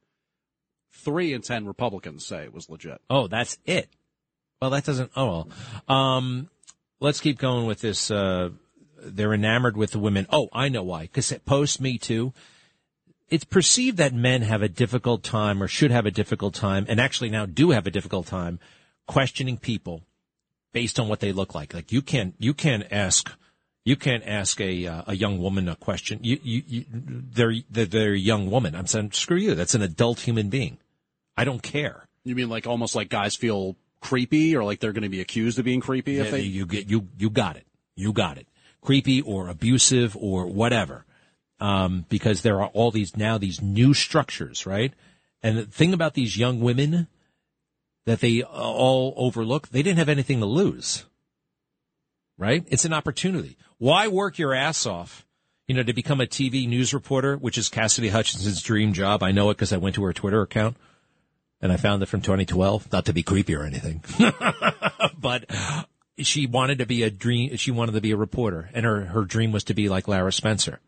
Three 0.92 1.32
and 1.32 1.42
ten 1.42 1.66
Republicans 1.66 2.24
say 2.24 2.44
it 2.44 2.54
was 2.54 2.70
legit. 2.70 3.00
Oh, 3.10 3.26
that's 3.26 3.58
it. 3.66 3.88
Well, 4.60 4.70
that 4.70 4.84
doesn't. 4.84 5.10
Oh, 5.16 5.46
well. 5.88 5.96
Um, 5.96 6.50
let's 7.00 7.20
keep 7.20 7.38
going 7.38 7.66
with 7.66 7.80
this. 7.80 8.10
Uh, 8.10 8.50
they're 9.02 9.32
enamored 9.32 9.76
with 9.76 9.92
the 9.92 9.98
women. 9.98 10.26
Oh, 10.30 10.50
I 10.52 10.68
know 10.68 10.82
why. 10.82 11.02
Because 11.02 11.32
post 11.46 11.80
Me 11.80 11.96
Too, 11.96 12.34
it's 13.30 13.44
perceived 13.44 13.96
that 13.96 14.12
men 14.12 14.42
have 14.42 14.60
a 14.60 14.68
difficult 14.68 15.22
time 15.22 15.62
or 15.62 15.68
should 15.68 15.90
have 15.90 16.04
a 16.04 16.10
difficult 16.10 16.54
time, 16.54 16.84
and 16.88 17.00
actually 17.00 17.30
now 17.30 17.46
do 17.46 17.70
have 17.70 17.86
a 17.86 17.90
difficult 17.90 18.26
time 18.26 18.58
questioning 19.06 19.56
people 19.56 20.02
based 20.72 21.00
on 21.00 21.08
what 21.08 21.20
they 21.20 21.32
look 21.32 21.54
like. 21.54 21.72
Like 21.72 21.90
you 21.90 22.02
can't 22.02 22.34
you 22.38 22.52
can't 22.52 22.84
ask 22.90 23.32
you 23.86 23.96
can't 23.96 24.24
ask 24.26 24.60
a 24.60 24.86
uh, 24.86 25.02
a 25.06 25.16
young 25.16 25.38
woman 25.38 25.68
a 25.68 25.76
question. 25.76 26.20
You 26.22 26.38
you, 26.42 26.62
you 26.66 26.84
they're, 26.90 27.54
they're 27.70 27.86
they're 27.86 28.12
a 28.12 28.18
young 28.18 28.50
woman. 28.50 28.74
I'm 28.74 28.86
saying 28.86 29.12
screw 29.12 29.38
you. 29.38 29.54
That's 29.54 29.74
an 29.74 29.80
adult 29.80 30.20
human 30.20 30.50
being. 30.50 30.76
I 31.34 31.44
don't 31.44 31.62
care. 31.62 32.04
You 32.24 32.34
mean 32.34 32.50
like 32.50 32.66
almost 32.66 32.94
like 32.94 33.08
guys 33.08 33.36
feel 33.36 33.76
creepy 34.00 34.56
or 34.56 34.64
like 34.64 34.80
they're 34.80 34.92
going 34.92 35.02
to 35.02 35.08
be 35.08 35.20
accused 35.20 35.58
of 35.58 35.64
being 35.64 35.80
creepy 35.80 36.18
if 36.18 36.26
Yeah, 36.26 36.30
they 36.32 36.40
you 36.42 36.66
get 36.66 36.88
you 36.88 37.08
you 37.18 37.30
got 37.30 37.56
it. 37.56 37.66
You 37.96 38.12
got 38.12 38.38
it. 38.38 38.46
Creepy 38.80 39.20
or 39.20 39.48
abusive 39.48 40.16
or 40.16 40.46
whatever. 40.46 41.04
Um, 41.60 42.06
because 42.08 42.40
there 42.40 42.62
are 42.62 42.68
all 42.68 42.90
these 42.90 43.16
now 43.16 43.36
these 43.36 43.60
new 43.60 43.92
structures, 43.92 44.64
right? 44.66 44.94
And 45.42 45.58
the 45.58 45.66
thing 45.66 45.92
about 45.92 46.14
these 46.14 46.36
young 46.36 46.60
women 46.60 47.06
that 48.06 48.20
they 48.20 48.42
uh, 48.42 48.46
all 48.48 49.12
overlook, 49.16 49.68
they 49.68 49.82
didn't 49.82 49.98
have 49.98 50.08
anything 50.08 50.40
to 50.40 50.46
lose. 50.46 51.04
Right? 52.38 52.64
It's 52.68 52.86
an 52.86 52.94
opportunity. 52.94 53.58
Why 53.76 54.08
work 54.08 54.38
your 54.38 54.54
ass 54.54 54.86
off, 54.86 55.26
you 55.68 55.74
know, 55.74 55.82
to 55.82 55.92
become 55.92 56.22
a 56.22 56.26
TV 56.26 56.66
news 56.66 56.94
reporter, 56.94 57.36
which 57.36 57.58
is 57.58 57.68
Cassidy 57.68 58.08
Hutchinson's 58.08 58.62
dream 58.62 58.94
job. 58.94 59.22
I 59.22 59.30
know 59.30 59.50
it 59.50 59.58
because 59.58 59.74
I 59.74 59.76
went 59.76 59.94
to 59.96 60.04
her 60.04 60.14
Twitter 60.14 60.40
account 60.40 60.78
and 61.60 61.72
I 61.72 61.76
found 61.76 62.02
it 62.02 62.06
from 62.06 62.20
2012. 62.20 62.92
Not 62.92 63.06
to 63.06 63.12
be 63.12 63.22
creepy 63.22 63.54
or 63.54 63.64
anything, 63.64 64.02
but 65.18 65.44
she 66.18 66.46
wanted 66.46 66.78
to 66.78 66.86
be 66.86 67.02
a 67.02 67.10
dream. 67.10 67.56
She 67.56 67.70
wanted 67.70 67.92
to 67.92 68.00
be 68.00 68.12
a 68.12 68.16
reporter, 68.16 68.70
and 68.72 68.84
her 68.84 69.04
her 69.06 69.24
dream 69.24 69.52
was 69.52 69.64
to 69.64 69.74
be 69.74 69.88
like 69.88 70.08
Lara 70.08 70.32
Spencer. 70.32 70.80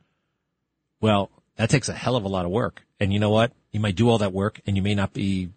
Well, 1.00 1.30
that 1.56 1.70
takes 1.70 1.88
a 1.88 1.92
hell 1.94 2.16
of 2.16 2.24
a 2.24 2.28
lot 2.28 2.44
of 2.44 2.50
work, 2.50 2.82
and 3.00 3.12
you 3.12 3.18
know 3.18 3.30
what? 3.30 3.52
You 3.70 3.80
might 3.80 3.96
do 3.96 4.08
all 4.08 4.18
that 4.18 4.32
work, 4.32 4.60
and 4.66 4.76
you 4.76 4.82
may 4.82 4.94
not 4.94 5.12
be 5.12 5.50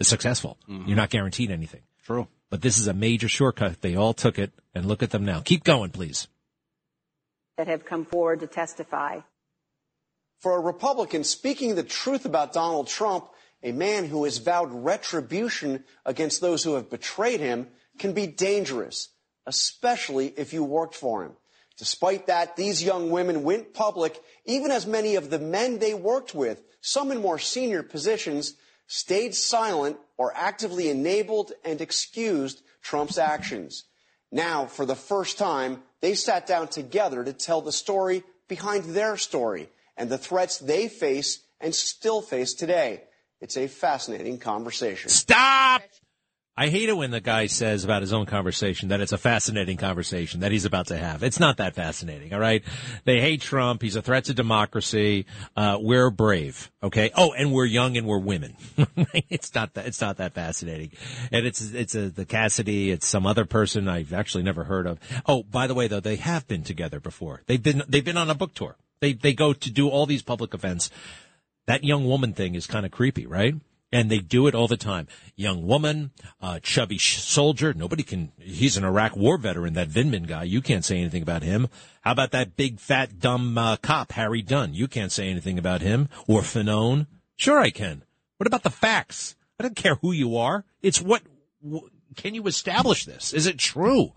successful. 0.00 0.58
Mm-hmm. 0.68 0.88
You're 0.88 0.96
not 0.96 1.10
guaranteed 1.10 1.50
anything. 1.50 1.80
True. 2.04 2.28
But 2.50 2.60
this 2.62 2.78
is 2.78 2.86
a 2.86 2.94
major 2.94 3.28
shortcut. 3.28 3.80
They 3.80 3.96
all 3.96 4.12
took 4.14 4.38
it, 4.38 4.52
and 4.74 4.84
look 4.86 5.02
at 5.02 5.10
them 5.10 5.24
now. 5.24 5.40
Keep 5.40 5.64
going, 5.64 5.90
please. 5.90 6.28
that 7.56 7.66
have 7.68 7.84
come 7.84 8.04
forward 8.04 8.40
to 8.40 8.46
testify. 8.46 9.20
For 10.40 10.56
a 10.56 10.60
Republican 10.60 11.24
speaking 11.24 11.74
the 11.74 11.82
truth 11.82 12.26
about 12.26 12.52
Donald 12.52 12.86
Trump, 12.88 13.28
a 13.64 13.72
man 13.72 14.04
who 14.04 14.24
has 14.24 14.38
vowed 14.38 14.70
retribution 14.70 15.82
against 16.04 16.40
those 16.40 16.62
who 16.62 16.74
have 16.74 16.90
betrayed 16.90 17.40
him, 17.40 17.68
can 17.98 18.12
be 18.12 18.26
dangerous, 18.26 19.08
especially 19.46 20.26
if 20.36 20.52
you 20.52 20.62
worked 20.62 20.94
for 20.94 21.24
him. 21.24 21.32
Despite 21.78 22.26
that, 22.26 22.56
these 22.56 22.84
young 22.84 23.10
women 23.10 23.42
went 23.42 23.74
public, 23.74 24.22
even 24.44 24.70
as 24.70 24.86
many 24.86 25.16
of 25.16 25.30
the 25.30 25.38
men 25.38 25.78
they 25.78 25.94
worked 25.94 26.34
with, 26.34 26.62
some 26.82 27.10
in 27.10 27.20
more 27.20 27.38
senior 27.38 27.82
positions, 27.82 28.54
stayed 28.86 29.34
silent 29.34 29.96
or 30.18 30.32
actively 30.36 30.90
enabled 30.90 31.52
and 31.64 31.80
excused 31.80 32.62
Trump's 32.82 33.16
actions. 33.16 33.84
Now, 34.30 34.66
for 34.66 34.84
the 34.84 34.94
first 34.94 35.38
time, 35.38 35.82
they 36.00 36.14
sat 36.14 36.46
down 36.46 36.68
together 36.68 37.24
to 37.24 37.32
tell 37.32 37.62
the 37.62 37.72
story 37.72 38.24
behind 38.46 38.84
their 38.84 39.16
story 39.16 39.70
and 39.96 40.10
the 40.10 40.18
threats 40.18 40.58
they 40.58 40.88
face 40.88 41.40
and 41.60 41.74
still 41.74 42.20
face 42.20 42.52
today. 42.52 43.04
It's 43.40 43.56
a 43.56 43.66
fascinating 43.66 44.38
conversation. 44.38 45.10
Stop! 45.10 45.82
I 46.56 46.68
hate 46.68 46.88
it 46.88 46.96
when 46.96 47.10
the 47.10 47.20
guy 47.20 47.46
says 47.46 47.82
about 47.82 48.02
his 48.02 48.12
own 48.12 48.26
conversation 48.26 48.90
that 48.90 49.00
it's 49.00 49.10
a 49.10 49.18
fascinating 49.18 49.76
conversation 49.76 50.40
that 50.40 50.52
he's 50.52 50.64
about 50.64 50.86
to 50.86 50.96
have. 50.96 51.24
It's 51.24 51.40
not 51.40 51.56
that 51.56 51.74
fascinating, 51.74 52.32
all 52.32 52.38
right? 52.38 52.62
They 53.04 53.20
hate 53.20 53.40
Trump. 53.40 53.82
He's 53.82 53.96
a 53.96 54.02
threat 54.02 54.26
to 54.26 54.34
democracy. 54.34 55.26
Uh, 55.56 55.78
we're 55.80 56.10
brave, 56.10 56.70
okay? 56.80 57.10
Oh, 57.16 57.32
and 57.32 57.52
we're 57.52 57.64
young 57.64 57.96
and 57.96 58.06
we're 58.06 58.20
women. 58.20 58.56
it's 59.28 59.52
not 59.52 59.74
that, 59.74 59.86
it's 59.86 60.00
not 60.00 60.18
that 60.18 60.34
fascinating. 60.34 60.92
And 61.32 61.44
it's, 61.44 61.60
it's 61.60 61.96
a, 61.96 62.08
the 62.08 62.24
Cassidy, 62.24 62.92
it's 62.92 63.08
some 63.08 63.26
other 63.26 63.46
person 63.46 63.88
I've 63.88 64.12
actually 64.12 64.44
never 64.44 64.62
heard 64.62 64.86
of. 64.86 65.00
Oh, 65.26 65.42
by 65.42 65.66
the 65.66 65.74
way, 65.74 65.88
though, 65.88 65.98
they 65.98 66.16
have 66.16 66.46
been 66.46 66.62
together 66.62 67.00
before. 67.00 67.42
They've 67.46 67.62
been, 67.62 67.82
they've 67.88 68.04
been 68.04 68.16
on 68.16 68.30
a 68.30 68.34
book 68.34 68.54
tour. 68.54 68.76
They, 69.00 69.12
they 69.12 69.32
go 69.32 69.54
to 69.54 69.70
do 69.72 69.88
all 69.88 70.06
these 70.06 70.22
public 70.22 70.54
events. 70.54 70.88
That 71.66 71.84
young 71.84 72.04
woman 72.06 72.32
thing 72.32 72.54
is 72.54 72.66
kind 72.66 72.84
of 72.84 72.92
creepy, 72.92 73.26
right? 73.26 73.54
And 73.92 74.10
they 74.10 74.18
do 74.18 74.48
it 74.48 74.54
all 74.56 74.66
the 74.66 74.76
time. 74.76 75.06
Young 75.36 75.66
woman, 75.66 76.10
uh, 76.42 76.58
chubby 76.60 76.98
soldier. 76.98 77.72
Nobody 77.72 78.02
can, 78.02 78.32
he's 78.38 78.76
an 78.76 78.84
Iraq 78.84 79.16
war 79.16 79.38
veteran, 79.38 79.74
that 79.74 79.88
Vindman 79.88 80.26
guy. 80.26 80.42
You 80.42 80.60
can't 80.60 80.84
say 80.84 80.98
anything 80.98 81.22
about 81.22 81.42
him. 81.42 81.68
How 82.00 82.10
about 82.10 82.32
that 82.32 82.56
big, 82.56 82.80
fat, 82.80 83.20
dumb, 83.20 83.56
uh, 83.56 83.76
cop, 83.76 84.12
Harry 84.12 84.42
Dunn? 84.42 84.74
You 84.74 84.88
can't 84.88 85.12
say 85.12 85.28
anything 85.28 85.58
about 85.58 85.80
him. 85.80 86.08
Or 86.26 86.40
Fanone. 86.40 87.06
Sure 87.36 87.60
I 87.60 87.70
can. 87.70 88.02
What 88.36 88.48
about 88.48 88.64
the 88.64 88.70
facts? 88.70 89.36
I 89.60 89.62
don't 89.62 89.76
care 89.76 89.94
who 89.96 90.10
you 90.10 90.36
are. 90.36 90.64
It's 90.82 91.00
what, 91.00 91.22
wh- 91.64 91.86
can 92.16 92.34
you 92.34 92.46
establish 92.46 93.04
this? 93.04 93.32
Is 93.32 93.46
it 93.46 93.58
true? 93.58 94.12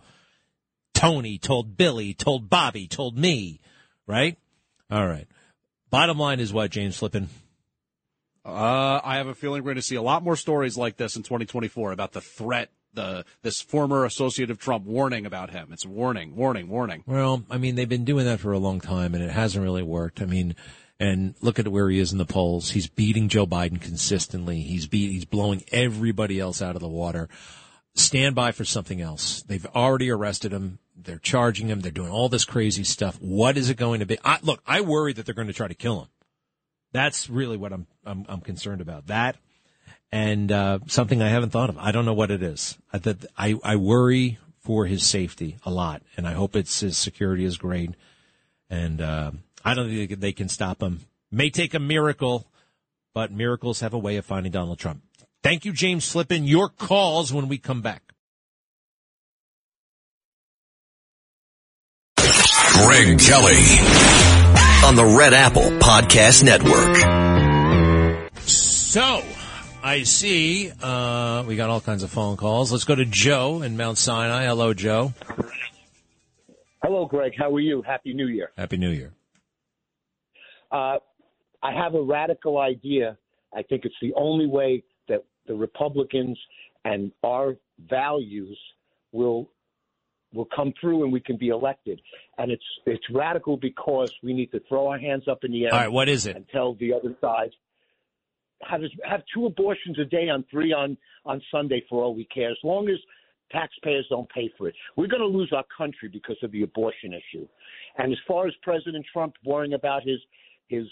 Tony 0.96 1.38
told 1.38 1.78
Billy, 1.78 2.16
told 2.16 2.50
Bobby, 2.50 2.88
told 2.88 3.16
me, 3.16 3.60
right? 4.08 4.38
All 4.90 5.06
right. 5.06 5.28
Bottom 5.90 6.18
line 6.18 6.40
is 6.40 6.52
what, 6.52 6.72
James 6.72 6.98
Flippin? 6.98 7.30
Uh, 8.46 9.02
I 9.04 9.18
have 9.18 9.28
a 9.28 9.36
feeling 9.36 9.64
we're 9.64 9.72
going 9.72 9.76
to 9.76 9.82
see 9.82 9.96
a 9.96 10.02
lot 10.02 10.24
more 10.24 10.36
stories 10.36 10.78
like 10.78 10.98
this 10.98 11.16
in 11.16 11.24
2024 11.24 11.92
about 11.92 12.14
the 12.14 12.22
threat, 12.22 12.70
the 12.94 13.26
this 13.42 13.62
former 13.62 14.06
associate 14.06 14.50
of 14.50 14.58
Trump 14.58 14.86
warning 14.86 15.26
about 15.26 15.50
him. 15.50 15.70
It's 15.72 15.86
warning, 15.86 16.36
warning, 16.36 16.70
warning. 16.70 17.04
Well, 17.06 17.44
I 17.50 17.58
mean, 17.58 17.76
they've 17.76 17.90
been 17.90 18.06
doing 18.06 18.26
that 18.26 18.40
for 18.40 18.54
a 18.54 18.60
long 18.60 18.80
time, 18.80 19.16
and 19.16 19.24
it 19.24 19.32
hasn't 19.32 19.64
really 19.64 19.84
worked. 19.84 20.22
I 20.22 20.26
mean, 20.26 20.56
and 21.00 21.36
look 21.42 21.60
at 21.60 21.68
where 21.68 21.90
he 21.90 22.00
is 22.00 22.12
in 22.12 22.18
the 22.18 22.26
polls. 22.26 22.72
He's 22.72 22.88
beating 22.88 23.30
Joe 23.30 23.46
Biden 23.46 23.82
consistently. 23.82 24.62
He's 24.62 24.88
beat, 24.88 25.12
he's 25.12 25.26
blowing 25.26 25.64
everybody 25.72 26.40
else 26.40 26.62
out 26.62 26.76
of 26.76 26.82
the 26.82 26.88
water. 26.88 27.30
Stand 28.00 28.36
by 28.36 28.52
for 28.52 28.66
something 28.66 29.02
else. 29.02 29.44
They've 29.44 29.66
already 29.68 30.10
arrested 30.10 30.52
him. 30.52 30.80
They're 30.96 31.20
charging 31.20 31.68
him. 31.68 31.82
They're 31.82 31.92
doing 31.92 32.12
all 32.12 32.30
this 32.30 32.46
crazy 32.46 32.84
stuff. 32.84 33.18
What 33.22 33.58
is 33.58 33.70
it 33.70 33.78
going 33.78 34.00
to 34.00 34.06
be? 34.06 34.18
I, 34.24 34.40
look, 34.42 34.62
I 34.66 34.82
worry 34.82 35.14
that 35.14 35.26
they're 35.26 35.36
going 35.36 35.48
to 35.48 35.54
try 35.54 35.68
to 35.68 35.74
kill 35.74 36.02
him. 36.02 36.08
That's 36.92 37.30
really 37.30 37.58
what 37.58 37.74
I'm 37.74 37.88
I'm, 38.06 38.26
I'm 38.30 38.42
concerned 38.42 38.82
about. 38.82 39.08
That 39.08 39.36
and 40.12 40.52
uh, 40.52 40.80
something 40.88 41.22
I 41.22 41.30
haven't 41.30 41.50
thought 41.50 41.70
of. 41.70 41.78
I 41.78 41.92
don't 41.92 42.06
know 42.06 42.14
what 42.14 42.32
it 42.32 42.42
is. 42.42 42.78
I, 42.94 42.98
that 43.00 43.26
I 43.38 43.56
I 43.64 43.76
worry 43.76 44.40
for 44.60 44.86
his 44.86 45.06
safety 45.06 45.58
a 45.66 45.72
lot, 45.72 46.02
and 46.16 46.28
I 46.28 46.34
hope 46.34 46.56
it's 46.56 46.80
his 46.80 46.98
security 46.98 47.46
is 47.46 47.58
great. 47.58 47.92
And 48.70 49.02
uh, 49.02 49.32
I 49.64 49.74
don't 49.74 49.90
think 49.90 50.20
they 50.20 50.34
can 50.34 50.50
stop 50.50 50.82
him. 50.82 51.02
May 51.32 51.50
take 51.50 51.74
a 51.74 51.80
miracle, 51.80 52.48
but 53.14 53.32
miracles 53.32 53.82
have 53.82 53.94
a 53.94 53.98
way 53.98 54.18
of 54.18 54.26
finding 54.26 54.52
Donald 54.52 54.80
Trump. 54.80 55.04
Thank 55.48 55.64
you, 55.64 55.72
James 55.72 56.12
Flippin. 56.12 56.44
Your 56.44 56.68
calls 56.68 57.32
when 57.32 57.48
we 57.48 57.58
come 57.58 57.82
back. 57.82 58.04
Greg 62.18 63.18
Kelly. 63.18 63.56
on 64.84 64.98
the 64.98 65.16
Red 65.18 65.34
Apple 65.34 65.70
Podcast 65.80 66.44
Network. 66.44 66.98
So, 68.42 69.24
I 69.82 70.04
see 70.04 70.70
uh, 70.84 71.46
we 71.48 71.56
got 71.56 71.70
all 71.70 71.80
kinds 71.80 72.04
of 72.04 72.10
phone 72.10 72.36
calls. 72.36 72.74
Let's 72.74 72.84
go 72.84 72.96
to 72.96 73.06
Joe 73.06 73.62
in 73.62 73.78
Mount 73.78 73.98
Sinai. 73.98 74.48
Hello, 74.48 74.74
Joe. 74.74 75.14
Hello, 76.84 77.06
Greg. 77.06 77.32
How 77.40 77.56
are 77.56 77.62
you? 77.62 77.82
Happy 77.84 78.14
New 78.14 78.28
Year. 78.28 78.52
Happy 78.58 78.76
New 78.76 78.92
Year. 78.92 79.14
Uh, 80.70 80.98
I 81.64 81.72
have 81.72 81.96
a 81.96 82.02
radical 82.02 82.58
idea. 82.60 83.18
I 83.56 83.64
think 83.64 83.86
it's 83.86 83.96
the 84.02 84.14
only 84.18 84.46
way 84.46 84.84
that 84.84 84.97
the 85.48 85.56
Republicans 85.56 86.38
and 86.86 87.12
our 87.24 87.56
values 87.90 88.58
will 89.12 89.50
will 90.34 90.48
come 90.54 90.74
through 90.80 91.04
and 91.04 91.12
we 91.12 91.22
can 91.22 91.38
be 91.38 91.50
elected. 91.50 92.02
And 92.38 92.52
it's 92.52 92.64
it's 92.86 93.04
radical 93.10 93.58
because 93.58 94.14
we 94.22 94.34
need 94.34 94.52
to 94.52 94.62
throw 94.68 94.88
our 94.88 95.00
hands 95.00 95.28
up 95.28 95.44
in 95.44 95.52
the 95.52 95.66
air. 95.66 95.74
All 95.74 95.80
right, 95.80 95.92
what 95.92 96.10
is 96.10 96.26
it? 96.26 96.36
And 96.36 96.46
tell 96.50 96.76
the 96.76 96.94
other 96.94 97.16
side 97.22 97.52
have 98.64 98.82
have 99.04 99.22
two 99.34 99.46
abortions 99.46 99.98
a 100.00 100.06
day 100.06 100.30
on 100.30 100.44
three 100.50 100.74
on 100.74 100.98
on 101.26 101.42
Sunday 101.52 101.84
for 101.90 102.04
all 102.04 102.16
we 102.16 102.26
care. 102.26 102.50
As 102.50 102.58
long 102.64 102.90
as 102.90 102.98
taxpayers 103.52 104.06
don't 104.10 104.30
pay 104.30 104.52
for 104.58 104.68
it, 104.68 104.76
we're 104.96 105.08
going 105.08 105.22
to 105.22 105.28
lose 105.28 105.52
our 105.56 105.66
country 105.76 106.10
because 106.10 106.38
of 106.44 106.52
the 106.52 106.64
abortion 106.64 107.14
issue. 107.14 107.48
And 107.98 108.12
as 108.12 108.20
far 108.28 108.48
as 108.48 108.54
President 108.62 109.06
Trump 109.12 109.36
worrying 109.46 109.74
about 109.74 110.04
his 110.04 110.20
his, 110.68 110.86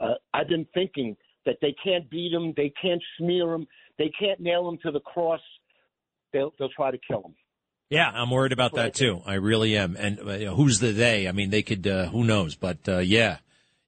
uh, 0.00 0.14
I've 0.34 0.48
been 0.48 0.66
thinking 0.74 1.16
that 1.44 1.58
they 1.60 1.74
can't 1.84 2.08
beat 2.08 2.32
him, 2.32 2.54
they 2.56 2.72
can't 2.80 3.02
smear 3.18 3.52
him, 3.52 3.66
they 4.02 4.10
can't 4.18 4.40
nail 4.40 4.68
him 4.68 4.78
to 4.82 4.90
the 4.90 4.98
cross. 4.98 5.40
They'll 6.32 6.52
they'll 6.58 6.68
try 6.70 6.90
to 6.90 6.98
kill 6.98 7.22
him. 7.22 7.34
Yeah, 7.88 8.10
I'm 8.10 8.30
worried 8.30 8.52
about 8.52 8.74
that 8.74 8.94
too. 8.94 9.22
I 9.24 9.34
really 9.34 9.76
am. 9.76 9.96
And 9.96 10.18
uh, 10.18 10.54
who's 10.54 10.80
the 10.80 10.90
they? 10.90 11.28
I 11.28 11.32
mean, 11.32 11.50
they 11.50 11.62
could. 11.62 11.86
Uh, 11.86 12.06
who 12.06 12.24
knows? 12.24 12.56
But 12.56 12.78
uh, 12.88 12.98
yeah, 12.98 13.36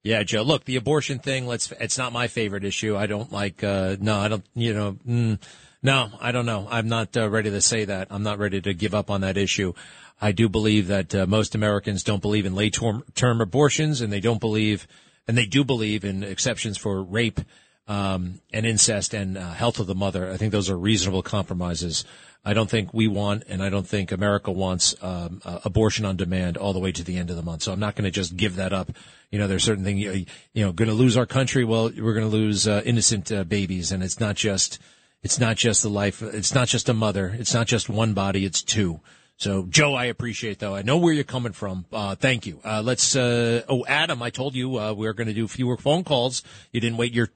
yeah, 0.05 0.23
Joe. 0.23 0.43
Look, 0.43 0.67
the 0.67 0.77
abortion 0.77 1.19
thing. 1.19 1.47
Let's. 1.47 1.73
It's 1.81 1.99
not 1.99 2.13
my 2.13 2.29
favorite 2.29 2.65
issue. 2.65 2.97
I 2.97 3.07
don't 3.07 3.33
like. 3.33 3.65
Uh, 3.65 3.97
no, 3.99 4.17
I 4.17 4.29
don't. 4.29 4.45
You 4.55 4.75
know. 4.75 4.93
Mm, 5.07 5.43
no, 5.83 6.11
I 6.21 6.31
don't 6.31 6.47
know. 6.47 6.69
I'm 6.71 6.89
not 6.89 7.17
uh, 7.17 7.29
ready 7.29 7.51
to 7.51 7.61
say 7.61 7.85
that. 7.87 8.09
I'm 8.11 8.23
not 8.23 8.39
ready 8.39 8.61
to 8.61 8.73
give 8.73 8.95
up 8.95 9.11
on 9.11 9.23
that 9.23 9.37
issue. 9.37 9.73
I 10.21 10.31
do 10.31 10.49
believe 10.49 10.87
that 10.87 11.13
uh, 11.13 11.27
most 11.27 11.57
Americans 11.57 12.05
don't 12.05 12.23
believe 12.23 12.47
in 12.47 12.55
late 12.55 12.75
term, 12.75 13.03
term 13.15 13.41
abortions, 13.41 14.01
and 14.01 14.13
they 14.13 14.21
don't 14.21 14.41
believe, 14.41 14.87
and 15.27 15.37
they 15.37 15.45
do 15.47 15.65
believe 15.65 16.05
in 16.05 16.23
exceptions 16.23 16.79
for 16.79 17.03
rape 17.03 17.41
um, 17.87 18.41
and 18.53 18.67
incest 18.67 19.15
and 19.15 19.37
uh, 19.37 19.53
health 19.53 19.79
of 19.79 19.87
the 19.87 19.95
mother. 19.95 20.31
I 20.31 20.37
think 20.37 20.53
those 20.53 20.71
are 20.71 20.79
reasonable 20.79 21.23
compromises. 21.23 22.05
I 22.47 22.53
don't 22.53 22.69
think 22.69 22.93
we 22.93 23.09
want, 23.09 23.45
and 23.49 23.63
I 23.63 23.71
don't 23.71 23.87
think 23.87 24.13
America 24.13 24.53
wants 24.53 24.95
um, 25.03 25.41
uh, 25.45 25.61
abortion 25.65 26.05
on 26.05 26.17
demand 26.17 26.59
all 26.59 26.75
the 26.75 26.79
way 26.79 26.93
to 26.93 27.03
the 27.03 27.17
end 27.17 27.31
of 27.31 27.37
the 27.37 27.43
month. 27.43 27.63
So 27.63 27.73
I'm 27.73 27.81
not 27.81 27.95
going 27.95 28.05
to 28.05 28.11
just 28.11 28.37
give 28.37 28.57
that 28.57 28.73
up. 28.73 28.91
You 29.31 29.39
know, 29.39 29.47
there's 29.47 29.65
certain 29.65 29.85
things. 29.85 30.01
You, 30.01 30.27
you 30.53 30.65
know, 30.65 30.73
going 30.73 30.91
to 30.91 30.95
lose 30.95 31.17
our 31.17 31.27
country. 31.27 31.65
Well, 31.65 31.91
we're 31.97 32.13
going 32.13 32.31
to 32.31 32.37
lose 32.37 32.69
uh, 32.69 32.83
innocent 32.85 33.33
uh, 33.33 33.45
babies, 33.45 33.93
and 33.93 34.03
it's 34.03 34.21
not 34.21 34.37
just 34.37 34.79
it's 35.23 35.41
not 35.41 35.57
just 35.57 35.83
the 35.83 35.89
life. 35.89 36.23
It's 36.23 36.55
not 36.55 36.69
just 36.69 36.91
a 36.91 36.95
mother. 36.95 37.35
It's 37.39 37.55
not 37.55 37.67
just 37.67 37.89
one 37.89 38.13
body. 38.13 38.45
It's 38.45 38.63
two. 38.63 39.01
So, 39.37 39.67
Joe, 39.69 39.95
I 39.95 40.05
appreciate 40.05 40.59
though. 40.59 40.75
I 40.75 40.83
know 40.83 40.99
where 40.99 41.13
you're 41.13 41.25
coming 41.25 41.53
from. 41.53 41.87
Uh, 41.91 42.15
thank 42.15 42.47
you. 42.47 42.61
Uh, 42.63 42.83
let's. 42.85 43.17
Uh, 43.17 43.63
oh, 43.69 43.85
Adam, 43.87 44.23
I 44.23 44.29
told 44.31 44.55
you 44.55 44.79
uh, 44.79 44.93
we 44.93 45.07
are 45.09 45.15
going 45.15 45.29
to 45.29 45.35
do 45.35 45.49
fewer 45.49 45.79
phone 45.79 46.05
calls. 46.05 46.43
You 46.73 46.81
didn't 46.81 46.99
wait 46.99 47.15
your 47.15 47.27
uh, 47.27 47.31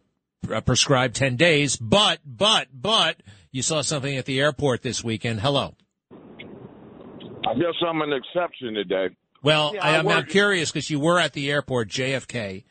prescribed 0.64 1.16
ten 1.16 1.36
days, 1.36 1.76
but 1.76 2.20
but 2.24 2.68
but 2.72 3.16
you 3.50 3.62
saw 3.62 3.80
something 3.80 4.16
at 4.16 4.24
the 4.24 4.40
airport 4.40 4.82
this 4.82 5.02
weekend. 5.02 5.40
Hello. 5.40 5.74
I 6.12 7.54
guess 7.54 7.74
I'm 7.86 8.02
an 8.02 8.12
exception 8.12 8.74
today. 8.74 9.08
Well, 9.42 9.72
Yeah, 9.74 9.84
I, 9.84 9.94
I 9.94 9.98
I'm, 9.98 10.08
I'm 10.08 10.26
curious 10.26 10.70
because 10.70 10.90
you 10.90 11.00
were 11.00 11.18
at 11.18 11.32
the 11.32 11.50
airport, 11.50 11.88
JFK. 11.88 12.64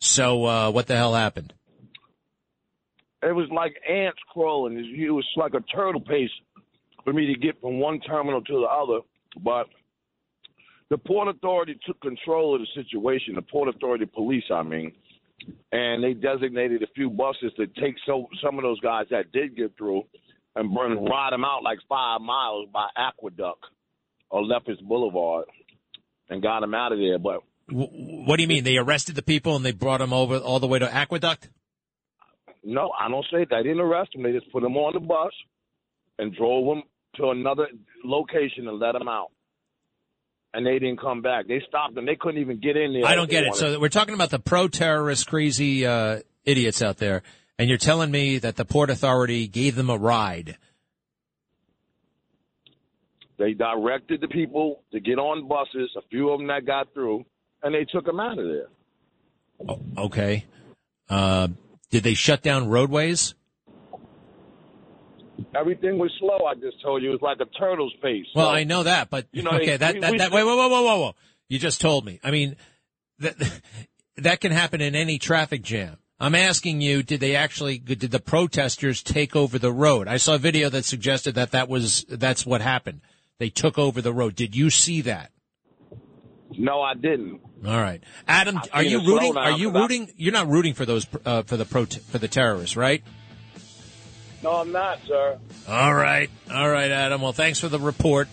So, 0.00 0.44
uh, 0.44 0.70
what 0.70 0.86
the 0.86 0.96
hell 0.96 1.14
happened? 1.14 1.54
It 3.22 3.34
was 3.34 3.48
like 3.54 3.74
ants 3.88 4.18
crawling. 4.32 4.76
It 4.78 5.10
was 5.10 5.26
like 5.36 5.54
a 5.54 5.60
turtle 5.74 6.00
pace 6.00 6.30
for 7.04 7.12
me 7.12 7.26
to 7.32 7.38
get 7.38 7.60
from 7.60 7.78
one 7.78 8.00
terminal 8.00 8.42
to 8.42 8.52
the 8.52 8.66
other. 8.66 9.00
But 9.42 9.66
the 10.90 10.98
Port 10.98 11.28
Authority 11.28 11.78
took 11.86 12.00
control 12.00 12.54
of 12.54 12.60
the 12.60 12.82
situation, 12.82 13.34
the 13.34 13.42
Port 13.42 13.68
Authority 13.68 14.06
police, 14.06 14.44
I 14.50 14.62
mean, 14.62 14.92
and 15.72 16.02
they 16.02 16.14
designated 16.14 16.82
a 16.82 16.86
few 16.94 17.10
buses 17.10 17.52
to 17.56 17.66
take 17.66 17.96
so, 18.06 18.28
some 18.42 18.58
of 18.58 18.62
those 18.62 18.80
guys 18.80 19.06
that 19.10 19.32
did 19.32 19.56
get 19.56 19.76
through 19.76 20.02
and 20.56 20.72
bring, 20.72 21.04
ride 21.04 21.32
them 21.32 21.44
out 21.44 21.62
like 21.62 21.78
five 21.88 22.20
miles 22.20 22.68
by 22.72 22.86
Aqueduct 22.96 23.64
or 24.30 24.42
Lefferts 24.44 24.80
Boulevard 24.80 25.46
and 26.28 26.42
got 26.42 26.60
them 26.60 26.74
out 26.74 26.92
of 26.92 26.98
there. 26.98 27.18
But 27.18 27.40
what 27.68 28.36
do 28.36 28.42
you 28.42 28.48
mean? 28.48 28.64
They 28.64 28.76
arrested 28.76 29.16
the 29.16 29.22
people 29.22 29.56
and 29.56 29.64
they 29.64 29.72
brought 29.72 29.98
them 29.98 30.12
over 30.12 30.38
all 30.38 30.60
the 30.60 30.66
way 30.66 30.78
to 30.78 30.92
Aqueduct? 30.92 31.48
No, 32.62 32.90
I 32.98 33.08
don't 33.08 33.26
say 33.30 33.44
that. 33.44 33.48
They 33.50 33.62
didn't 33.62 33.80
arrest 33.80 34.10
them. 34.14 34.22
They 34.22 34.32
just 34.32 34.50
put 34.50 34.62
them 34.62 34.76
on 34.76 34.94
the 34.94 35.00
bus 35.00 35.32
and 36.18 36.34
drove 36.34 36.66
them 36.66 36.82
to 37.16 37.30
another 37.30 37.68
location 38.04 38.68
and 38.68 38.78
let 38.78 38.92
them 38.92 39.08
out. 39.08 39.30
And 40.56 40.64
they 40.64 40.78
didn't 40.78 41.00
come 41.00 41.20
back. 41.20 41.48
They 41.48 41.60
stopped 41.68 41.96
them. 41.96 42.06
They 42.06 42.14
couldn't 42.14 42.40
even 42.40 42.60
get 42.60 42.76
in 42.76 42.92
there. 42.92 43.04
I 43.04 43.16
don't 43.16 43.28
get 43.28 43.42
it. 43.42 43.48
wanted- 43.48 43.58
So 43.74 43.80
we're 43.80 43.88
talking 43.88 44.14
about 44.14 44.30
the 44.30 44.38
pro-terrorist 44.38 45.26
crazy 45.26 45.84
uh, 45.84 46.20
idiots 46.44 46.80
out 46.80 46.98
there, 46.98 47.24
and 47.58 47.68
you're 47.68 47.76
telling 47.76 48.10
me 48.12 48.38
that 48.38 48.54
the 48.54 48.64
Port 48.64 48.88
Authority 48.88 49.48
gave 49.48 49.74
them 49.74 49.90
a 49.90 49.98
ride. 49.98 50.56
they 53.36 53.52
directed 53.52 54.20
the 54.20 54.28
people 54.28 54.80
to 54.92 55.00
get 55.00 55.18
on 55.18 55.48
buses. 55.48 55.90
A 55.96 56.02
few 56.08 56.30
of 56.30 56.38
them 56.38 56.46
that 56.46 56.64
got 56.64 56.92
through, 56.94 57.24
and 57.62 57.74
they 57.74 57.84
took 57.84 58.04
them 58.06 58.20
out 58.20 58.38
of 58.38 58.46
there. 58.46 58.68
Oh, 59.68 59.80
okay. 60.06 60.44
Uh, 61.10 61.48
did 61.90 62.04
they 62.04 62.14
shut 62.14 62.42
down 62.42 62.68
roadways? 62.68 63.34
Everything 65.56 65.98
was 65.98 66.10
slow. 66.18 66.38
I 66.46 66.54
just 66.54 66.82
told 66.82 67.02
you 67.02 67.10
it 67.10 67.12
was 67.12 67.22
like 67.22 67.38
a 67.40 67.46
turtle's 67.58 67.92
pace. 68.02 68.26
Well, 68.34 68.48
So, 68.48 68.52
I 68.52 68.64
know 68.64 68.82
that, 68.82 69.10
but 69.10 69.26
You 69.32 69.42
know, 69.42 69.52
okay, 69.52 69.76
that 69.76 69.94
we- 69.94 70.00
that, 70.00 70.12
we- 70.12 70.18
that 70.18 70.32
wait, 70.32 70.44
whoa, 70.44 70.56
whoa, 70.56 70.68
whoa, 70.68 70.82
whoa, 70.82 70.98
whoa! 71.00 71.14
You 71.48 71.58
just 71.58 71.80
told 71.80 72.04
me. 72.04 72.18
I 72.24 72.30
mean, 72.30 72.56
that 73.20 73.36
that 74.16 74.40
can 74.40 74.52
happen 74.52 74.80
in 74.80 74.94
any 74.94 75.18
traffic 75.18 75.62
jam. 75.62 75.98
I'm 76.20 76.34
asking 76.34 76.80
you, 76.80 77.02
did 77.02 77.20
they 77.20 77.34
actually 77.36 77.78
did 77.78 78.00
the 78.00 78.20
protesters 78.20 79.02
take 79.02 79.34
over 79.36 79.58
the 79.58 79.72
road? 79.72 80.08
I 80.08 80.16
saw 80.16 80.36
a 80.36 80.38
video 80.38 80.68
that 80.70 80.84
suggested 80.84 81.34
that 81.34 81.50
that 81.50 81.68
was 81.68 82.04
that's 82.08 82.46
what 82.46 82.60
happened. 82.60 83.00
They 83.38 83.50
took 83.50 83.78
over 83.78 84.00
the 84.00 84.12
road. 84.12 84.36
Did 84.36 84.54
you 84.54 84.70
see 84.70 85.00
that? 85.02 85.32
No, 86.56 86.80
I 86.82 86.94
didn't. 86.94 87.40
All 87.66 87.80
right, 87.80 88.02
Adam, 88.28 88.60
are 88.72 88.82
you 88.82 89.00
rooting? 89.00 89.36
Are 89.36 89.52
you 89.52 89.70
but 89.72 89.78
I- 89.78 89.82
rooting? 89.82 90.10
You're 90.16 90.32
not 90.32 90.48
rooting 90.48 90.74
for 90.74 90.84
those 90.86 91.06
uh, 91.24 91.42
for 91.42 91.56
the 91.56 91.64
pro 91.64 91.86
for 91.86 92.18
the 92.18 92.28
terrorists, 92.28 92.76
right? 92.76 93.02
No, 94.44 94.56
I'm 94.56 94.72
not, 94.72 95.00
sir. 95.06 95.38
All 95.66 95.94
right. 95.94 96.28
All 96.52 96.68
right, 96.68 96.90
Adam. 96.90 97.22
Well, 97.22 97.32
thanks 97.32 97.58
for 97.58 97.68
the 97.68 97.78
report. 97.78 98.28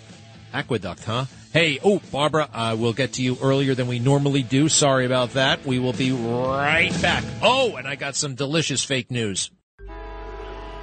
Aqueduct, 0.54 1.06
huh? 1.06 1.24
Hey, 1.54 1.80
oh, 1.82 2.02
Barbara, 2.12 2.50
uh, 2.54 2.76
we'll 2.78 2.92
get 2.92 3.14
to 3.14 3.24
you 3.24 3.38
earlier 3.42 3.76
than 3.76 3.88
we 3.88 4.00
normally 4.00 4.44
do. 4.44 4.68
Sorry 4.68 5.06
about 5.06 5.32
that. 5.32 5.66
We 5.66 5.80
will 5.80 5.94
be 5.94 6.12
right 6.12 6.92
back. 7.02 7.24
Oh, 7.42 7.78
and 7.78 7.88
I 7.88 7.96
got 7.96 8.18
some 8.18 8.36
delicious 8.36 8.84
fake 8.84 9.10
news. 9.10 9.52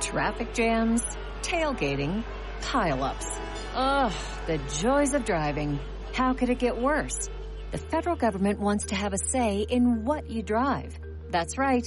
Traffic 0.01 0.55
jams, 0.55 1.03
tailgating, 1.43 2.25
pileups. 2.63 3.39
Ugh, 3.75 4.13
the 4.47 4.59
joys 4.81 5.13
of 5.13 5.27
driving. 5.27 5.79
How 6.15 6.33
could 6.33 6.49
it 6.49 6.59
get 6.59 6.81
worse? 6.81 7.29
The 7.71 7.79
federal 7.79 8.17
government 8.17 8.61
wants 8.61 8.87
to 8.87 8.95
have 8.95 9.13
a 9.13 9.19
say 9.19 9.67
in 9.69 10.07
what 10.07 10.31
you 10.31 10.43
drive. 10.43 10.99
That's 11.29 11.59
right. 11.59 11.87